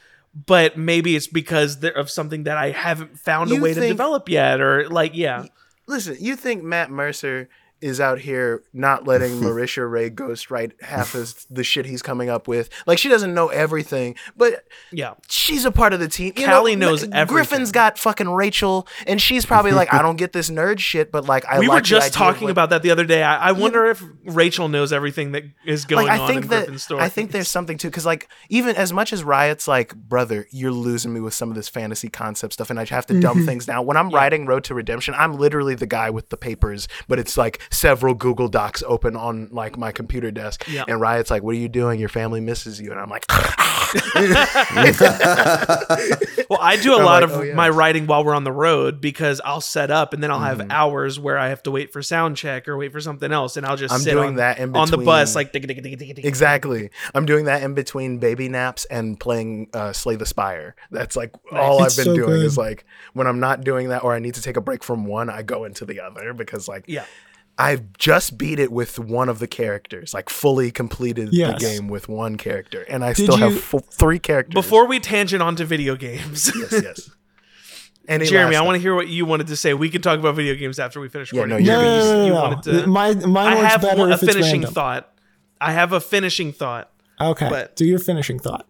[0.47, 4.29] but maybe it's because of something that i haven't found a You way to develop
[4.29, 5.47] yet or like yeah
[5.87, 7.49] Listen, you think Matt Mercer
[7.81, 12.29] is out here not letting Marisha Ray Ghost write half of the shit he's coming
[12.29, 12.71] up with?
[12.87, 16.33] Like she doesn't know everything, but yeah she's a part of the team.
[16.37, 17.27] You Callie know, knows everything.
[17.27, 21.27] Griffin's got fucking Rachel, and she's probably like, I don't get this nerd shit, but
[21.27, 23.53] like, I we like were just talking what- about that the other day i, I
[23.53, 26.83] wonder if rachel knows everything that is going like I on think in that griffin's
[26.83, 30.47] story I think there's something too because like even as much as Riot's like brother,
[30.51, 33.39] you're losing me with some of this fantasy concept stuff, and I have to dumb
[33.39, 33.47] mm-hmm.
[33.47, 33.87] things down.
[33.87, 37.37] When I'm writing Road to Redemption, I'm literally the guy with the papers, but it's
[37.37, 40.85] like several Google Docs open on like my computer desk, Yeah.
[40.89, 42.01] and Riot's like, "What are you doing?
[42.01, 43.25] Your family misses you," and I'm like,
[46.51, 47.55] well i do a I'm lot like, of oh, yeah.
[47.55, 50.61] my writing while we're on the road because i'll set up and then i'll Mm-hmm.
[50.61, 53.57] have hours where i have to wait for sound check or wait for something else
[53.57, 55.53] and i'll just I'm sit doing on, that in on the bus like.
[55.55, 56.91] Exactly.
[57.15, 60.77] I'm doing that in between baby naps and playing uh, Slay the Spire.
[60.91, 62.45] That's like all It's I've been so doing good.
[62.47, 62.85] is like
[63.15, 65.43] when I'm not doing that or I need to take a break from one, I
[65.43, 67.05] go into the other because like yeah
[67.61, 71.55] I've just beat it with one of the characters, like fully completed Yes.
[71.55, 74.55] the game with one character, and I Did still have f- three characters.
[74.55, 77.11] before we tangent onto video games yes, yes.
[78.07, 79.75] Any Jeremy, I want to hear what you wanted to say.
[79.75, 81.67] We can talk about video games after we finish Yeah, recording.
[81.67, 82.43] no, No, you're- no, Jeremy, no, you, no, you no.
[82.57, 82.87] wanted to.
[82.87, 84.73] My, mine I have better a if finishing random.
[84.73, 85.13] thought.
[85.61, 86.91] I have a finishing thought.
[87.21, 88.67] Okay, but- do your finishing thought.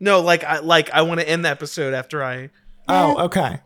[0.00, 2.50] No, like I like I want to end the episode after I.
[2.88, 3.60] Oh, okay.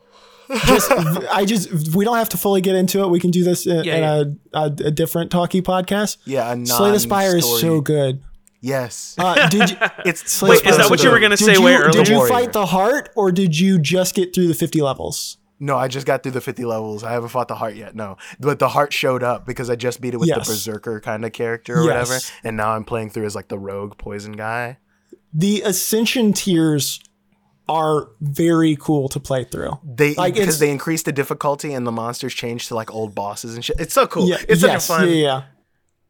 [0.66, 3.08] Just, I just, we don't have to fully get into it.
[3.10, 6.18] We can do this in, Yeah, in A, a, a different talkie podcast.
[6.24, 8.22] Yeah, a Slay the Spire is so good.
[8.60, 9.76] Yes, Uh, did you,
[10.06, 11.62] it's Slay the Wait, is Spire that so what you were gonna Did say you,
[11.62, 11.90] way earlier?
[11.92, 12.32] Did you Warrior.
[12.32, 15.36] fight the heart, or did you just get through the fifty levels?
[15.60, 15.76] no.
[15.76, 17.04] I just got through the 50 levels.
[17.04, 17.94] I haven't fought the heart yet.
[17.94, 20.46] No, but the heart showed up because I just beat it with Yes.
[20.46, 22.08] the berserker kind of character or Yes.
[22.08, 24.78] whatever, and now I'm playing through as like the rogue poison guy.
[25.32, 27.00] The ascension tiers
[27.68, 29.78] are very cool to play through.
[29.82, 33.54] They Like, because they increased the difficulty and the monsters changed to like old bosses
[33.54, 33.80] and shit.
[33.80, 34.28] It's so cool.
[34.28, 35.08] Yeah, it's such yes, a fun.
[35.08, 35.42] Yeah, yeah.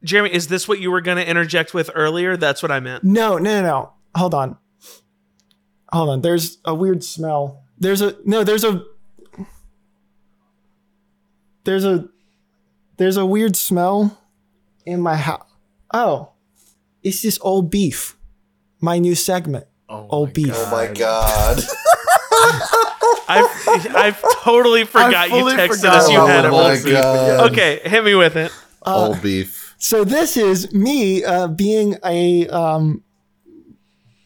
[0.03, 2.37] Jeremy, is this what you were going to interject with earlier?
[2.37, 3.05] That's what I meant.
[3.05, 3.93] No, no, no, no.
[4.17, 4.59] Hold on.
[5.93, 6.21] Hold on.
[6.21, 7.65] There's a weird smell.
[7.79, 8.45] There's a no.
[8.45, 8.83] There's a.
[11.65, 12.09] There's a.
[12.97, 14.21] There's a weird smell
[14.85, 15.47] in my house.
[15.93, 16.33] Oh,
[17.03, 18.17] it's this old beef.
[18.81, 19.67] My new segment.
[19.89, 20.53] Oh Old my beef.
[20.55, 21.59] Oh my god.
[23.29, 26.93] I've, I've totally forgot you texted forgot us you oh had a my old beef.
[26.93, 27.51] god.
[27.53, 28.53] Okay, hit me with it.
[28.83, 29.75] Old beef.
[29.79, 33.03] So this is me uh, being a um,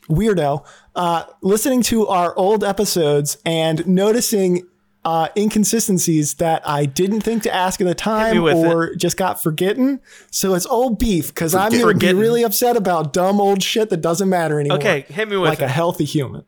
[0.09, 0.64] weirdo,
[0.94, 4.66] uh, listening to our old episodes and noticing
[5.05, 9.43] uh, inconsistencies that I didn't think to ask at the time with or just got
[9.43, 10.01] forgotten.
[10.31, 13.91] So it's old beef because I'm going to be really upset about dumb old shit
[13.91, 14.79] that doesn't matter anymore.
[14.79, 15.65] Okay, hit me with like it.
[15.65, 16.45] a healthy human.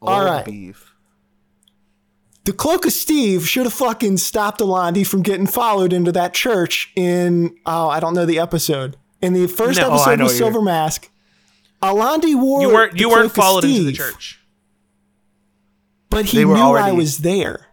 [0.00, 0.44] Old All right.
[0.44, 0.92] beef.
[2.44, 6.92] The cloak of Steve should have fucking stopped Alandi from getting followed into that church
[6.94, 10.28] in oh I don't know the episode in the first No, oh, episode know of
[10.30, 11.10] what Silver Mask.
[11.82, 14.40] Alandi wore you weren't the you weren't cloak of followed into the church.
[16.10, 17.66] but he knew were I was there,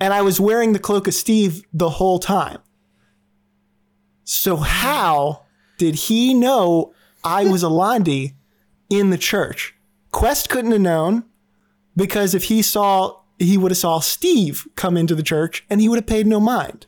[0.00, 2.58] and I was wearing the cloak of Steve the whole time.
[4.24, 5.42] So how
[5.78, 6.92] did he know
[7.22, 8.34] I was Alandi
[8.88, 9.74] in the church?
[10.10, 11.24] Quest couldn't have known
[11.96, 15.88] because if he saw, he would have saw Steve come into the church and he
[15.88, 16.86] would have paid no mind.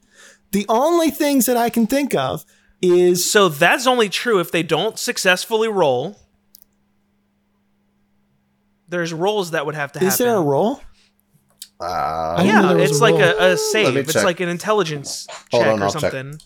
[0.52, 2.44] The only things that I can think of
[2.80, 6.16] is So that's only true if they don't successfully roll.
[8.88, 10.08] There's rolls that would have to happen.
[10.08, 10.80] is there a role?
[11.80, 13.96] Uh, Yeah, it's a like a, a save.
[13.96, 14.24] It's check.
[14.24, 16.12] like an intelligence Hold check on, or I'll check.
[16.12, 16.40] something.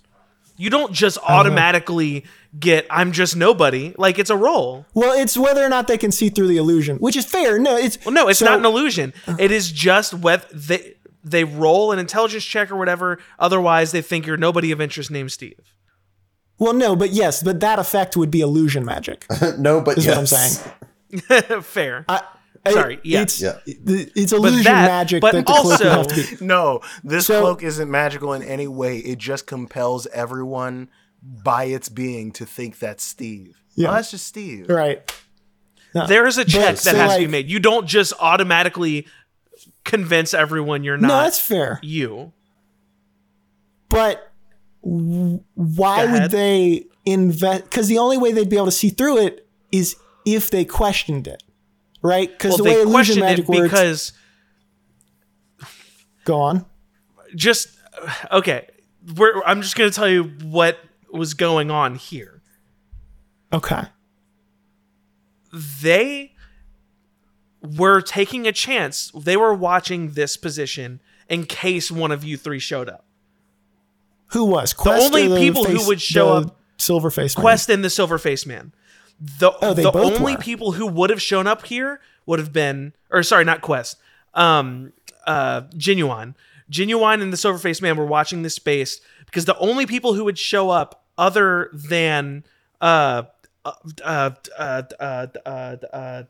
[0.57, 2.25] You don't just automatically
[2.59, 3.95] get I'm just nobody.
[3.97, 4.85] Like it's a roll.
[4.93, 7.59] Well, it's whether or not they can see through the illusion, which is fair.
[7.59, 9.13] No, it's Well, no, it's so- not an illusion.
[9.39, 10.95] It is just whether they
[11.25, 13.19] they roll an intelligence check or whatever.
[13.39, 15.75] Otherwise, they think you're nobody of interest named Steve.
[16.59, 19.25] Well, no, but yes, but that effect would be illusion magic.
[19.59, 20.17] no, but Is yes.
[20.17, 21.63] what I'm saying.
[21.63, 22.05] Fair.
[22.09, 22.21] I,
[22.69, 23.23] Sorry, yeah.
[23.23, 23.59] it's Yeah.
[23.67, 26.45] it's illusion that- magic but that the cloak would also- have to be.
[26.45, 28.99] No, this So- cloak isn't magical in any way.
[28.99, 30.89] It just compels everyone
[31.23, 33.57] by its being to think that's Steve.
[33.75, 33.91] Yeah.
[33.91, 34.69] Oh, that's just Steve.
[34.69, 35.11] Right.
[36.07, 37.51] there is a check that so, has to be made.
[37.51, 39.07] You don't just automatically
[39.85, 41.81] convince everyone you're not No, that's fair.
[41.83, 42.33] you.
[43.89, 44.31] But
[44.83, 47.65] why would they invest?
[47.65, 51.27] Because the only way they'd be able to see through it is if they questioned
[51.27, 51.43] it.
[52.03, 52.29] Right?
[52.31, 53.63] Because Well, the way they illusion magic works.
[53.63, 54.13] because
[56.25, 56.65] go on.
[57.35, 57.69] just
[58.01, 58.69] uh, okay.
[59.17, 60.79] We're, I'm just gonna tell you what
[61.13, 62.43] was going on here.
[63.53, 63.83] Okay.
[65.83, 66.33] They
[67.63, 69.11] were taking a chance.
[69.15, 73.05] They were watching this position in case one of you three showed up.
[74.29, 77.43] Who was Quest only or the people who would show up- Silver face man?
[77.43, 78.73] Quest and the Silver Face Man.
[79.21, 80.41] The Oh, the only were.
[80.41, 83.97] people who would have shown up here would have been, or sorry, not Quest.
[84.35, 84.93] Um,
[85.27, 86.35] uh, Genuine,
[86.71, 90.25] Genuine, and the Silver Face Man were watching this space because the only people who
[90.25, 92.45] would show up other than
[92.81, 93.25] uh,
[93.65, 93.73] uh,
[94.05, 96.23] uh, uh, uh, uh, uh,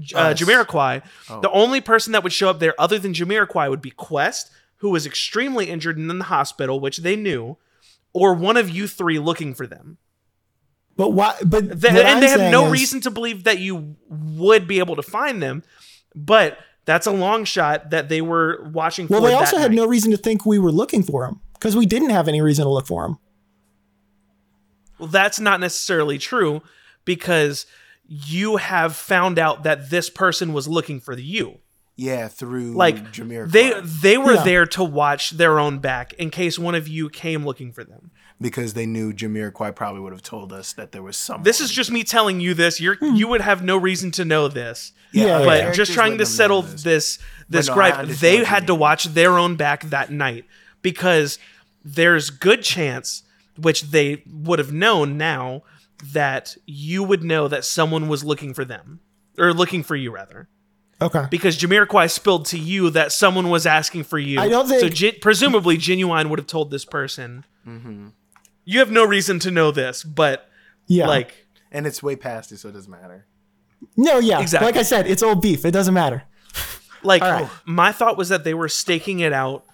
[0.00, 1.40] J- uh, Jamiroquai, Oh.
[1.40, 4.88] the only person that would show up there other than Jamiroquai would be Quest, who
[4.88, 7.58] was extremely injured and in the hospital, which they knew,
[8.14, 9.98] or one of you three looking for them.
[11.00, 11.34] But why?
[11.42, 14.68] But They- what and I'm they have no is- reason to believe that you would
[14.68, 15.62] be able to find them,
[16.14, 19.06] but that's a long shot that they were watching.
[19.08, 19.76] Well, they that also had night.
[19.76, 22.66] no reason to think we were looking for them because we didn't have any reason
[22.66, 23.16] to look for them.
[24.98, 26.60] Well, that's not necessarily true
[27.06, 27.64] because
[28.06, 31.60] you have found out that this person was looking for you.
[31.96, 33.50] Yeah, through Like Jameer.
[33.50, 34.42] they they were Yeah.
[34.44, 38.10] there to watch their own back in case one of you came looking for them.
[38.40, 41.42] Because they knew Jameer quite probably would have told us that there was some.
[41.42, 42.80] This is just me telling you this.
[42.80, 43.14] You're hmm.
[43.14, 44.92] you would have no reason to know this.
[45.12, 45.38] Yeah, other yeah.
[45.38, 46.82] but characters just trying to settle this.
[46.82, 47.18] this
[47.48, 50.44] this no, gripe, they had to watch their own back that night
[50.82, 51.38] because
[51.84, 53.24] there's good chance,
[53.56, 55.62] which they would have known now,
[56.12, 59.00] that you would know that someone was looking for them
[59.38, 60.48] or looking for you rather.
[61.02, 61.26] Okay.
[61.30, 64.38] Because Jamiroquai spilled to you that someone was asking for you.
[64.38, 64.78] I don't so.
[64.78, 67.44] think- Gen- presumably, Genuine would have told this person.
[67.66, 68.08] Mm-hmm.
[68.70, 70.48] You have no reason to know this, but
[70.86, 71.06] Yeah.
[71.08, 73.26] like and it's way past it, so it doesn't matter.
[73.96, 74.40] no, yeah.
[74.40, 74.66] Exactly.
[74.66, 75.64] Like I said, it's old beef.
[75.64, 76.22] It doesn't matter.
[77.02, 77.48] Like All right.
[77.64, 79.64] my thought was that they were staking it out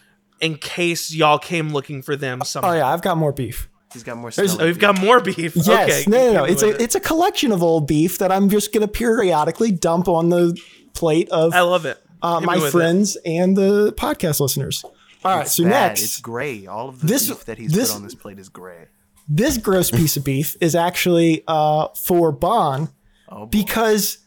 [0.40, 2.40] in case y'all came looking for them.
[2.44, 2.70] Somehow.
[2.70, 3.68] Oh yeah, I've got more beef.
[3.92, 4.30] He's got more.
[4.30, 4.62] There's- stuff.
[4.62, 5.56] Oh, we've got more beef.
[5.56, 5.68] Yes.
[5.68, 6.44] okay, no, no, no.
[6.44, 6.80] It's a it.
[6.80, 10.56] it's a collection of old beef that I'm just gonna periodically dump on the
[10.94, 11.98] plate of I love it.
[12.22, 12.70] uh, my with it.
[12.70, 14.84] friends and the podcast listeners.
[15.26, 15.48] All right.
[15.48, 15.70] So Bad.
[15.70, 16.66] next, it's gray.
[16.66, 18.86] All of the This- beef that he's this- put on this plate is gray.
[19.28, 22.88] this gross piece of beef is actually uh, for Bon
[23.28, 24.18] Oh, because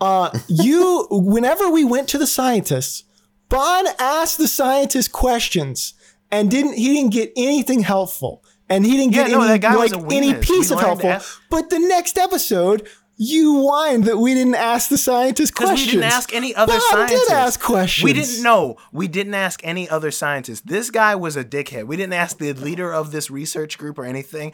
[0.00, 3.04] uh, you, whenever we went to the scientists,
[3.48, 5.94] Bon asked the scientists questions
[6.32, 9.60] and didn't he didn't get anything helpful and he didn't get Yeah, no, any that
[9.60, 11.18] guy was like any piece of helpful.
[11.48, 12.88] But the next episode.
[13.18, 15.86] You whined that we didn't ask the scientists questions.
[15.86, 17.28] we didn't ask any other Bob scientists.
[17.28, 18.04] did ask questions.
[18.04, 18.76] We didn't know.
[18.92, 20.60] We didn't ask any other scientists.
[20.60, 21.84] This guy was a dickhead.
[21.86, 24.52] We didn't ask the leader of this research group or anything.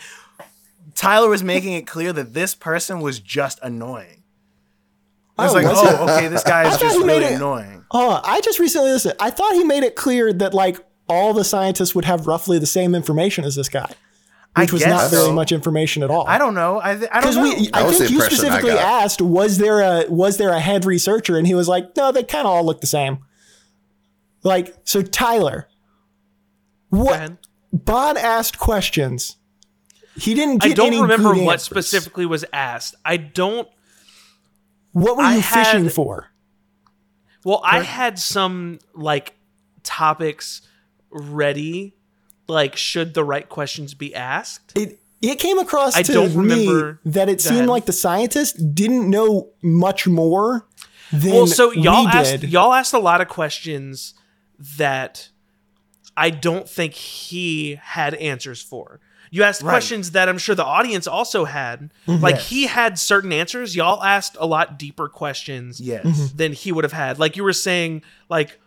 [0.95, 4.23] Tyler was making it clear that this person was just annoying.
[5.39, 5.97] I was Oh, like, was oh, it?
[6.11, 7.85] oh, okay, this guy is just really it- annoying.
[7.91, 9.15] Oh, I just recently listened.
[9.19, 10.79] I thought he made it clear that like
[11.09, 13.93] all the scientists would have roughly the same information as this guy,
[14.55, 15.33] I which was guess not very so.
[15.33, 16.27] much information at all.
[16.27, 16.79] I don't know.
[16.83, 17.43] I, th- I don't know.
[17.43, 21.47] we, I think you specifically asked, was there a was there a head researcher, and
[21.47, 23.21] he was like, no, they kind of all look the same.
[24.43, 25.69] Like so, Tyler,
[26.93, 27.39] Go what ahead.
[27.73, 29.37] Bon asked questions.
[30.17, 31.65] He didn't get I don't any remember good what answers.
[31.65, 32.95] specifically was asked.
[33.05, 33.67] I don't.
[34.93, 36.29] What were I you had- fishing for?
[37.45, 39.35] Well, I had some like
[39.83, 40.61] topics
[41.11, 41.95] ready,
[42.49, 44.73] like should the right questions be asked.
[44.77, 46.67] it it came across I to me
[47.05, 50.67] that it seemed like the scientists didn't know much more
[51.13, 52.51] than Well, so y'all we asked did.
[52.51, 54.15] y'all asked a lot of questions
[54.79, 55.29] that
[56.17, 59.01] I don't think he had answers for.
[59.31, 61.91] You asked questions that I'm sure the audience also had.
[62.07, 62.23] Mm-hmm.
[62.23, 62.49] Like Yes.
[62.51, 63.75] he had certain answers.
[63.75, 66.33] Y'all asked a lot deeper questions yes.
[66.33, 67.19] Than he would have had.
[67.19, 68.61] Like you were saying, like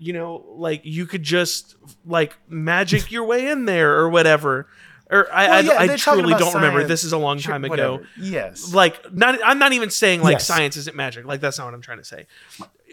[0.00, 4.66] you know, like you could just like magic your way in there or whatever.
[5.12, 6.84] Or I, Well, yeah, I they're truly don't remember.
[6.84, 8.00] This is a long Sure, time ago.
[8.18, 8.72] Yes.
[8.72, 10.46] like not i'm not even saying like Yes.
[10.46, 12.26] science isn't magic like that's not what i'm trying to say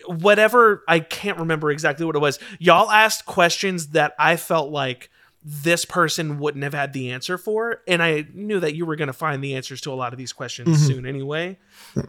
[0.05, 5.09] whatever i can't remember exactly what it was y'all asked questions that i felt like
[5.43, 9.07] this person wouldn't have had the answer for and i knew that you were going
[9.07, 11.57] to find the answers to a lot of these questions soon anyway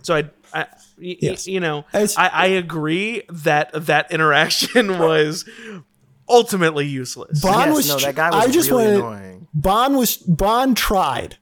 [0.03, 0.19] so i,
[0.53, 0.67] I y-
[0.99, 1.17] y-.
[1.21, 1.47] Yes.
[1.47, 5.45] you know As- I, I agree that that interaction was
[6.29, 7.89] ultimately useless Bond yes, was.
[7.89, 9.21] no, that guy was I just really wanted.
[9.21, 9.49] annoying.
[9.55, 10.17] Bond was.
[10.19, 11.39] Bond tried.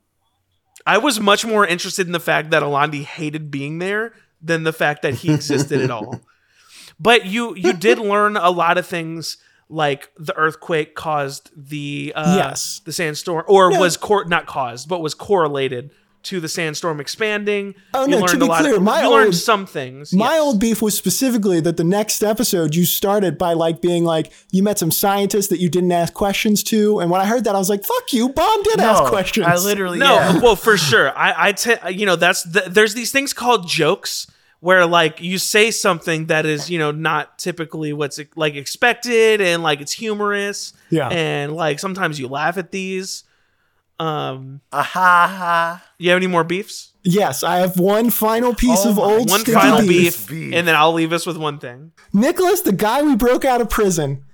[0.87, 4.73] I was much more interested in the fact that Alandi hated being there than the
[4.73, 6.21] fact that he existed at all.
[6.99, 9.37] But you you did learn a lot of things
[9.69, 12.81] like the earthquake caused the uh, Yes.
[12.87, 13.81] the sandstorm or No.
[13.81, 15.91] was cor- not caused but was correlated
[16.27, 17.75] to the sandstorm expanding.
[17.95, 20.13] Oh, you no, to be clear, of, my you learned some things.
[20.13, 20.41] My yes.
[20.41, 24.63] old beef was specifically that the next episode you started by like being like you
[24.63, 27.59] met some scientists that you didn't ask questions to, and when I heard that I
[27.59, 30.41] was like, "Fuck you, Bond did ask questions." I literally No, yeah.
[30.41, 31.17] well, for sure.
[31.17, 34.27] I, I, te- you know, that's the, there's these things called jokes
[34.61, 39.63] where like you say something that is, you know, not typically what's like expected, and
[39.63, 40.73] like it's humorous.
[40.91, 41.09] Yeah.
[41.09, 43.25] and like sometimes you laugh at these.
[43.99, 45.85] Um, Ah, ha, ha.
[45.99, 46.93] you have any more beefs?
[47.03, 49.89] Yes, I have one final piece Oh of old One final beef.
[49.89, 50.55] beef, beef.
[50.55, 51.93] and then I'll leave us with one thing.
[52.13, 54.25] Nicholas, the guy we broke out of prison,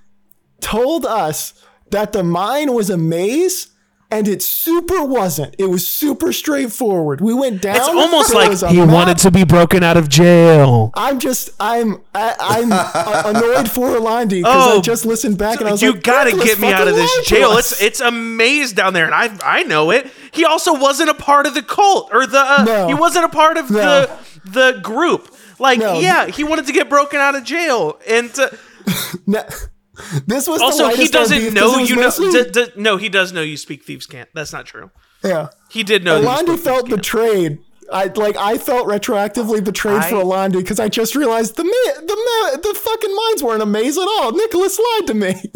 [0.59, 1.53] told us
[1.91, 3.67] that the mine was a maze.
[4.13, 5.55] And it super wasn't.
[5.57, 7.19] It was super straightforward.
[7.19, 7.77] We went down.
[7.77, 8.89] It's almost like he map.
[8.89, 10.91] wanted to be broken out of jail.
[10.95, 15.59] I'm just I'm I, I'm uh, annoyed for Orlandi because I Oh, just listened back
[15.59, 17.57] and I was you like, "You gotta get me out of this jail.
[17.57, 20.09] It's it's a maze down there, and I I know it.
[20.31, 22.39] He also wasn't a part of the cult or the.
[22.39, 22.87] Uh, No.
[22.87, 23.77] He wasn't a part of No.
[23.79, 24.09] the
[24.45, 25.33] the group.
[25.59, 25.99] Like No.
[25.99, 28.57] yeah, he wanted to get broken out of jail, and to,
[29.27, 29.43] No,
[30.27, 32.43] this was the also he doesn't know it was you know.
[32.43, 34.29] D- d- no, he does know you speak thieves' cant.
[34.33, 34.89] That's not true.
[35.23, 35.49] yeah.
[35.69, 36.21] He did know.
[36.21, 37.59] that you Orlandi spoke felt betrayed.
[37.91, 42.01] I like I felt retroactively betrayed for I- Orlandi because I just realized the ma-
[42.01, 44.31] the ma- the fucking mines weren't a maze at all.
[44.31, 45.35] Nicholas lied to me.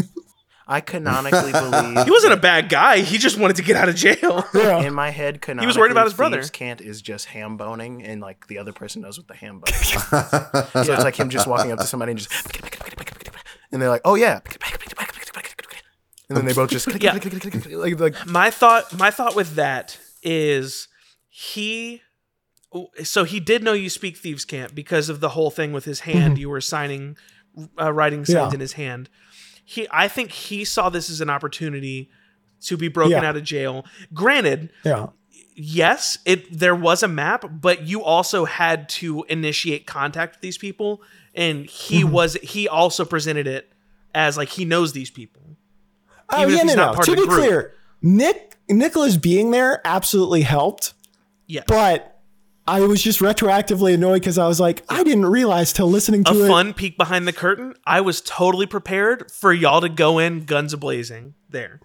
[0.69, 2.99] I canonically believe He wasn't a bad guy.
[2.99, 4.43] He just wanted to get out of jail.
[4.53, 4.81] yeah.
[4.85, 6.39] in my head canonically was worried about his brother.
[6.39, 9.59] Thieves' Cant is just ham boning and like the other person knows what the ham
[9.59, 9.87] bone is.
[9.87, 12.29] so it's like him just walking up to somebody and just
[13.71, 14.39] and they're like, oh yeah.
[16.29, 17.13] And then they both just Yeah.
[17.71, 20.87] like, like my thought my thought with that is
[21.29, 22.01] he
[23.03, 26.01] so he did know you speak thieves' cant because of the whole thing with his
[26.01, 27.15] hand you were signing
[27.79, 28.49] uh, writing signs Mm-hmm.
[28.49, 28.53] Yeah.
[28.55, 29.09] in his hand
[29.63, 32.09] he i think he saw this as an opportunity
[32.61, 33.29] to be broken Yeah.
[33.29, 35.07] out of jail granted yeah.
[35.55, 40.57] yes it there was a map but you also had to initiate contact with these
[40.57, 41.01] people
[41.37, 42.11] and he Mm-hmm.
[42.11, 43.71] was he also presented it
[44.13, 45.41] as like he knows these people
[46.29, 47.03] Oh yeah, no, not no.
[47.03, 47.29] To be group.
[47.39, 50.93] clear, Nick Nicholas being there absolutely helped,
[51.45, 52.19] Yeah, but
[52.67, 56.33] I was just retroactively annoyed because I was like, I didn't realize till listening a
[56.33, 56.47] to it.
[56.49, 57.75] fun peek behind the curtain.
[57.85, 61.79] I was totally prepared for y'all to go in guns a blazing there.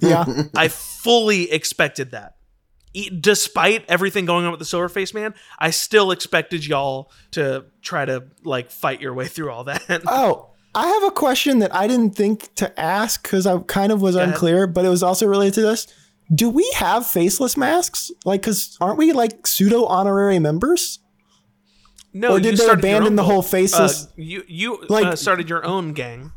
[0.00, 0.24] Yeah.
[0.56, 2.36] I fully expected that.
[3.20, 8.04] Despite everything going on with the silver face man, I still expected y'all to try
[8.04, 9.82] to like fight your way through all that.
[10.06, 14.00] Oh, I have a question that I didn't think to ask because I kind of
[14.02, 14.30] was ahead.
[14.30, 15.86] unclear, but it was also related to this.
[16.34, 18.10] Do we have faceless masks?
[18.24, 20.98] Like, because aren't we like pseudo honorary members?
[22.14, 25.48] no, Or you did they abandon the whole faceless- Uh, you you Like- uh, started
[25.48, 26.32] your own gang.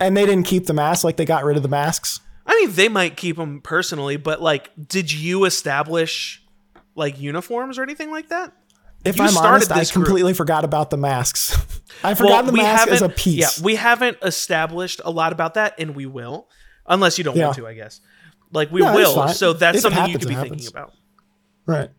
[0.00, 2.20] And they didn't keep the masks, like they got rid of the masks.
[2.52, 6.42] I mean, they might keep them personally, but like, did you establish
[6.96, 8.52] like uniforms or anything like that?
[9.04, 10.06] If You I'm honest, I this group.
[10.06, 11.56] completely forgot about the masks.
[12.04, 13.58] I forgot the mask as a piece.
[13.58, 16.48] Yeah, we haven't established a lot about that, and we will,
[16.86, 18.00] unless you don't want to, I guess.
[18.52, 19.34] Like we No, will, fine.
[19.34, 20.92] so that's If it something you could be thinking about.
[21.66, 21.90] right.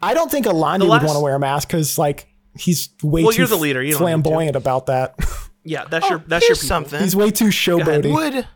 [0.00, 2.26] I don't think Alandi The would want to wear a mask because, like,
[2.56, 4.22] he's way Well, too you're the leader, you don't need to.
[4.22, 5.16] flamboyant about that.
[5.62, 6.68] Yeah, that's your oh, that's your people.
[6.68, 7.02] something.
[7.02, 7.52] he's way too ahead.
[7.54, 8.14] showboaty.
[8.14, 8.48] Would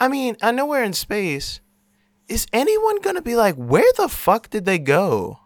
[0.00, 1.60] I mean, I know we're in space.
[2.28, 5.38] Is anyone gonna be like, where the fuck did they go?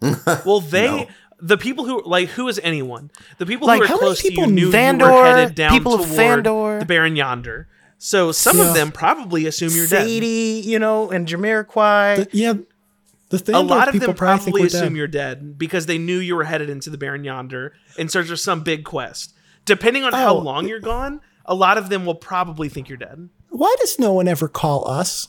[0.44, 1.06] Well, they No.
[1.40, 3.10] the people who like who is anyone?
[3.38, 5.24] The people Like, who how are many close to you people- knew you Thandor, were
[5.36, 6.80] headed down people of toward Thandor.
[6.80, 7.68] the Baron yonder.
[7.98, 8.68] So some Yeah.
[8.68, 10.06] of them probably assume you're dead.
[10.06, 12.28] Sadie, you know, and Jamiroquai.
[12.32, 12.54] yeah.
[13.30, 14.96] The thing a lot of them probably, probably assume dead.
[14.96, 18.38] you're dead because they knew you were headed into the Baron Yonder in search of
[18.38, 19.32] some big quest.
[19.64, 20.38] Depending on how Oh.
[20.38, 23.28] long you're gone, a lot of them will probably think you're dead.
[23.50, 25.28] Why does no one ever call us?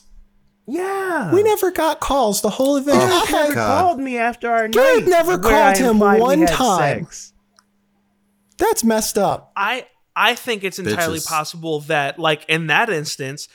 [0.68, 1.32] yeah.
[1.32, 2.98] We never got calls the whole event.
[3.00, 3.82] Oh, I had- God.
[3.82, 5.08] called me after our Garrett night.
[5.08, 7.04] never called him one time.
[7.04, 7.32] sex.
[8.58, 9.52] that's messed up.
[9.56, 11.26] I I think it's entirely Bitches.
[11.28, 13.48] possible that like in that instance,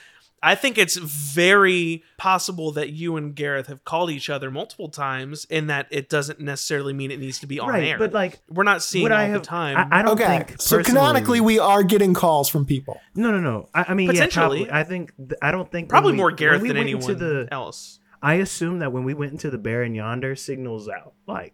[0.44, 5.46] I think it's very possible that you and Gareth have called each other multiple times
[5.52, 7.98] and that it doesn't necessarily mean it needs to be on Right, air.
[8.00, 9.78] but, like, we're not seeing it all I have the time.
[9.78, 13.00] I, I don't Okay, think so canonically, we are getting calls from people.
[13.14, 13.70] No, no, no.
[13.76, 14.62] I, I mean, Potentially.
[14.62, 14.72] yeah, probably.
[14.72, 15.14] I think
[15.44, 18.00] I don't think probably we- more Gareth we than anyone into the, else.
[18.24, 21.14] I assume that when we went into the Baron Yonder, signals out.
[21.28, 21.54] Like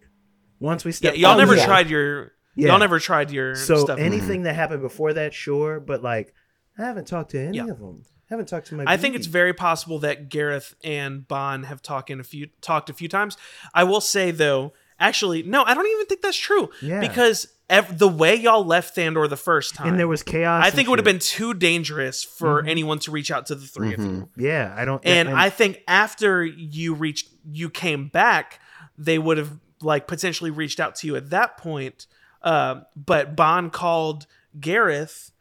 [0.61, 1.65] once we Yeah, stepped, y'all Oh, never yeah.
[1.65, 2.69] tried your Yeah.
[2.69, 3.99] y'all never tried your So stuff.
[3.99, 4.43] anything mm-hmm.
[4.43, 6.33] that happened before that, sure, but like
[6.77, 7.63] I haven't talked to any Yeah.
[7.69, 8.03] of them.
[8.29, 8.83] Haven't talked to my.
[8.87, 12.89] I think it's very possible that Gareth and Bond have talked in a few talked
[12.89, 13.37] a few times.
[13.73, 16.69] I will say though, Actually, no, I don't even think that's true.
[16.81, 16.99] Yeah.
[16.99, 20.65] Because ev- the way y'all left Thandor the first time, And there was chaos.
[20.65, 23.67] I think it would have been too dangerous for anyone to reach out to the
[23.67, 24.29] 3 of you.
[24.35, 25.05] Yeah, I don't.
[25.05, 28.59] And I think after you reached, you came back,
[28.97, 32.07] they would have like potentially reached out to you at that point.
[32.41, 34.25] Uh, but Bond called
[34.59, 35.31] Gareth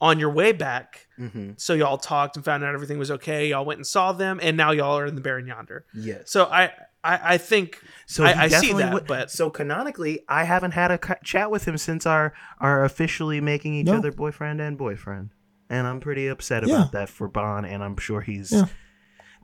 [0.00, 1.01] on your way back.
[1.18, 1.52] Mm-hmm.
[1.58, 3.48] So y'all talked and found out everything was okay.
[3.48, 5.84] Y'all went and saw them, and now y'all are in the Baron Yonder.
[5.94, 6.30] yes.
[6.30, 6.72] So I,
[7.04, 10.70] I, I think So I, I see definitely that, would- but so canonically, I haven't
[10.72, 13.96] had a c- chat with him since our our officially making each No.
[13.98, 15.30] other boyfriend and boyfriend,
[15.68, 16.76] and I'm pretty upset Yeah.
[16.76, 18.66] about that for Bond, and I'm sure he's Yeah.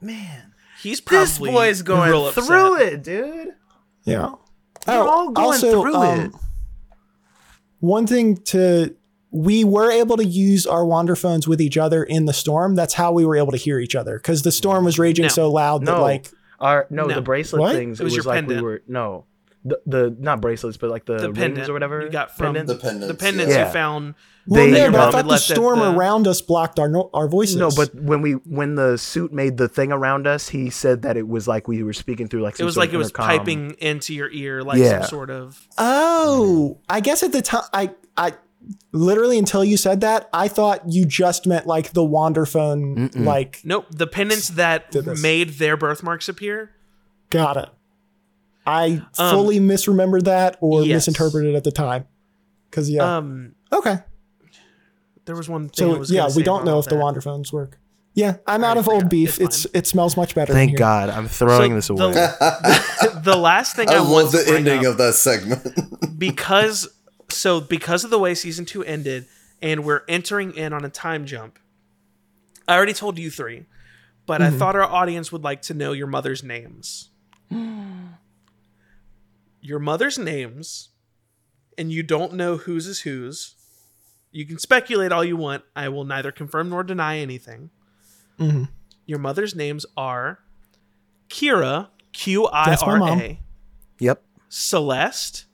[0.01, 0.55] man.
[0.81, 2.45] he's probably This boy's going real upset.
[2.45, 3.49] through it, dude.
[4.05, 4.33] Yeah.
[4.87, 6.35] We're all going through it.
[6.35, 6.41] um,
[7.81, 8.95] One thing to
[9.31, 12.75] we were able to use our wander phones with each other in the storm.
[12.75, 15.29] That's how we were able to hear each other because the storm was raging No.
[15.29, 16.03] so loud that No.
[16.03, 16.31] like
[16.61, 17.15] Our no, No.
[17.15, 17.77] the bracelet What?
[17.77, 18.01] things.
[18.01, 18.61] It was your like pendant.
[18.61, 19.25] we were no,
[19.65, 22.55] the the not bracelets, but like the, The rings pendant or whatever you got from
[22.55, 22.73] Pendants?
[22.73, 23.67] The pendants, the pendants yeah.
[23.67, 24.15] you found.
[24.47, 27.11] well, They- no, your but I thought the storm the- around us blocked our no-
[27.13, 27.57] our voices.
[27.57, 31.17] No, but when we when the suit made the thing around us, he said that
[31.19, 33.09] it was like we were speaking through like It was sort like of it was
[33.09, 33.27] intercom.
[33.29, 35.01] piping into your ear, like Yeah.
[35.03, 35.69] some sort of.
[35.77, 38.33] oh, I guess at the time I I
[38.93, 43.25] literally until you said that I thought you just meant like the wander phone Mm-mm.
[43.25, 46.71] like Nope, the pendants that made their birthmarks appear.
[47.31, 47.69] got it.
[48.67, 51.07] I Um, fully misremembered that or yes.
[51.09, 52.07] misinterpreted at the time.
[52.71, 53.17] Cause yeah.
[53.17, 53.99] Um, okay.
[55.25, 55.89] there was one thing.
[55.89, 57.01] I So was yeah, we don't know about if the that.
[57.03, 57.79] wander phones work.
[58.15, 58.95] Yeah, I'm I out of forgot.
[59.03, 59.41] old beef.
[59.41, 60.53] It's It's it smells much better.
[60.53, 60.79] Thank here.
[60.79, 62.05] God, I'm throwing So this the-
[63.15, 63.21] away.
[63.23, 65.63] the last thing I, I want love to the bring ending up, of that segment.
[66.19, 66.89] because
[67.31, 69.27] so because of the way season two ended,
[69.61, 71.59] and we're entering in on a time jump.
[72.67, 73.67] I already told you three,
[74.27, 77.11] but I thought our audience would like to know your mother's names.
[79.61, 80.91] your mother's names,
[81.77, 83.55] and you don't know whose is whose.
[84.31, 85.65] You can speculate all you want.
[85.75, 87.71] I will neither confirm nor deny anything.
[88.39, 88.69] Mhm.
[89.07, 90.41] Your mother's names are
[91.29, 93.39] Kira, Q I my mom.
[93.99, 95.47] Yep, Celeste,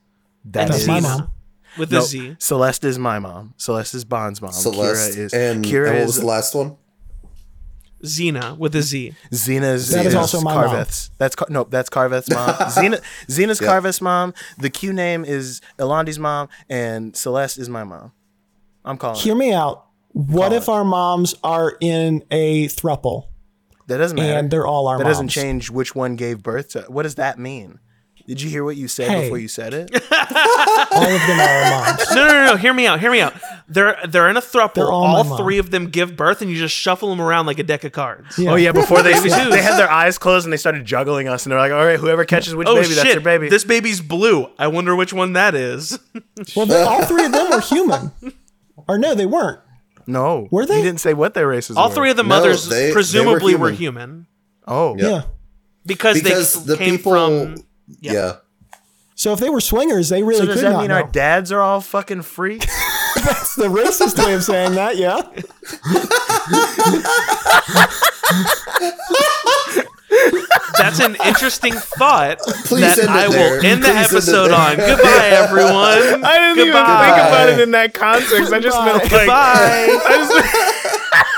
[0.43, 1.31] That's is my mom.
[1.77, 2.35] With No, a Z.
[2.39, 3.53] Celeste is my mom.
[3.57, 4.51] Celeste is Bond's mom.
[4.51, 6.77] Celeste Kira is and, Kira and what was is the last one?
[8.03, 9.13] Xena with a Z.
[9.31, 10.85] Xena's That is Xena's also my mom.
[11.17, 12.49] That's Car- no, that's Carveth's mom.
[12.55, 13.67] Xena, Xena's Yeah.
[13.67, 14.33] Carveth's mom.
[14.57, 18.11] The Q name is Elandi's mom, and Celeste is my mom.
[18.83, 19.19] I'm calling.
[19.19, 19.37] Hear it.
[19.37, 19.85] me out.
[20.11, 20.69] What Call if it.
[20.69, 23.27] our moms are in a thruple
[23.87, 24.37] That doesn't matter.
[24.39, 24.99] and they're all our moms.
[24.99, 25.15] that moms?
[25.17, 26.81] doesn't change which one gave birth to.
[26.87, 27.79] What does that mean?
[28.27, 29.21] Did you hear what you said Hey.
[29.23, 29.91] before you said it?
[30.11, 32.09] All of them are our moms.
[32.15, 32.55] No, no, no, no.
[32.57, 32.99] Hear me out.
[32.99, 33.33] Hear me out.
[33.67, 34.73] They're they're in a thruple.
[34.75, 35.37] They're all All, my mom.
[35.37, 37.91] three of them give birth, and you just shuffle them around like a deck of
[37.91, 38.37] cards.
[38.39, 38.51] Yeah.
[38.51, 41.45] Oh yeah, before they Baby they had their eyes closed and they started juggling us,
[41.45, 42.95] and they're like, "All right, whoever catches which Oh baby, shit!
[42.97, 44.47] that's your baby." This baby's blue.
[44.57, 45.99] I wonder which one that is.
[46.55, 48.11] Well, they, all three of them were human.
[48.87, 49.59] Or no, they weren't.
[50.07, 50.77] no, Were they?
[50.77, 51.75] You didn't say what their races.
[51.77, 51.95] All were.
[51.95, 53.75] three of the No, mothers they- they were presumably were human.
[53.75, 54.27] human,
[54.67, 55.07] Oh Yeah.
[55.09, 55.21] Yeah.
[55.85, 57.55] because, Because they the came people, from.
[58.01, 58.37] Yeah.
[59.15, 60.95] So if they were swingers, they really So does could that not mean know.
[60.95, 62.65] our dads are all fucking freaks?
[63.15, 64.97] That's the racist way of saying that.
[64.97, 65.21] Yeah.
[70.77, 73.65] That's an interesting thought Please that I will there.
[73.65, 74.59] end the Please end episode there.
[74.59, 74.75] on.
[74.75, 76.23] Goodbye, everyone.
[76.25, 77.07] I didn't Goodbye.
[77.07, 78.53] even think about it in that context.
[78.53, 79.87] I just meant like Goodbye.
[80.05, 81.34] I just